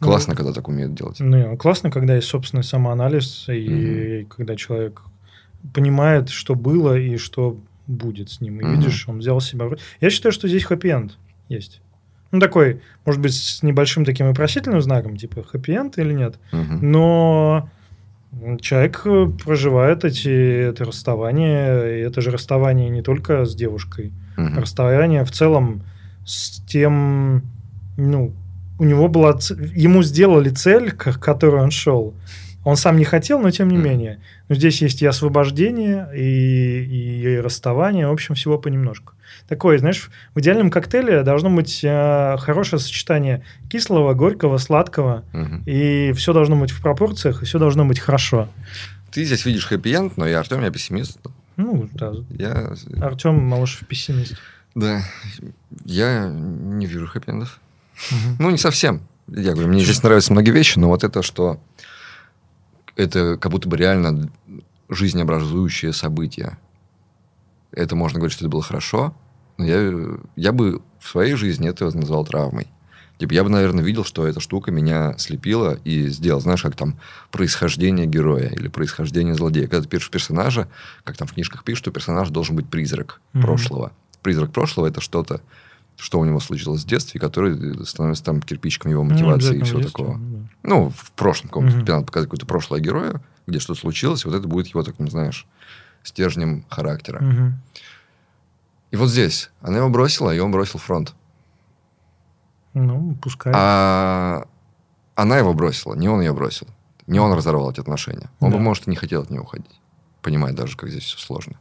Классно, 0.00 0.32
ну, 0.32 0.36
когда 0.36 0.52
так 0.52 0.66
умеют 0.66 0.94
делать. 0.94 1.20
Ну, 1.20 1.56
классно, 1.56 1.92
когда 1.92 2.16
есть 2.16 2.26
собственный 2.26 2.64
самоанализ, 2.64 3.44
и 3.48 4.22
угу. 4.22 4.34
когда 4.34 4.56
человек 4.56 5.02
понимает, 5.72 6.28
что 6.28 6.56
было 6.56 6.98
и 6.98 7.18
что 7.18 7.56
будет 7.86 8.30
с 8.30 8.40
ним. 8.40 8.60
И 8.60 8.64
угу. 8.64 8.72
видишь, 8.72 9.08
он 9.08 9.20
взял 9.20 9.40
себя... 9.40 9.66
Я 10.00 10.10
считаю, 10.10 10.32
что 10.32 10.48
здесь 10.48 10.64
хэппи-энд 10.64 11.16
есть. 11.48 11.80
Ну, 12.32 12.40
такой, 12.40 12.82
может 13.04 13.20
быть, 13.20 13.32
с 13.32 13.62
небольшим 13.62 14.04
таким 14.04 14.26
вопросительным 14.26 14.82
знаком, 14.82 15.16
типа 15.16 15.44
хэппи-энд 15.44 15.98
или 15.98 16.14
нет. 16.14 16.40
Угу. 16.52 16.84
Но 16.84 17.70
человек 18.60 19.04
проживает 19.44 20.04
эти, 20.04 20.68
это 20.68 20.84
расставание, 20.84 22.00
и 22.00 22.02
это 22.02 22.20
же 22.20 22.32
расставание 22.32 22.88
не 22.88 23.02
только 23.02 23.44
с 23.44 23.54
девушкой, 23.54 24.12
угу. 24.36 24.60
расставание 24.60 25.24
в 25.24 25.30
целом 25.30 25.82
с 26.24 26.60
тем, 26.66 27.42
ну, 27.96 28.32
у 28.78 28.84
него 28.84 29.08
была... 29.08 29.38
Ему 29.74 30.02
сделали 30.02 30.50
цель, 30.50 30.92
к 30.92 31.18
которой 31.18 31.62
он 31.62 31.70
шел. 31.70 32.14
Он 32.64 32.76
сам 32.76 32.96
не 32.96 33.04
хотел, 33.04 33.40
но 33.40 33.50
тем 33.50 33.68
не 33.68 33.76
Мгм. 33.76 33.84
менее. 33.84 34.20
Но 34.48 34.54
здесь 34.54 34.80
есть 34.82 35.02
и 35.02 35.06
освобождение, 35.06 36.08
и, 36.16 37.22
и 37.22 37.40
расставание, 37.40 38.06
в 38.06 38.12
общем, 38.12 38.36
всего 38.36 38.56
понемножку. 38.58 39.14
Такое, 39.48 39.78
знаешь, 39.78 40.10
в 40.34 40.40
идеальном 40.40 40.70
коктейле 40.70 41.22
должно 41.24 41.50
быть 41.50 41.80
э, 41.82 42.36
хорошее 42.38 42.78
сочетание 42.80 43.42
кислого, 43.68 44.14
горького, 44.14 44.58
сладкого, 44.58 45.24
Мгм. 45.32 45.62
и 45.66 46.12
все 46.12 46.32
должно 46.32 46.56
быть 46.56 46.70
в 46.70 46.80
пропорциях, 46.80 47.42
и 47.42 47.46
все 47.46 47.58
должно 47.58 47.84
быть 47.84 47.98
хорошо. 47.98 48.48
Ты 49.10 49.24
здесь 49.24 49.44
видишь 49.44 49.66
хэппи-энд, 49.66 50.16
но 50.16 50.26
я 50.26 50.38
Артем, 50.38 50.62
я 50.62 50.70
пессимист. 50.70 51.18
Ну, 51.56 51.88
да, 51.94 52.12
Я, 52.30 52.74
Артем 53.00 53.42
Малышев 53.44 53.86
пессимист. 53.86 54.36
да, 54.74 55.02
я 55.84 56.28
не 56.28 56.86
вижу 56.86 57.06
хэппи-эндов. 57.06 57.58
Ну, 58.38 58.50
не 58.50 58.58
совсем. 58.58 59.02
Я 59.28 59.52
говорю, 59.52 59.68
мне 59.68 59.84
здесь 59.84 60.02
нравятся 60.02 60.32
многие 60.32 60.50
вещи, 60.50 60.78
но 60.78 60.88
вот 60.88 61.04
это, 61.04 61.22
что 61.22 61.60
это 62.96 63.36
как 63.36 63.52
будто 63.52 63.68
бы 63.68 63.76
реально 63.76 64.30
жизнеобразующее 64.88 65.92
событие. 65.92 66.58
Это 67.70 67.96
можно 67.96 68.18
говорить, 68.18 68.34
что 68.34 68.44
это 68.44 68.50
было 68.50 68.62
хорошо, 68.62 69.14
но 69.56 69.64
я, 69.64 70.18
я 70.36 70.52
бы 70.52 70.82
в 70.98 71.08
своей 71.08 71.34
жизни 71.34 71.68
это 71.68 71.84
назвал 71.96 72.24
травмой. 72.24 72.68
Типа, 73.22 73.34
я 73.34 73.44
бы, 73.44 73.50
наверное, 73.50 73.84
видел, 73.84 74.04
что 74.04 74.26
эта 74.26 74.40
штука 74.40 74.72
меня 74.72 75.14
слепила 75.16 75.78
и 75.84 76.08
сделал, 76.08 76.40
знаешь, 76.40 76.60
как 76.60 76.74
там 76.74 76.96
происхождение 77.30 78.04
героя 78.04 78.48
или 78.48 78.66
происхождение 78.66 79.36
злодея. 79.36 79.68
Когда 79.68 79.80
ты 79.84 79.88
пишешь 79.88 80.10
персонажа, 80.10 80.66
как 81.04 81.16
там 81.16 81.28
в 81.28 81.32
книжках 81.34 81.62
пишут, 81.62 81.84
что 81.84 81.90
персонаж 81.92 82.30
должен 82.30 82.56
быть 82.56 82.68
призрак 82.68 83.20
Мгм. 83.32 83.42
прошлого. 83.44 83.92
Призрак 84.22 84.50
прошлого– 84.50 84.86
это 84.88 85.00
что-то, 85.00 85.40
что 85.98 86.18
у 86.18 86.24
него 86.24 86.40
случилось 86.40 86.82
в 86.82 86.86
детстве, 86.88 87.20
который 87.20 87.86
становится 87.86 88.24
там 88.24 88.42
кирпичиком 88.42 88.90
его 88.90 89.04
Ну, 89.04 89.10
мотивации 89.10 89.28
и 89.28 89.34
обязательно 89.36 89.64
всего 89.66 89.80
детстве, 89.82 90.04
такого. 90.04 90.18
да. 90.18 90.38
Ну, 90.64 90.90
в 90.90 91.12
прошлом 91.12 91.48
каком-то. 91.48 91.80
Тебе 91.80 91.92
надо 91.92 92.06
показать 92.06 92.26
какое-то 92.28 92.46
прошлое 92.46 92.80
героя, 92.80 93.22
где 93.46 93.60
что-то 93.60 93.78
случилось, 93.78 94.24
вот 94.24 94.34
это 94.34 94.48
будет 94.48 94.66
его 94.66 94.82
таким, 94.82 95.08
знаешь, 95.08 95.46
стержнем 96.02 96.64
характера. 96.68 97.22
Мгм. 97.22 97.54
И 98.90 98.96
вот 98.96 99.10
здесь 99.10 99.50
она 99.60 99.78
его 99.78 99.88
бросила, 99.90 100.34
и 100.34 100.40
он 100.40 100.50
бросил 100.50 100.80
фронт. 100.80 101.14
Ну, 102.74 103.16
пускай. 103.22 103.52
А 103.54 104.44
она 105.14 105.38
его 105.38 105.52
бросила, 105.54 105.94
не 105.94 106.08
он 106.08 106.20
ее 106.20 106.32
бросил. 106.32 106.66
Не 107.06 107.18
он 107.18 107.32
разорвал 107.32 107.70
эти 107.70 107.80
отношения. 107.80 108.30
Он 108.40 108.50
Да. 108.50 108.56
бы, 108.56 108.62
может, 108.62 108.86
и 108.86 108.90
не 108.90 108.96
хотел 108.96 109.22
от 109.22 109.30
нее 109.30 109.40
уходить. 109.40 109.80
Понимает 110.22 110.54
даже, 110.54 110.76
как 110.76 110.88
здесь 110.88 111.02
все 111.02 111.18
сложно. 111.18 111.54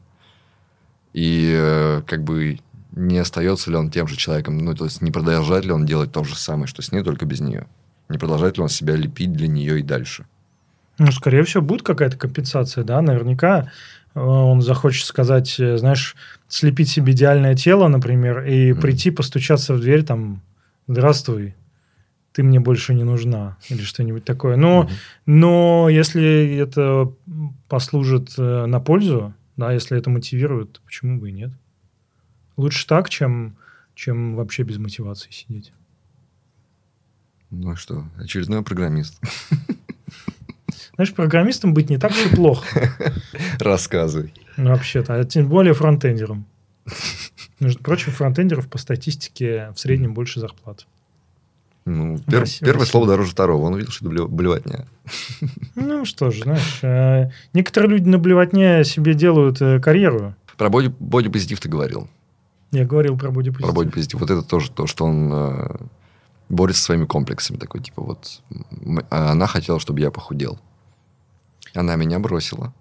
И 1.13 1.51
э, 1.57 2.01
как 2.07 2.23
бы 2.23 2.59
не 2.93 3.17
остается 3.17 3.69
ли 3.71 3.77
он 3.77 3.89
тем 3.89 4.07
же 4.07 4.15
человеком, 4.15 4.57
ну, 4.57 4.73
то 4.75 4.85
есть 4.85 5.01
не 5.01 5.11
продолжает 5.11 5.65
ли 5.65 5.71
он 5.71 5.85
делать 5.85 6.11
то 6.11 6.23
же 6.23 6.35
самое, 6.35 6.67
что 6.67 6.81
с 6.81 6.91
ней, 6.91 7.03
только 7.03 7.25
без 7.25 7.39
нее. 7.41 7.65
Не 8.09 8.17
продолжает 8.17 8.57
ли 8.57 8.63
он 8.63 8.69
себя 8.69 8.95
лепить 8.95 9.33
для 9.33 9.47
нее 9.47 9.79
и 9.79 9.83
дальше. 9.83 10.25
Ну, 10.97 11.11
скорее 11.11 11.43
всего, 11.43 11.63
будет 11.63 11.83
какая-то 11.83 12.17
компенсация, 12.17 12.83
да, 12.83 13.01
наверняка 13.01 13.71
э, 14.13 14.19
он 14.19 14.61
захочет 14.61 15.05
сказать, 15.05 15.57
э, 15.59 15.77
знаешь, 15.77 16.15
слепить 16.47 16.89
себе 16.89 17.13
идеальное 17.13 17.55
тело, 17.55 17.87
например, 17.87 18.43
и 18.45 18.71
Мгм. 18.73 18.81
прийти, 18.81 19.09
постучаться 19.11 19.73
в 19.73 19.79
дверь, 19.81 20.03
там, 20.03 20.41
здравствуй, 20.91 21.55
ты 22.33 22.43
мне 22.43 22.59
больше 22.59 22.93
не 22.93 23.03
нужна, 23.03 23.57
или 23.69 23.81
что-нибудь 23.81 24.23
такое. 24.25 24.55
Но, 24.55 24.83
Мгм. 24.83 24.91
но 25.25 25.89
если 25.89 26.55
это 26.57 27.11
послужит 27.67 28.33
э, 28.37 28.65
на 28.65 28.79
пользу, 28.79 29.33
да, 29.57 29.71
если 29.73 29.97
это 29.97 30.09
мотивирует, 30.09 30.73
то 30.73 30.81
почему 30.85 31.19
бы 31.19 31.29
и 31.29 31.33
нет? 31.33 31.51
Лучше 32.57 32.85
так, 32.87 33.09
чем, 33.09 33.57
чем 33.95 34.35
вообще 34.35 34.63
без 34.63 34.77
мотивации 34.77 35.31
сидеть. 35.31 35.73
Ну 37.49 37.75
что, 37.75 38.05
очередной 38.17 38.63
программист. 38.63 39.19
Знаешь, 40.95 41.13
программистом 41.13 41.73
быть 41.73 41.89
не 41.89 41.97
так 41.97 42.11
уж 42.11 42.31
и 42.31 42.35
плохо. 42.35 42.91
Рассказывай. 43.59 44.33
Ну, 44.57 44.69
вообще-то, 44.69 45.15
а 45.15 45.23
тем 45.25 45.47
более 45.49 45.73
фронтендером. 45.73 46.45
Между 47.61 47.81
прочим, 47.83 48.11
фронтендеров 48.11 48.67
по 48.67 48.77
статистике 48.77 49.71
в 49.75 49.79
среднем 49.79 50.13
больше 50.13 50.39
зарплат. 50.39 50.87
Ну, 51.85 52.15
пер- 52.15 52.45
в 52.45 52.59
первое 52.59 52.79
России. 52.79 52.91
слово 52.91 53.07
дороже 53.07 53.31
второго. 53.31 53.65
Он 53.65 53.73
увидел, 53.73 53.91
что 53.91 54.05
это 54.05 54.13
блев- 54.15 54.29
блевотня. 54.29 54.85
Ну 55.75 56.05
что 56.05 56.29
же, 56.31 56.43
знаешь, 56.43 56.79
э, 56.83 57.29
некоторые 57.53 57.91
люди 57.91 58.07
на 58.07 58.17
блевотне 58.19 58.83
себе 58.83 59.13
делают 59.13 59.61
э, 59.61 59.79
карьеру. 59.79 60.35
Про 60.57 60.69
боди, 60.69 60.93
бодипозитив 60.99 61.59
ты 61.59 61.69
говорил. 61.69 62.07
Я 62.71 62.85
говорил 62.85 63.17
про 63.17 63.31
бодипозитив. 63.31 63.65
Про 63.67 63.73
бодипозитив. 63.73 64.19
Вот 64.19 64.29
это 64.29 64.41
тоже 64.43 64.71
то, 64.71 64.85
что 64.87 65.05
он 65.05 65.31
э, 65.33 65.75
борется 66.49 66.81
со 66.81 66.85
своими 66.87 67.05
комплексами. 67.05 67.57
Такой, 67.57 67.81
типа, 67.81 68.01
вот 68.01 68.41
а 69.09 69.31
она 69.31 69.47
хотела, 69.47 69.79
чтобы 69.79 69.99
я 70.01 70.11
похудел. 70.11 70.59
Она 71.73 71.95
меня 71.95 72.19
бросила. 72.19 72.73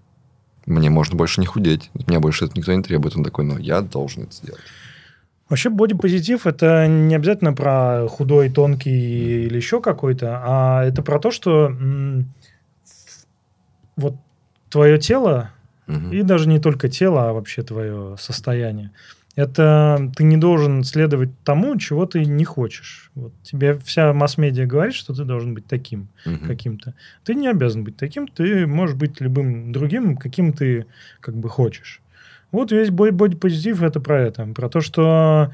Мне 0.66 0.90
можно 0.90 1.16
больше 1.16 1.40
не 1.40 1.46
худеть. 1.46 1.90
Меня 2.06 2.20
больше 2.20 2.44
это 2.44 2.56
никто 2.56 2.72
не 2.72 2.82
требует. 2.82 3.16
Он 3.16 3.24
такой, 3.24 3.44
ну, 3.44 3.58
я 3.58 3.80
должен 3.80 4.24
это 4.24 4.32
сделать. 4.32 4.60
Вообще 5.48 5.68
бодипозитив 5.68 6.46
это 6.46 6.86
не 6.86 7.14
обязательно 7.14 7.52
про 7.52 8.06
худой, 8.08 8.50
тонкий 8.50 9.46
или 9.46 9.56
еще 9.56 9.80
какой-то, 9.80 10.40
а 10.44 10.84
это 10.84 11.02
про 11.02 11.18
то, 11.18 11.32
что 11.32 11.74
вот 13.96 14.14
твое 14.68 14.98
тело 14.98 15.50
Мгм. 15.90 16.12
И 16.12 16.22
даже 16.22 16.48
не 16.48 16.60
только 16.60 16.88
тело, 16.88 17.28
а 17.28 17.32
вообще 17.32 17.62
твое 17.62 18.16
состояние. 18.18 18.92
Это 19.36 20.10
ты 20.16 20.24
не 20.24 20.36
должен 20.36 20.82
следовать 20.84 21.30
тому, 21.44 21.76
чего 21.78 22.04
ты 22.04 22.24
не 22.24 22.44
хочешь. 22.44 23.10
Вот 23.14 23.32
тебе 23.42 23.78
вся 23.84 24.12
масс-медиа 24.12 24.66
говорит, 24.66 24.94
что 24.94 25.14
ты 25.14 25.24
должен 25.24 25.54
быть 25.54 25.66
таким, 25.66 26.08
Мгм. 26.26 26.46
каким-то. 26.46 26.94
Ты 27.24 27.34
не 27.34 27.48
обязан 27.48 27.84
быть 27.84 27.96
таким, 27.96 28.26
ты 28.26 28.66
можешь 28.66 28.96
быть 28.96 29.20
любым 29.20 29.72
другим, 29.72 30.16
каким 30.16 30.52
ты 30.52 30.86
как 31.20 31.36
бы 31.36 31.48
хочешь. 31.48 32.00
Вот 32.50 32.72
весь 32.72 32.90
бой 32.90 33.12
бодипозитив 33.12 33.82
это 33.82 34.00
про 34.00 34.20
это. 34.20 34.44
Про 34.46 34.68
то, 34.68 34.80
что 34.80 35.52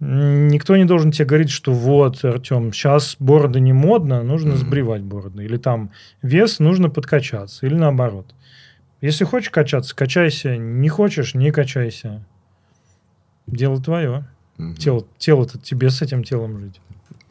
никто 0.00 0.76
не 0.76 0.86
должен 0.86 1.10
тебе 1.12 1.26
говорить, 1.26 1.50
что 1.50 1.72
вот, 1.72 2.24
Артем, 2.24 2.72
сейчас 2.72 3.16
бороды 3.18 3.60
не 3.60 3.74
модно, 3.74 4.22
нужно 4.22 4.50
Мгм. 4.50 4.58
сбривать 4.58 5.02
бороды. 5.02 5.44
Или 5.44 5.58
там 5.58 5.90
вес, 6.22 6.60
нужно 6.60 6.88
подкачаться. 6.88 7.66
Или 7.66 7.74
наоборот. 7.74 8.34
Если 9.02 9.24
хочешь 9.24 9.50
качаться, 9.50 9.94
качайся. 9.94 10.56
Не 10.56 10.88
хочешь, 10.88 11.34
не 11.34 11.50
качайся. 11.52 12.24
Дело 13.48 13.82
твое. 13.82 14.26
Мгм. 14.56 14.76
Тело, 14.76 15.06
тело-то 15.18 15.58
тебе 15.58 15.90
с 15.90 16.02
этим 16.02 16.24
телом 16.24 16.58
жить. 16.60 16.80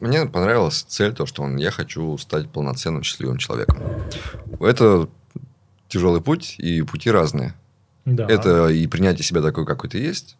Мне 0.00 0.26
понравилась 0.26 0.82
цель, 0.82 1.12
то, 1.12 1.26
что 1.26 1.42
он, 1.42 1.56
я 1.56 1.70
хочу 1.70 2.16
стать 2.18 2.48
полноценным 2.50 3.02
счастливым 3.02 3.38
человеком. 3.38 3.82
Это 4.60 5.08
тяжелый 5.88 6.20
путь, 6.20 6.54
и 6.58 6.82
пути 6.82 7.10
разные. 7.10 7.54
Да. 8.04 8.26
Это 8.26 8.68
и 8.68 8.86
принятие 8.86 9.24
себя 9.24 9.42
такой, 9.42 9.66
какой 9.66 9.90
ты 9.90 9.98
есть. 9.98 10.36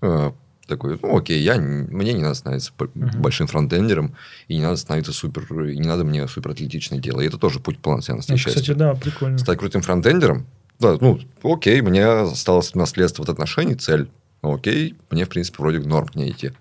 Э, 0.00 0.32
Такой, 0.70 0.96
ну 1.02 1.18
окей, 1.18 1.42
я, 1.42 1.56
мне 1.56 2.12
не 2.12 2.22
надо 2.22 2.34
становиться 2.36 2.72
Мгм. 2.94 3.20
большим 3.20 3.48
фронтендером, 3.48 4.14
и 4.46 4.54
не 4.56 4.62
надо 4.62 4.76
становиться 4.76 5.12
супер, 5.12 5.42
и 5.64 5.76
не 5.76 5.88
надо 5.88 6.04
мне 6.04 6.28
суператлетичное 6.28 7.00
тело. 7.00 7.20
И 7.20 7.26
это 7.26 7.38
тоже 7.38 7.58
путь 7.58 7.80
полноценности 7.80 8.36
счастья. 8.36 8.60
кстати, 8.60 8.78
да, 8.78 8.94
прикольно. 8.94 9.36
Стать 9.36 9.58
крутым 9.58 9.82
фронтендером, 9.82 10.46
да, 10.78 10.96
ну, 11.00 11.18
окей, 11.42 11.80
мне 11.80 12.06
осталось 12.06 12.76
наследство 12.76 13.24
от 13.24 13.30
отношений, 13.30 13.74
цель. 13.74 14.08
Ну, 14.42 14.54
окей, 14.54 14.96
мне, 15.10 15.24
в 15.24 15.28
принципе, 15.28 15.56
вроде 15.62 15.80
норм 15.80 16.08
к 16.08 16.14
ней 16.14 16.30
идти. 16.30 16.52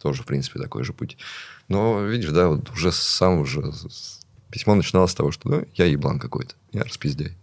Тоже, 0.00 0.22
в 0.22 0.26
принципе, 0.26 0.60
такой 0.60 0.84
же 0.84 0.92
путь. 0.92 1.16
Но, 1.68 2.02
видишь, 2.02 2.30
да, 2.30 2.48
вот 2.48 2.70
уже 2.70 2.92
сам 2.92 3.40
уже 3.40 3.72
письмо 4.50 4.74
начиналось 4.74 5.12
с 5.12 5.14
того, 5.14 5.32
что 5.32 5.48
ну, 5.48 5.64
я 5.74 5.86
еблан 5.86 6.18
какой-то, 6.18 6.54
я 6.72 6.82
распиздяй. 6.84 7.36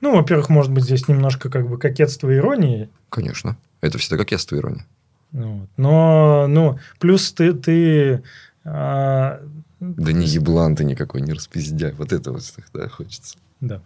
Ну, 0.00 0.16
во-первых, 0.16 0.48
может 0.48 0.72
быть, 0.72 0.84
здесь 0.84 1.08
немножко 1.08 1.50
как 1.50 1.68
бы 1.68 1.78
кокетство 1.78 2.34
иронии. 2.34 2.88
Конечно. 3.10 3.56
Это 3.80 3.98
всегда 3.98 4.16
как 4.16 4.30
яство 4.30 4.56
ирония. 4.56 4.86
Ну, 5.32 5.60
вот. 5.60 5.68
Но, 5.76 6.46
ну, 6.48 6.78
плюс 6.98 7.32
ты, 7.32 7.52
ты 7.52 8.22
а, 8.64 9.40
Да 9.80 10.12
не 10.12 10.26
еблан 10.26 10.76
ты 10.76 10.84
никакой, 10.84 11.20
не 11.20 11.32
распиздяй. 11.32 11.92
Вот 11.92 12.12
это 12.12 12.32
вот 12.32 12.42
всегда 12.42 12.88
хочется. 12.88 13.36
да, 13.60 13.82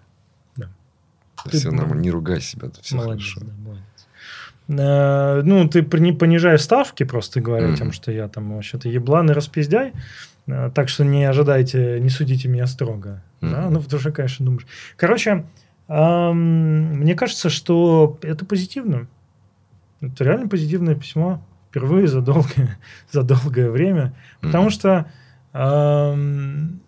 Ты 1.45 1.59
Все 1.59 1.71
б- 1.71 1.77
нормально, 1.77 2.01
не 2.01 2.11
ругай 2.11 2.41
себя, 2.41 2.71
все 2.81 2.97
молодец, 2.97 3.25
хорошо. 3.29 3.41
да, 3.47 3.53
молодец. 3.63 3.85
Э, 4.69 5.43
ну, 5.45 5.69
ты 5.69 5.83
понижаешь 5.83 6.63
ставки, 6.63 7.05
просто 7.05 7.41
говоря 7.41 7.69
Мгм. 7.69 7.77
тем, 7.77 7.93
что 7.93 8.11
я 8.13 8.29
там 8.29 8.55
вообще-то 8.55 8.89
еблан 8.89 9.31
и 9.31 9.35
распиздяй. 9.35 9.93
Э, 10.47 10.71
Так 10.75 10.89
что 10.89 11.05
не 11.05 11.25
ожидайте, 11.25 11.99
не 12.01 12.09
судите 12.11 12.49
меня 12.49 12.67
строго. 12.67 13.23
Да? 13.41 13.63
Мгм. 13.63 13.75
Ну, 13.75 13.79
в 13.81 13.89
душе, 13.89 14.11
конечно, 14.13 14.45
думаешь. 14.47 14.67
Короче, 14.97 15.45
ам, 15.89 16.37
мне 17.01 17.15
кажется, 17.15 17.51
что 17.51 18.19
это 18.23 18.45
позитивно. 18.47 19.07
Это 20.01 20.25
реально 20.25 20.49
позитивное 20.49 20.95
письмо. 20.95 21.43
Впервые 21.71 22.07
за 22.07 22.21
долгое, 22.21 22.79
за 23.13 23.23
долгое 23.23 23.69
время. 23.71 24.15
Потому 24.41 24.71
что, 24.71 25.07
ам, 25.53 26.81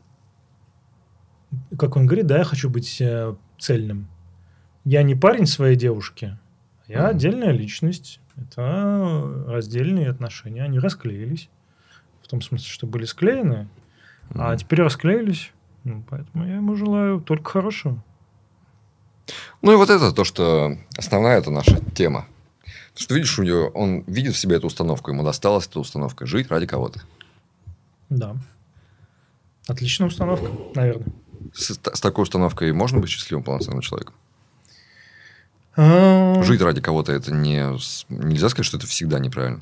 как 1.79 1.97
он 1.97 2.07
говорит, 2.07 2.27
да, 2.27 2.39
я 2.39 2.45
хочу 2.45 2.71
быть 2.71 2.99
э, 3.01 3.35
цельным. 3.59 4.07
Я 4.85 5.03
не 5.03 5.15
парень 5.15 5.47
своей 5.47 5.77
девушки, 5.77 6.39
я 6.87 7.09
отдельная 7.09 7.51
личность. 7.53 8.21
Это 8.37 9.45
раздельные 9.47 10.11
отношения. 10.11 10.63
Они 10.63 10.79
расклеились. 10.79 11.49
В 12.23 12.29
том 12.29 12.43
смысле, 12.43 12.69
что 12.69 12.87
были 12.87 13.05
склеены, 13.05 13.69
а 14.35 14.51
Мгм. 14.51 14.59
теперь 14.59 14.83
расклеились. 14.83 15.53
Ну, 15.85 16.05
поэтому 16.09 16.47
я 16.47 16.57
ему 16.57 16.75
желаю 16.75 17.21
только 17.21 17.51
хорошего. 17.51 18.03
Ну 19.63 19.73
и 19.73 19.77
вот 19.77 19.91
это 19.91 20.13
то, 20.13 20.25
что 20.25 20.77
основная 20.97 21.39
это 21.39 21.51
наша 21.51 21.81
тема. 21.95 22.27
Потому 22.93 22.99
что 23.05 23.15
видишь, 23.15 23.39
у 23.39 23.43
него, 23.43 23.69
он 23.69 24.01
видит 24.07 24.35
в 24.35 24.39
себе 24.39 24.57
эту 24.57 24.67
установку, 24.67 25.11
ему 25.11 25.23
досталась 25.23 25.67
эта 25.67 25.79
установка 25.81 26.27
жить 26.27 26.49
ради 26.51 26.67
кого-то. 26.67 27.03
Да. 28.09 28.37
Отличная 29.69 30.09
установка, 30.09 30.49
наверное. 30.75 31.07
С, 31.53 31.75
с 31.75 32.01
такой 32.01 32.23
установкой 32.23 32.73
можно 32.73 32.99
быть 32.99 33.11
счастливым 33.11 33.45
полноценным 33.45 33.81
человеком? 33.81 34.15
А, 35.77 36.43
Жить 36.43 36.63
ради 36.63 36.81
кого-то 36.81 37.13
это 37.13 37.33
не 37.33 37.63
нельзя 38.09 38.49
сказать, 38.49 38.67
что 38.67 38.77
это 38.79 38.87
всегда 38.87 39.19
неправильно. 39.19 39.61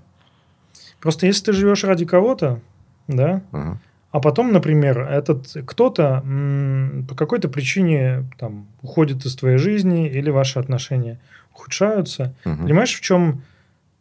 Просто 1.00 1.26
если 1.26 1.46
ты 1.46 1.52
живешь 1.52 1.84
ради 1.84 2.04
кого-то, 2.06 2.60
да, 3.08 3.42
Ага. 3.52 3.78
а 4.10 4.20
потом, 4.20 4.52
например, 4.52 5.00
этот 5.00 5.48
кто-то 5.66 6.22
м, 6.24 7.06
по 7.08 7.14
какой-то 7.14 7.48
причине 7.48 8.24
там 8.38 8.66
уходит 8.80 9.24
из 9.26 9.34
твоей 9.36 9.58
жизни 9.58 10.08
или 10.08 10.30
ваши 10.30 10.58
отношения 10.58 11.18
ухудшаются. 11.52 12.34
Понимаешь, 12.44 12.94
в 12.94 13.00
чем, 13.00 13.42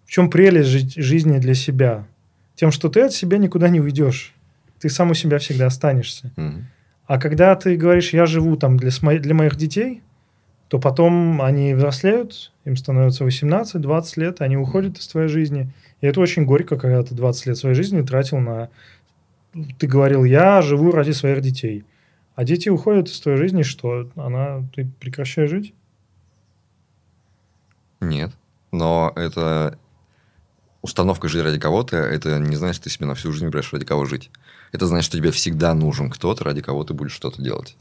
в 0.05 0.11
чем 0.11 0.30
прелесть 0.30 0.70
жи- 0.70 1.01
жизни 1.01 1.38
для 1.39 1.53
себя? 1.55 2.05
Тем, 2.55 2.72
что 2.72 2.89
ты 2.89 3.01
от 3.01 3.14
себя 3.14 3.38
никуда 3.38 3.70
не 3.70 3.80
уйдешь. 3.82 4.34
Ты 4.80 4.89
сам 4.89 5.11
у 5.11 5.14
себя 5.14 5.39
всегда 5.39 5.66
останешься. 5.68 6.32
А 7.05 7.20
когда 7.20 7.55
ты 7.55 7.76
говоришь, 7.76 8.14
я 8.14 8.26
живу 8.26 8.55
там 8.55 8.78
для, 8.78 8.91
для 9.20 9.34
моих 9.34 9.55
детей, 9.55 10.01
то 10.74 10.80
потом 10.80 11.39
они 11.43 11.76
взрослеют, 11.76 12.51
им 12.65 12.76
становится 12.76 13.24
18-20 13.24 14.19
лет, 14.19 14.41
они 14.41 14.57
уходят 14.57 14.97
из 14.97 15.07
твоей 15.07 15.28
жизни. 15.28 15.71
И 16.01 16.07
это 16.07 16.19
очень 16.19 16.45
горько, 16.45 16.80
когда 16.80 17.03
ты 17.03 17.13
20 17.13 17.45
лет 17.45 17.57
своей 17.59 17.76
жизни 17.76 18.01
тратил 18.01 18.39
на... 18.39 18.71
Ты 19.78 19.86
говорил, 19.86 20.24
я 20.24 20.63
живу 20.63 20.89
ради 20.89 21.11
своих 21.11 21.41
детей. 21.41 21.86
А 22.34 22.43
дети 22.43 22.69
уходят 22.69 23.07
из 23.07 23.19
твоей 23.19 23.38
жизни, 23.38 23.61
что 23.61 24.09
она... 24.15 24.67
Ты 24.76 24.89
прекращаешь 24.99 25.51
жить? 25.51 25.76
Нет. 28.01 28.32
Но 28.71 29.13
это 29.15 29.78
установка 30.82 31.28
жить 31.28 31.43
ради 31.43 31.59
кого-то, 31.59 31.97
это 31.97 32.39
не 32.39 32.55
значит, 32.55 32.78
что 32.78 32.86
ты 32.86 32.89
себе 32.89 33.05
на 33.05 33.13
всю 33.13 33.32
жизнь 33.32 33.45
выбираешь 33.45 33.71
ради 33.71 33.86
кого 33.86 34.05
жить. 34.05 34.32
Это 34.71 34.88
значит, 34.88 35.05
что 35.05 35.19
тебе 35.19 35.30
всегда 35.30 35.76
нужен 35.76 36.09
кто-то, 36.09 36.43
ради 36.43 36.63
кого 36.63 36.84
ты 36.84 36.95
будешь 36.95 37.13
что-то 37.13 37.43
делать. 37.43 37.76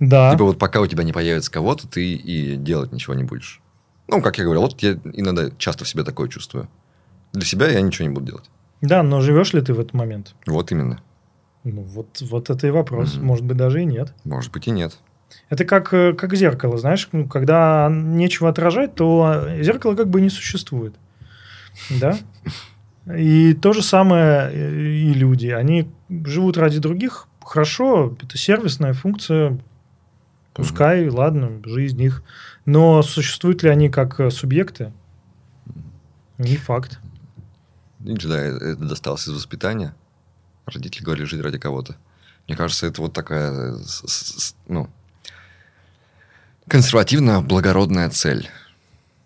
Да. 0.00 0.32
Типа 0.32 0.44
вот 0.44 0.58
пока 0.58 0.80
у 0.80 0.86
тебя 0.86 1.04
не 1.04 1.12
появится 1.12 1.50
кого-то, 1.52 1.86
ты 1.86 2.14
и 2.14 2.56
делать 2.56 2.90
ничего 2.92 3.14
не 3.14 3.24
будешь. 3.24 3.60
Ну, 4.08 4.20
как 4.22 4.38
я 4.38 4.44
говорил, 4.44 4.62
вот 4.62 4.80
я 4.82 4.98
иногда 5.12 5.50
часто 5.58 5.84
в 5.84 5.88
себе 5.88 6.02
такое 6.02 6.28
чувствую. 6.28 6.68
Для 7.32 7.44
себя 7.44 7.68
я 7.68 7.80
ничего 7.80 8.08
не 8.08 8.14
буду 8.14 8.26
делать. 8.26 8.50
Да, 8.80 9.02
но 9.02 9.20
живешь 9.20 9.52
ли 9.52 9.60
ты 9.60 9.74
в 9.74 9.78
этот 9.78 9.92
момент? 9.92 10.34
Вот 10.46 10.72
именно. 10.72 11.00
Ну, 11.64 11.82
вот, 11.82 12.20
вот 12.22 12.50
это 12.50 12.66
и 12.66 12.70
вопрос. 12.70 13.14
Мгм. 13.14 13.26
Может 13.26 13.44
быть, 13.44 13.56
даже 13.56 13.82
и 13.82 13.84
нет. 13.84 14.14
Может 14.24 14.50
быть 14.50 14.66
и 14.66 14.70
нет. 14.70 14.98
Это 15.48 15.64
как, 15.64 15.92
э, 15.92 16.12
как 16.14 16.34
зеркало, 16.34 16.78
знаешь, 16.78 17.08
ну, 17.12 17.28
когда 17.28 17.88
нечего 17.92 18.48
отражать, 18.48 18.94
то 18.94 19.46
зеркало 19.60 19.94
как 19.94 20.08
бы 20.08 20.20
не 20.20 20.30
существует. 20.30 20.94
Да? 21.90 22.16
И 23.06 23.54
то 23.54 23.72
же 23.72 23.82
самое 23.82 24.50
э, 24.50 24.80
и 24.80 25.12
люди. 25.14 25.48
Они 25.48 25.88
живут 26.08 26.56
ради 26.56 26.78
других. 26.78 27.28
Хорошо, 27.44 28.16
это 28.20 28.36
сервисная 28.36 28.92
функция. 28.92 29.58
Пускай, 30.52 31.08
ладно, 31.08 31.60
жизнь 31.64 32.02
их. 32.02 32.22
Но 32.66 33.02
существуют 33.02 33.62
ли 33.62 33.68
они 33.70 33.88
как 33.88 34.18
э, 34.20 34.30
субъекты? 34.30 34.92
Не 36.38 36.56
факт. 36.56 36.98
Видишь, 38.00 38.24
да, 38.24 38.38
э- 38.40 38.72
это 38.72 38.84
досталось 38.84 39.26
из 39.28 39.32
воспитания. 39.32 39.94
Родители 40.66 41.04
говорили 41.04 41.26
жить 41.26 41.40
ради 41.40 41.58
кого-то. 41.58 41.96
Мне 42.48 42.56
кажется, 42.56 42.86
это 42.86 43.00
вот 43.02 43.12
такая, 43.12 43.74
э, 43.74 43.76
ну, 44.68 44.88
консервативно-благородная 46.68 48.10
цель. 48.10 48.48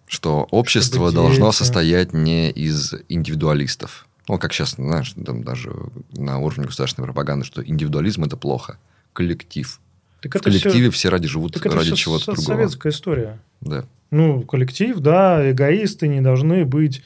Что 0.07 0.47
общество 0.51 1.09
Чтобы 1.09 1.13
должно 1.13 1.47
дети- 1.47 1.57
состоять 1.57 2.13
не 2.13 2.51
из 2.51 2.95
индивидуалистов. 3.09 4.07
Ну, 4.29 4.39
как 4.39 4.53
сейчас, 4.53 4.73
знаешь, 4.73 5.13
там 5.13 5.43
даже 5.43 5.73
на 6.13 6.39
уровне 6.39 6.65
государственной 6.67 7.07
пропаганды, 7.07 7.45
что 7.45 7.65
индивидуализм– 7.67 8.25
это 8.25 8.37
плохо. 8.37 8.79
Коллектив. 9.13 9.81
Так 10.31 10.41
В 10.41 10.45
коллективе 10.45 10.91
все 10.91 11.11
ради 11.11 11.29
живут 11.29 11.55
так 11.55 11.67
ради 11.67 11.95
чего-то 11.95 12.33
другого. 12.33 12.45
советская 12.47 12.93
история. 12.93 13.39
Да. 13.61 13.85
Ну, 14.11 14.43
коллектив, 14.43 14.99
да, 15.01 15.51
эгоисты 15.51 16.09
не 16.09 16.21
должны 16.21 16.65
быть. 16.65 17.03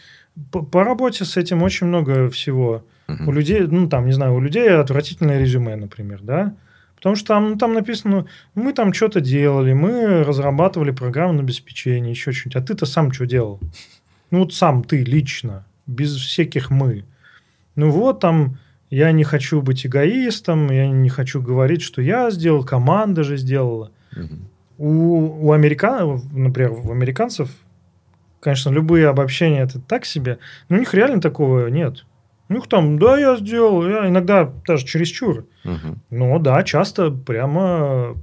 По, 0.52 0.62
по 0.62 0.84
работе 0.84 1.24
с 1.24 1.36
этим 1.36 1.62
очень 1.62 1.88
много 1.88 2.30
всего. 2.30 2.84
Мгм. 3.08 3.28
У 3.28 3.32
людей, 3.32 3.60
ну, 3.62 3.88
там, 3.88 4.06
не 4.06 4.12
знаю, 4.12 4.34
у 4.34 4.40
людей 4.40 4.68
отвратительное 4.70 5.40
резюме, 5.40 5.74
например, 5.74 6.20
да? 6.22 6.54
Потому 6.94 7.16
что 7.16 7.26
там, 7.28 7.50
ну, 7.50 7.56
там 7.56 7.74
написано, 7.74 8.26
мы 8.54 8.72
там 8.72 8.92
что-то 8.92 9.20
делали, 9.20 9.72
мы 9.72 10.22
разрабатывали 10.22 10.90
программное 10.90 11.42
обеспечение, 11.42 12.10
еще 12.10 12.32
что-нибудь. 12.32 12.56
А 12.62 12.66
ты-то 12.66 12.86
сам 12.86 13.12
что 13.12 13.26
делал? 13.26 13.60
Ну, 14.30 14.40
вот 14.40 14.54
сам 14.54 14.84
ты 14.84 15.02
лично, 15.02 15.64
без 15.86 16.14
всяких 16.14 16.70
«мы». 16.70 17.04
Ну, 17.74 17.90
вот 17.90 18.20
там, 18.20 18.58
я 18.90 19.12
не 19.12 19.24
хочу 19.24 19.60
быть 19.62 19.86
эгоистом, 19.86 20.70
я 20.70 20.88
не 20.88 21.08
хочу 21.08 21.42
говорить, 21.42 21.82
что 21.82 22.00
я 22.00 22.30
сделал, 22.30 22.64
команда 22.64 23.22
же 23.24 23.36
сделала. 23.36 23.90
Мгм. 24.16 24.48
У, 24.78 25.46
у 25.48 25.52
американ, 25.52 26.20
например, 26.32 26.72
у 26.72 26.92
американцев, 26.92 27.50
конечно, 28.40 28.70
любые 28.70 29.08
обобщения 29.08 29.60
это 29.62 29.80
так 29.80 30.04
себе, 30.04 30.38
но 30.68 30.76
у 30.76 30.78
них 30.78 30.94
реально 30.94 31.20
такого 31.20 31.68
нет. 31.68 32.04
У 32.48 32.54
них 32.54 32.66
там, 32.66 32.98
да, 32.98 33.18
я 33.18 33.36
сделал, 33.36 33.86
я 33.86 34.08
иногда 34.08 34.50
даже 34.66 34.86
чересчур. 34.86 35.46
Мгм. 35.64 36.00
Но 36.10 36.38
да, 36.38 36.62
часто 36.62 37.10
прямо 37.10 38.16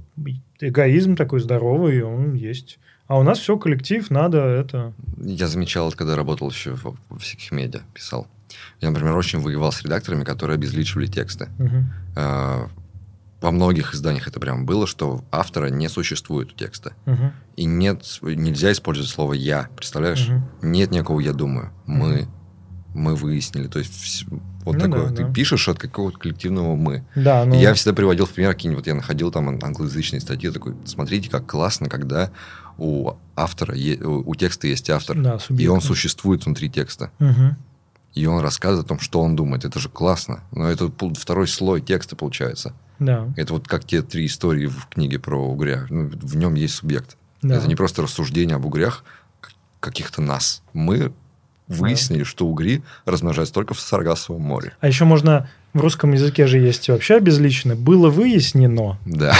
эгоизм 0.60 1.14
такой 1.14 1.40
здоровый, 1.40 2.02
он 2.02 2.34
есть. 2.34 2.78
А 3.06 3.18
у 3.18 3.22
нас 3.22 3.38
все 3.38 3.56
коллектив, 3.56 4.10
надо 4.10 4.38
это. 4.38 4.92
Я 5.18 5.46
замечал, 5.46 5.88
это 5.88 5.96
когда 5.96 6.16
работал 6.16 6.50
еще 6.50 6.74
в, 6.74 6.96
во 7.08 7.18
всяких 7.18 7.52
медиа, 7.52 7.82
писал. 7.94 8.26
Я, 8.80 8.90
например, 8.90 9.16
очень 9.16 9.40
воевал 9.40 9.72
с 9.72 9.82
редакторами, 9.82 10.24
которые 10.24 10.54
обезличивали 10.56 11.06
тексты. 11.06 11.48
Э, 12.16 12.66
Во 13.42 13.50
многих 13.50 13.94
изданиях 13.94 14.26
это 14.28 14.40
прям 14.40 14.64
было, 14.64 14.86
что 14.86 15.22
автора 15.30 15.66
не 15.68 15.88
существует 15.88 16.52
у 16.52 16.56
текста. 16.56 16.94
Мгм. 17.04 17.32
И 17.56 17.64
нет, 17.66 18.02
нельзя 18.22 18.72
использовать 18.72 19.10
слово 19.10 19.34
«я». 19.34 19.68
Представляешь? 19.76 20.26
Мгм. 20.26 20.48
Нет 20.62 20.90
никакого 20.90 21.20
«я 21.20 21.32
думаю». 21.34 21.70
Мы. 21.86 22.28
Мы 22.94 23.14
выяснили. 23.14 23.68
То 23.68 23.78
есть, 23.78 24.24
вот 24.64 24.76
Ну 24.76 24.80
такое. 24.80 25.08
да, 25.10 25.14
Ты 25.16 25.24
да. 25.24 25.32
пишешь 25.32 25.68
от 25.68 25.78
какого-то 25.78 26.18
коллективного 26.18 26.76
«мы». 26.76 27.04
Да, 27.14 27.44
ну, 27.44 27.54
И 27.54 27.58
Я 27.58 27.74
всегда 27.74 27.92
приводил 27.94 28.24
в 28.24 28.30
пример 28.30 28.54
какие-нибудь, 28.54 28.84
вот 28.84 28.86
я 28.88 28.94
находил 28.94 29.30
там 29.30 29.50
ан- 29.50 29.60
англоязычные 29.62 30.20
статьи, 30.20 30.50
такой, 30.50 30.74
смотрите, 30.86 31.28
как 31.30 31.46
классно, 31.46 31.90
когда 31.90 32.30
у 32.78 33.12
автора, 33.36 33.74
у 34.02 34.34
текста 34.34 34.66
есть 34.66 34.88
автор, 34.88 35.16
да, 35.20 35.38
и 35.50 35.66
он 35.66 35.82
существует 35.82 36.46
внутри 36.46 36.70
текста. 36.70 37.10
Мгм. 37.18 37.56
И 38.16 38.26
он 38.26 38.40
рассказывает 38.40 38.86
о 38.86 38.88
том, 38.88 38.98
что 38.98 39.20
он 39.20 39.36
думает. 39.36 39.64
Это 39.64 39.78
же 39.78 39.88
классно. 39.88 40.40
Но 40.50 40.68
это 40.68 40.90
второй 41.16 41.46
слой 41.46 41.80
текста 41.80 42.16
получается. 42.16 42.72
Да, 42.98 43.28
Это 43.36 43.52
вот 43.52 43.68
как 43.68 43.84
те 43.84 44.00
три 44.00 44.24
истории 44.26 44.66
в 44.66 44.86
книге 44.88 45.18
про 45.18 45.36
угря. 45.38 45.86
Ну, 45.90 46.08
в 46.08 46.34
нем 46.36 46.54
есть 46.54 46.76
субъект. 46.76 47.16
да. 47.42 47.56
Это 47.56 47.68
не 47.68 47.74
просто 47.76 48.00
рассуждение 48.02 48.56
об 48.56 48.64
угрях 48.64 49.04
каких-то 49.80 50.22
нас. 50.22 50.62
Мы 50.72 51.12
выяснили, 51.68 52.22
что 52.24 52.46
угри 52.46 52.82
размножаются 53.04 53.52
только 53.52 53.74
в 53.74 53.80
Саргассовом 53.80 54.40
море. 54.40 54.72
А 54.80 54.86
еще 54.88 55.04
можно 55.04 55.48
в 55.74 55.80
русском 55.80 56.12
языке 56.12 56.46
же 56.46 56.58
есть 56.58 56.88
вообще 56.88 57.16
обезличенно. 57.16 57.76
Было 57.76 58.08
выяснено. 58.08 58.98
Да. 59.04 59.34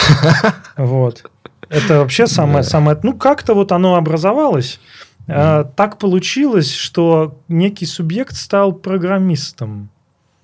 Вот. 0.76 1.24
Это 1.70 1.98
вообще 2.00 2.26
самое, 2.26 2.62
Да. 2.62 2.68
самое... 2.68 2.98
Ну, 3.02 3.14
как-то 3.16 3.54
вот 3.54 3.72
оно 3.72 3.96
образовалось. 3.96 4.78
А, 5.28 5.64
так 5.64 5.98
получилось, 5.98 6.72
что 6.72 7.40
некий 7.48 7.86
субъект 7.86 8.36
стал 8.36 8.72
программистом. 8.72 9.90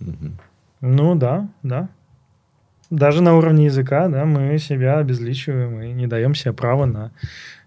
Мгм. 0.00 0.38
Ну, 0.80 1.14
да, 1.14 1.48
да. 1.62 1.88
Даже 2.90 3.22
на 3.22 3.36
уровне 3.36 3.66
языка, 3.66 4.08
да, 4.08 4.24
мы 4.24 4.58
себя 4.58 4.98
обезличиваем 4.98 5.80
и 5.80 5.92
не 5.92 6.06
даем 6.06 6.34
себе 6.34 6.52
права 6.52 6.86
на 6.86 7.10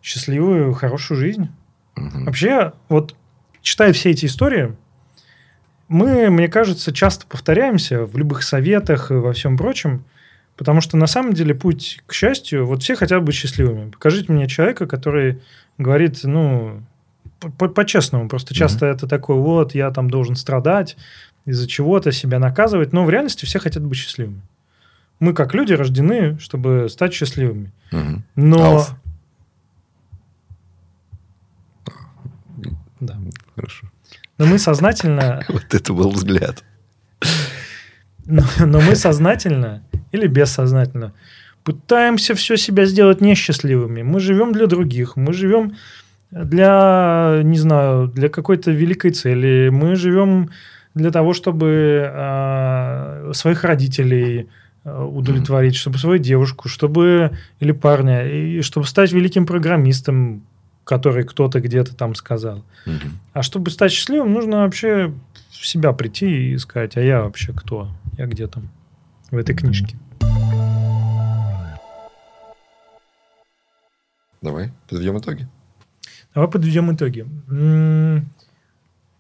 счастливую, 0.02 0.74
хорошую 0.74 1.20
жизнь. 1.20 1.50
Мгм. 1.96 2.26
Вообще, 2.26 2.74
вот 2.90 3.16
читая 3.62 3.94
все 3.94 4.12
эти 4.12 4.26
истории, 4.26 4.76
мы, 5.88 6.30
мне 6.30 6.48
кажется, 6.48 6.94
часто 6.94 7.26
повторяемся 7.28 8.06
в 8.06 8.18
любых 8.18 8.44
советах 8.44 9.12
и 9.12 9.16
во 9.16 9.34
всем 9.34 9.58
прочем, 9.58 10.04
потому 10.58 10.82
что 10.82 10.98
на 10.98 11.08
самом 11.08 11.34
деле 11.34 11.56
путь 11.56 12.02
к 12.06 12.14
счастью, 12.14 12.66
вот 12.66 12.84
все 12.84 12.96
хотят 12.96 13.24
быть 13.24 13.36
счастливыми. 13.36 13.92
Покажите 13.92 14.32
мне 14.32 14.48
человека, 14.48 14.88
который 14.88 15.42
говорит, 15.78 16.20
ну, 16.24 16.82
по-честному, 17.40 18.30
просто 18.30 18.54
часто 18.54 18.86
это 18.86 19.08
такое, 19.08 19.38
вот, 19.38 19.76
я 19.76 19.92
там 19.92 20.10
должен 20.10 20.36
страдать 20.36 20.98
из-за 21.46 21.68
чего-то, 21.68 22.12
себя 22.12 22.40
наказывать, 22.40 22.94
но 22.94 23.06
в 23.06 23.10
реальности 23.10 23.46
все 23.46 23.60
хотят 23.60 23.84
быть 23.84 23.98
счастливыми. 23.98 24.42
Мы, 25.20 25.34
как 25.34 25.54
люди, 25.54 25.74
рождены, 25.74 26.38
чтобы 26.40 26.88
стать 26.90 27.14
счастливыми. 27.14 27.72
Мгм. 27.92 28.24
Но... 28.36 28.66
Ауф. 28.66 28.96
Да. 33.00 33.18
Хорошо. 33.56 33.88
Но 34.38 34.46
мы 34.46 34.58
сознательно 34.58 35.46
Вот 35.50 35.74
это 35.74 35.94
был 35.94 36.10
взгляд. 36.10 36.64
Но, 38.26 38.44
но 38.60 38.82
мы 38.82 38.96
сознательно 38.96 39.84
или 40.12 40.28
бессознательно 40.28 41.14
пытаемся 41.66 42.36
все 42.36 42.58
себя 42.58 42.86
сделать 42.86 43.22
несчастливыми. 43.22 44.04
Мы 44.04 44.20
живем 44.20 44.54
для 44.54 44.68
других, 44.68 45.16
мы 45.16 45.34
живем 45.34 45.76
для, 46.44 47.42
не 47.44 47.58
знаю, 47.58 48.08
для 48.10 48.28
какой-то 48.28 48.72
великой 48.72 49.12
цели. 49.12 49.70
Мы 49.70 49.96
живем 49.96 50.50
для 50.94 51.12
того, 51.12 51.34
чтобы 51.34 52.12
э, 52.14 53.32
своих 53.34 53.64
родителей 53.64 54.50
э, 54.84 55.04
удовлетворить, 55.04 55.76
mm-hmm. 55.76 55.78
чтобы 55.78 55.98
свою 55.98 56.18
девушку, 56.20 56.68
чтобы 56.68 57.32
или 57.62 57.72
парня, 57.72 58.28
и 58.28 58.62
чтобы 58.62 58.86
стать 58.86 59.14
великим 59.14 59.46
программистом, 59.46 60.44
который 60.84 61.24
кто-то 61.24 61.62
где-то 61.62 61.96
там 61.96 62.16
сказал. 62.16 62.66
Mm-hmm. 62.86 63.12
А 63.34 63.42
чтобы 63.42 63.72
стать 63.72 63.94
счастливым, 63.94 64.34
нужно 64.34 64.64
вообще 64.64 65.14
в 65.52 65.66
себя 65.66 65.94
прийти 65.94 66.52
и 66.52 66.58
сказать, 66.58 66.98
а 66.98 67.02
я 67.02 67.22
вообще 67.22 67.54
кто? 67.54 67.88
Я 68.18 68.26
где 68.26 68.48
там 68.48 68.70
в 69.32 69.38
этой 69.38 69.56
книжке? 69.56 69.98
Давай, 74.42 74.72
подведем 74.90 75.18
итоги. 75.18 75.48
Давай 76.36 76.50
подведем 76.50 76.94
итоги. 76.94 77.26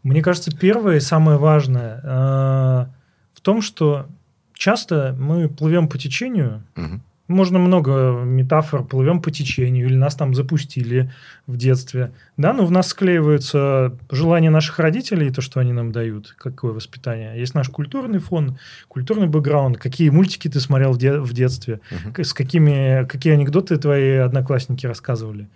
Мне 0.04 0.22
кажется, 0.22 0.56
первое 0.56 0.98
и 0.98 1.00
самое 1.00 1.40
важное 1.40 2.00
э, 2.04 2.86
в 3.34 3.42
том, 3.42 3.64
что 3.64 4.06
часто 4.54 5.16
мы 5.18 5.50
плывем 5.50 5.88
по 5.88 5.98
течению. 5.98 6.62
Угу. 6.76 7.02
Можно 7.27 7.57
много 7.57 8.22
метафор, 8.23 8.84
плывем 8.84 9.19
по 9.19 9.31
течению, 9.31 9.88
или 9.88 9.95
нас 9.95 10.15
там 10.15 10.35
запустили 10.35 11.11
в 11.47 11.57
детстве. 11.57 12.11
Да, 12.38 12.53
но 12.53 12.65
в 12.65 12.72
нас 12.72 12.89
склеиваются 12.89 13.97
желания 14.11 14.52
наших 14.52 14.77
родителей, 14.77 15.31
то, 15.31 15.41
что 15.41 15.60
они 15.60 15.73
нам 15.73 15.91
дают, 15.91 16.35
какое 16.38 16.73
воспитание. 16.73 17.39
Есть 17.39 17.56
наш 17.56 17.69
культурный 17.69 18.19
фон, 18.19 18.60
культурный 18.88 19.27
бэкграунд, 19.27 19.77
какие 19.77 20.10
мультики 20.10 20.47
ты 20.47 20.60
смотрел 20.60 20.91
в, 20.91 20.99
де- 20.99 21.19
в 21.19 21.34
детстве, 21.34 21.80
угу. 21.89 22.23
с 22.23 22.34
какими, 22.34 23.06
какие 23.07 23.34
анекдоты 23.34 23.77
твои 23.77 24.18
одноклассники 24.18 24.85
рассказывали. 24.85 25.47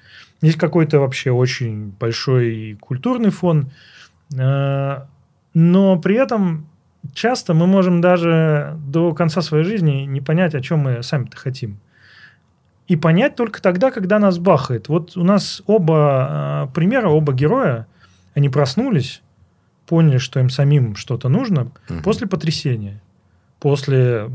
Есть 0.42 0.58
какой-то 0.58 1.00
вообще 1.00 1.32
очень 1.32 1.94
большой 2.00 2.78
культурный 2.80 3.30
фон, 3.30 3.70
э, 4.36 5.02
но 5.54 6.00
при 6.00 6.16
этом 6.16 6.69
часто 7.14 7.54
мы 7.54 7.68
можем 7.68 8.02
даже 8.02 8.78
до 8.86 9.14
конца 9.14 9.42
своей 9.42 9.64
жизни 9.64 10.06
не 10.06 10.22
понять, 10.22 10.56
о 10.56 10.62
чем 10.62 10.80
мы 10.80 11.04
сами-то 11.04 11.38
хотим. 11.38 11.80
И 12.88 12.96
понять 12.96 13.36
только 13.36 13.62
тогда, 13.62 13.92
когда 13.92 14.18
нас 14.18 14.40
бахает. 14.40 14.90
Вот 14.90 15.16
у 15.16 15.24
нас 15.24 15.62
оба 15.68 16.68
э, 16.70 16.74
примера, 16.74 17.10
оба 17.10 17.34
героя, 17.34 17.88
они 18.34 18.50
проснулись, 18.50 19.22
поняли, 19.86 20.18
что 20.18 20.40
им 20.40 20.50
самим 20.50 20.96
что-то 20.96 21.30
нужно 21.30 21.72
угу. 21.90 22.02
после 22.04 22.28
потрясения. 22.28 23.02
После, 23.60 24.32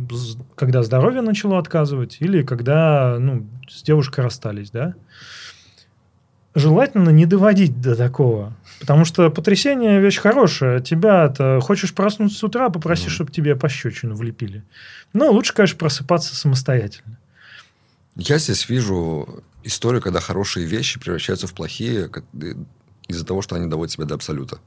когда 0.54 0.82
здоровье 0.82 1.22
начало 1.22 1.58
отказывать, 1.58 2.18
или 2.20 2.42
когда 2.42 3.16
ну, 3.18 3.46
с 3.68 3.82
девушкой 3.82 4.20
расстались, 4.20 4.70
да 4.70 4.94
желательно 6.54 7.10
не 7.10 7.26
доводить 7.26 7.80
до 7.80 7.96
такого. 7.96 8.52
Потому 8.80 9.04
что 9.04 9.30
потрясение 9.30 10.00
вещь 10.00 10.18
хорошая. 10.18 10.80
Тебя 10.80 11.26
это 11.26 11.60
хочешь 11.60 11.94
проснуться 11.94 12.38
с 12.38 12.44
утра, 12.44 12.68
попроси, 12.70 13.06
mm. 13.06 13.10
чтобы 13.10 13.32
тебе 13.32 13.56
пощечину 13.56 14.14
влепили. 14.14 14.62
Но 15.12 15.30
лучше, 15.30 15.54
конечно, 15.54 15.78
просыпаться 15.78 16.34
самостоятельно. 16.34 17.18
Я 18.16 18.38
здесь 18.38 18.68
вижу 18.68 19.42
историю, 19.64 20.00
когда 20.00 20.20
хорошие 20.20 20.66
вещи 20.66 21.00
превращаются 21.00 21.46
в 21.46 21.54
плохие 21.54 22.10
из-за 23.08 23.26
того, 23.26 23.42
что 23.42 23.56
они 23.56 23.68
доводят 23.68 23.92
себя 23.92 24.04
до 24.04 24.14
абсолюта. 24.14 24.58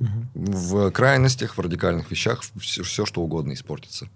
Угу. 0.00 0.08
В 0.34 0.90
крайностях, 0.90 1.56
в 1.56 1.60
радикальных 1.60 2.10
вещах 2.10 2.42
все, 2.58 2.82
все 2.82 3.06
что 3.06 3.22
угодно 3.22 3.52
испортится. 3.52 4.08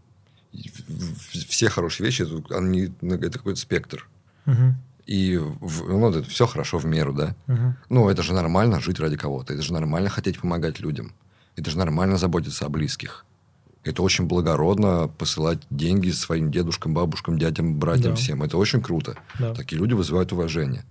Все 1.49 1.69
хорошие 1.69 2.05
вещи, 2.05 2.27
они, 2.53 2.93
это 3.01 3.39
какой-то 3.39 3.61
спектр. 3.61 4.09
Угу. 4.47 4.75
И 5.07 5.39
ну, 5.39 6.11
это 6.11 6.29
все 6.29 6.47
хорошо 6.47 6.79
в 6.79 6.87
меру, 6.87 7.13
да. 7.13 7.35
Угу. 7.49 7.75
Ну, 7.89 8.09
это 8.09 8.23
же 8.23 8.33
нормально 8.35 8.81
жить 8.81 9.01
ради 9.01 9.17
кого-то. 9.17 9.55
Это 9.55 9.63
же 9.63 9.73
нормально 9.73 10.09
хотеть 10.09 10.41
помогать 10.41 10.81
людям. 10.81 11.15
Это 11.57 11.71
же 11.71 11.79
нормально 11.79 12.17
заботиться 12.17 12.67
о 12.67 12.69
близких. 12.69 13.25
Это 13.83 14.03
очень 14.03 14.27
благородно 14.27 15.09
посылать 15.09 15.61
деньги 15.71 16.11
своим 16.11 16.51
дедушкам, 16.51 16.93
бабушкам, 16.95 17.39
дядям, 17.39 17.79
братьям, 17.79 18.13
да. 18.13 18.17
всем. 18.17 18.43
Это 18.43 18.59
очень 18.59 18.83
круто. 18.83 19.17
Да. 19.39 19.55
Такие 19.55 19.79
люди 19.79 19.95
вызывают 19.95 20.33
уважение. 20.33 20.85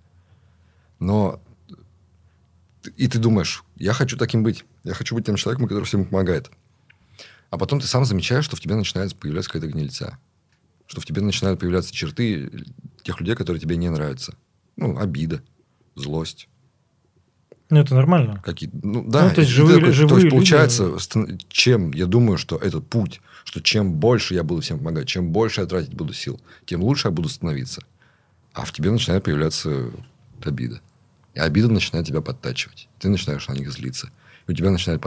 Но 1.00 1.40
и 2.98 3.08
ты 3.08 3.20
думаешь, 3.20 3.64
я 3.76 3.94
хочу 3.94 4.18
таким 4.18 4.44
быть. 4.44 4.66
Я 4.84 4.94
хочу 4.94 5.16
быть 5.16 5.26
тем 5.26 5.36
человеком, 5.36 5.68
который 5.68 5.84
всем 5.84 6.06
помогает. 6.06 6.50
А 7.52 7.58
потом 7.58 7.80
ты 7.80 7.88
сам 7.88 8.06
замечаешь, 8.06 8.46
что 8.46 8.56
в 8.56 8.62
тебе 8.62 8.76
начинает 8.76 9.16
появляться 9.16 9.52
какая-то 9.52 9.72
гнильца 9.72 10.18
что 10.90 11.02
в 11.02 11.06
тебе 11.06 11.22
начинают 11.22 11.60
появляться 11.60 11.94
черты 11.94 12.52
тех 13.04 13.20
людей, 13.20 13.36
которые 13.36 13.62
тебе 13.62 13.78
не 13.78 13.90
нравятся. 13.90 14.36
Ну, 14.76 14.98
обида, 14.98 15.42
злость. 15.96 16.48
Ну, 17.70 17.80
это 17.80 17.94
нормально. 17.94 18.42
Какие, 18.44 18.70
ну, 18.74 19.04
да. 19.08 19.30
Ну, 19.30 19.36
то 19.36 19.42
есть, 19.42 19.52
живые, 19.52 19.80
такой, 19.80 19.94
живые 19.94 20.10
то 20.10 20.18
есть, 20.20 20.30
получается, 20.32 20.98
люди... 21.16 21.46
чем 21.50 21.92
я 21.92 22.08
думаю, 22.08 22.38
что 22.38 22.58
этот 22.58 22.88
путь, 22.88 23.22
что 23.44 23.62
чем 23.62 23.94
больше 23.94 24.34
я 24.34 24.44
буду 24.44 24.62
всем 24.62 24.80
помогать, 24.80 25.08
чем 25.08 25.32
больше 25.32 25.62
я 25.62 25.68
тратить 25.68 25.94
буду 25.94 26.14
сил, 26.14 26.42
тем 26.66 26.82
лучше 26.82 27.08
я 27.08 27.12
буду 27.12 27.30
становиться. 27.30 27.84
А 28.54 28.66
в 28.66 28.72
тебе 28.72 28.90
начинает 28.90 29.24
появляться 29.24 29.92
обида. 30.44 30.82
И 31.36 31.40
обида 31.40 31.70
начинает 31.70 32.08
тебя 32.08 32.22
подтачивать. 32.22 32.90
Ты 32.98 33.10
начинаешь 33.10 33.48
на 33.48 33.54
них 33.54 33.72
злиться. 33.72 34.10
И 34.48 34.52
у 34.52 34.56
тебя 34.56 34.72
начинает 34.72 35.02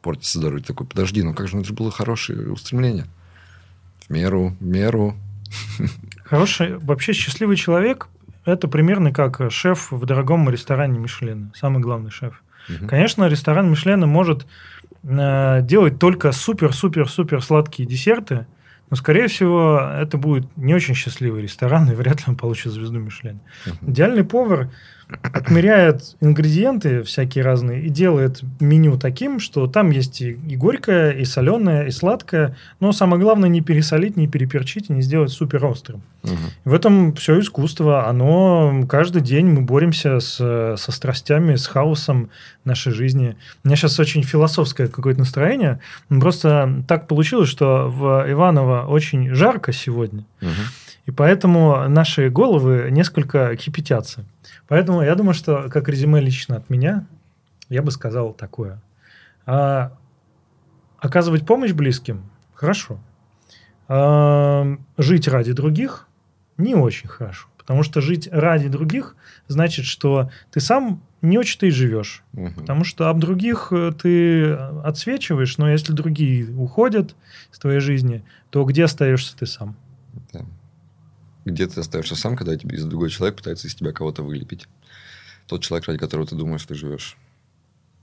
портиться 0.00 0.38
здоровье. 0.38 0.62
Ты 0.62 0.68
такой, 0.68 0.86
подожди, 0.86 1.22
ну 1.24 1.34
как 1.34 1.48
же, 1.48 1.56
ну, 1.56 1.62
это 1.62 1.68
же 1.68 1.74
было 1.74 1.90
хорошее 1.90 2.52
устремление 2.52 3.06
меру, 4.10 4.56
меру. 4.60 5.16
Хороший, 6.30 6.78
вообще 6.78 7.12
счастливый 7.12 7.56
человек– 7.56 8.06
это 8.44 8.68
примерно 8.68 9.12
как 9.12 9.50
шеф 9.50 9.90
в 9.90 10.06
дорогом 10.06 10.48
ресторане 10.48 10.98
Мишлена. 10.98 11.50
Самый 11.56 11.80
главный 11.80 12.12
шеф. 12.12 12.44
Угу. 12.68 12.86
Конечно, 12.86 13.26
ресторан 13.26 13.68
Мишлена 13.68 14.06
может 14.06 14.46
э, 15.02 15.60
делать 15.62 15.98
только 15.98 16.30
супер-супер-супер 16.30 17.42
сладкие 17.42 17.88
десерты, 17.88 18.46
но, 18.90 18.96
скорее 18.96 19.26
всего, 19.26 19.80
это 19.80 20.18
будет 20.18 20.46
не 20.56 20.72
очень 20.72 20.94
счастливый 20.94 21.42
ресторан, 21.42 21.90
и 21.90 21.96
вряд 21.96 22.18
ли 22.18 22.24
он 22.28 22.36
получит 22.36 22.72
звезду 22.72 23.00
Мишлен. 23.00 23.40
Угу. 23.66 23.90
Идеальный 23.90 24.24
повар 24.24 24.70
отмеряет 25.22 26.16
ингредиенты 26.20 27.02
всякие 27.02 27.44
разные 27.44 27.82
и 27.82 27.88
делает 27.88 28.42
меню 28.60 28.98
таким, 28.98 29.40
что 29.40 29.66
там 29.66 29.90
есть 29.90 30.20
и, 30.20 30.32
и 30.32 30.56
горькое, 30.56 31.18
и 31.20 31.24
соленое, 31.24 31.88
и 31.88 31.90
сладкое, 31.90 32.56
но 32.80 32.92
самое 32.92 33.22
главное 33.22 33.48
не 33.48 33.60
пересолить, 33.60 34.16
не 34.16 34.28
переперчить 34.28 34.90
и 34.90 34.92
не 34.92 35.02
сделать 35.02 35.30
супер 35.30 35.64
острым. 35.64 36.02
Угу. 36.22 36.32
В 36.66 36.74
этом 36.74 37.14
все 37.14 37.38
искусство. 37.40 38.08
Оно 38.08 38.84
каждый 38.88 39.22
день 39.22 39.46
мы 39.46 39.62
боремся 39.62 40.20
с, 40.20 40.36
со 40.36 40.92
страстями, 40.92 41.56
с 41.56 41.66
хаосом 41.66 42.30
нашей 42.64 42.92
жизни. 42.92 43.36
У 43.64 43.68
меня 43.68 43.76
сейчас 43.76 43.98
очень 43.98 44.22
философское 44.22 44.88
какое-то 44.88 45.20
настроение. 45.20 45.80
Просто 46.08 46.84
так 46.86 47.06
получилось, 47.06 47.48
что 47.48 47.88
в 47.88 48.26
Иваново 48.30 48.86
очень 48.86 49.34
жарко 49.34 49.72
сегодня. 49.72 50.24
Угу. 50.42 50.50
И 51.06 51.10
поэтому 51.10 51.88
наши 51.88 52.28
головы 52.28 52.88
несколько 52.90 53.56
кипятятся. 53.56 54.24
Поэтому 54.70 55.02
я 55.02 55.16
думаю, 55.16 55.34
что 55.34 55.68
как 55.68 55.88
резюме 55.88 56.20
лично 56.20 56.56
от 56.56 56.70
меня, 56.70 57.04
я 57.68 57.82
бы 57.82 57.90
сказал 57.90 58.32
такое. 58.32 58.80
А, 59.44 59.98
оказывать 60.98 61.44
помощь 61.44 61.72
близким– 61.72 62.30
хорошо. 62.54 63.00
А, 63.88 64.76
жить 64.96 65.26
ради 65.26 65.52
других– 65.52 66.06
не 66.56 66.76
очень 66.76 67.08
хорошо. 67.08 67.48
Потому 67.58 67.82
что 67.82 68.00
жить 68.00 68.28
ради 68.30 68.68
других 68.68 69.16
значит, 69.48 69.86
что 69.86 70.30
ты 70.52 70.60
сам 70.60 71.02
не 71.20 71.36
очень-то 71.36 71.66
и 71.66 71.70
живешь. 71.70 72.22
Угу. 72.34 72.52
Потому 72.60 72.84
что 72.84 73.08
об 73.08 73.18
других 73.18 73.72
э, 73.72 73.90
ты 74.00 74.52
отсвечиваешь, 74.52 75.58
но 75.58 75.68
если 75.68 75.92
другие 75.92 76.48
уходят 76.54 77.16
из 77.52 77.58
твоей 77.58 77.80
жизни, 77.80 78.22
то 78.50 78.62
где 78.64 78.84
остаешься 78.84 79.36
ты 79.36 79.46
сам? 79.46 79.74
Да 80.32 80.44
где 81.44 81.66
ты 81.66 81.80
остаешься 81.80 82.16
сам, 82.16 82.36
когда 82.36 82.56
тебе 82.56 82.76
из 82.76 82.84
другой 82.84 83.10
человек 83.10 83.36
пытается 83.36 83.66
из 83.66 83.74
тебя 83.74 83.92
кого-то 83.92 84.22
вылепить. 84.22 84.66
Тот 85.46 85.62
человек, 85.62 85.88
ради 85.88 85.98
которого 85.98 86.26
ты 86.26 86.36
думаешь, 86.36 86.64
ты 86.64 86.74
живешь. 86.74 87.16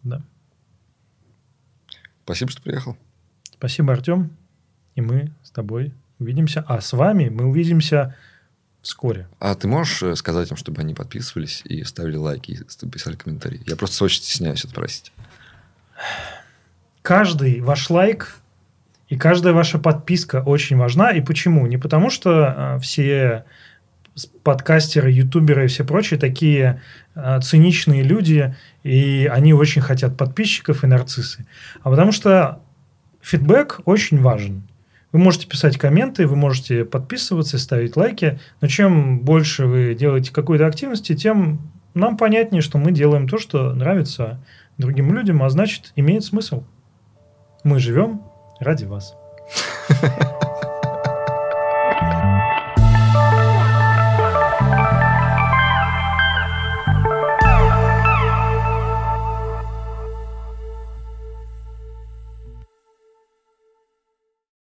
Да. 0.04 0.22
Спасибо, 2.24 2.52
что 2.52 2.62
приехал. 2.62 2.98
Спасибо, 3.52 3.94
Артем. 3.94 4.36
И 4.96 5.02
мы 5.02 5.32
с 5.44 5.52
тобой 5.52 5.94
увидимся. 6.20 6.64
А 6.68 6.82
с 6.82 6.94
вами 6.94 7.30
мы 7.30 7.46
увидимся 7.46 8.16
вскоре. 8.82 9.28
А 9.40 9.56
ты 9.56 9.68
можешь 9.68 10.04
э, 10.04 10.16
сказать 10.16 10.52
им, 10.52 10.58
чтобы 10.58 10.82
они 10.82 10.94
подписывались 10.94 11.62
и 11.66 11.84
ставили 11.84 12.16
лайки, 12.16 12.52
и 12.52 12.90
писали 12.90 13.16
комментарии? 13.16 13.62
Я 13.66 13.76
просто 13.76 14.04
очень 14.04 14.22
стесняюсь 14.22 14.66
это 14.66 14.74
просить. 14.74 15.12
Каждый 17.02 17.62
ваш 17.62 17.90
лайк 17.90 18.38
и 19.10 19.16
каждая 19.16 19.54
ваша 19.54 19.80
подписка 19.80 20.42
очень 20.46 20.78
важна. 20.78 21.12
И 21.12 21.22
почему? 21.22 21.66
Не 21.66 21.78
потому, 21.78 22.10
что 22.10 22.76
э, 22.76 22.80
все 22.80 23.46
подкастеры, 24.44 25.12
ютуберы 25.12 25.66
и 25.66 25.68
все 25.68 25.84
прочие 25.84 26.20
такие 26.20 26.82
э, 27.16 27.40
циничные 27.42 28.04
люди, 28.04 28.56
и 28.84 29.30
они 29.32 29.54
очень 29.54 29.82
хотят 29.82 30.18
подписчиков 30.18 30.84
и 30.84 30.88
нарциссы. 30.88 31.46
А 31.84 31.90
потому 31.90 32.12
что 32.12 32.60
фидбэк 33.22 33.82
очень 33.86 34.22
важен. 34.22 34.64
Вы 35.14 35.20
можете 35.20 35.48
писать 35.48 35.78
комменты, 35.78 36.28
вы 36.28 36.36
можете 36.36 36.84
подписываться, 36.84 37.58
ставить 37.58 37.96
лайки, 37.96 38.40
но 38.60 38.68
чем 38.68 39.20
больше 39.20 39.66
вы 39.66 39.96
делаете 39.96 40.34
какой-то 40.34 40.68
активности, 40.68 41.16
тем 41.16 41.72
нам 41.94 42.18
понятнее, 42.18 42.62
что 42.62 42.78
мы 42.78 42.92
делаем 42.92 43.28
то, 43.28 43.38
что 43.38 43.74
нравится 43.74 44.44
другим 44.78 45.14
людям, 45.14 45.42
а 45.44 45.50
значит, 45.50 45.94
имеет 45.96 46.26
смысл. 46.26 46.64
Мы 47.64 47.80
живем 47.80 48.22
ради 48.60 48.86
вас. 48.86 49.16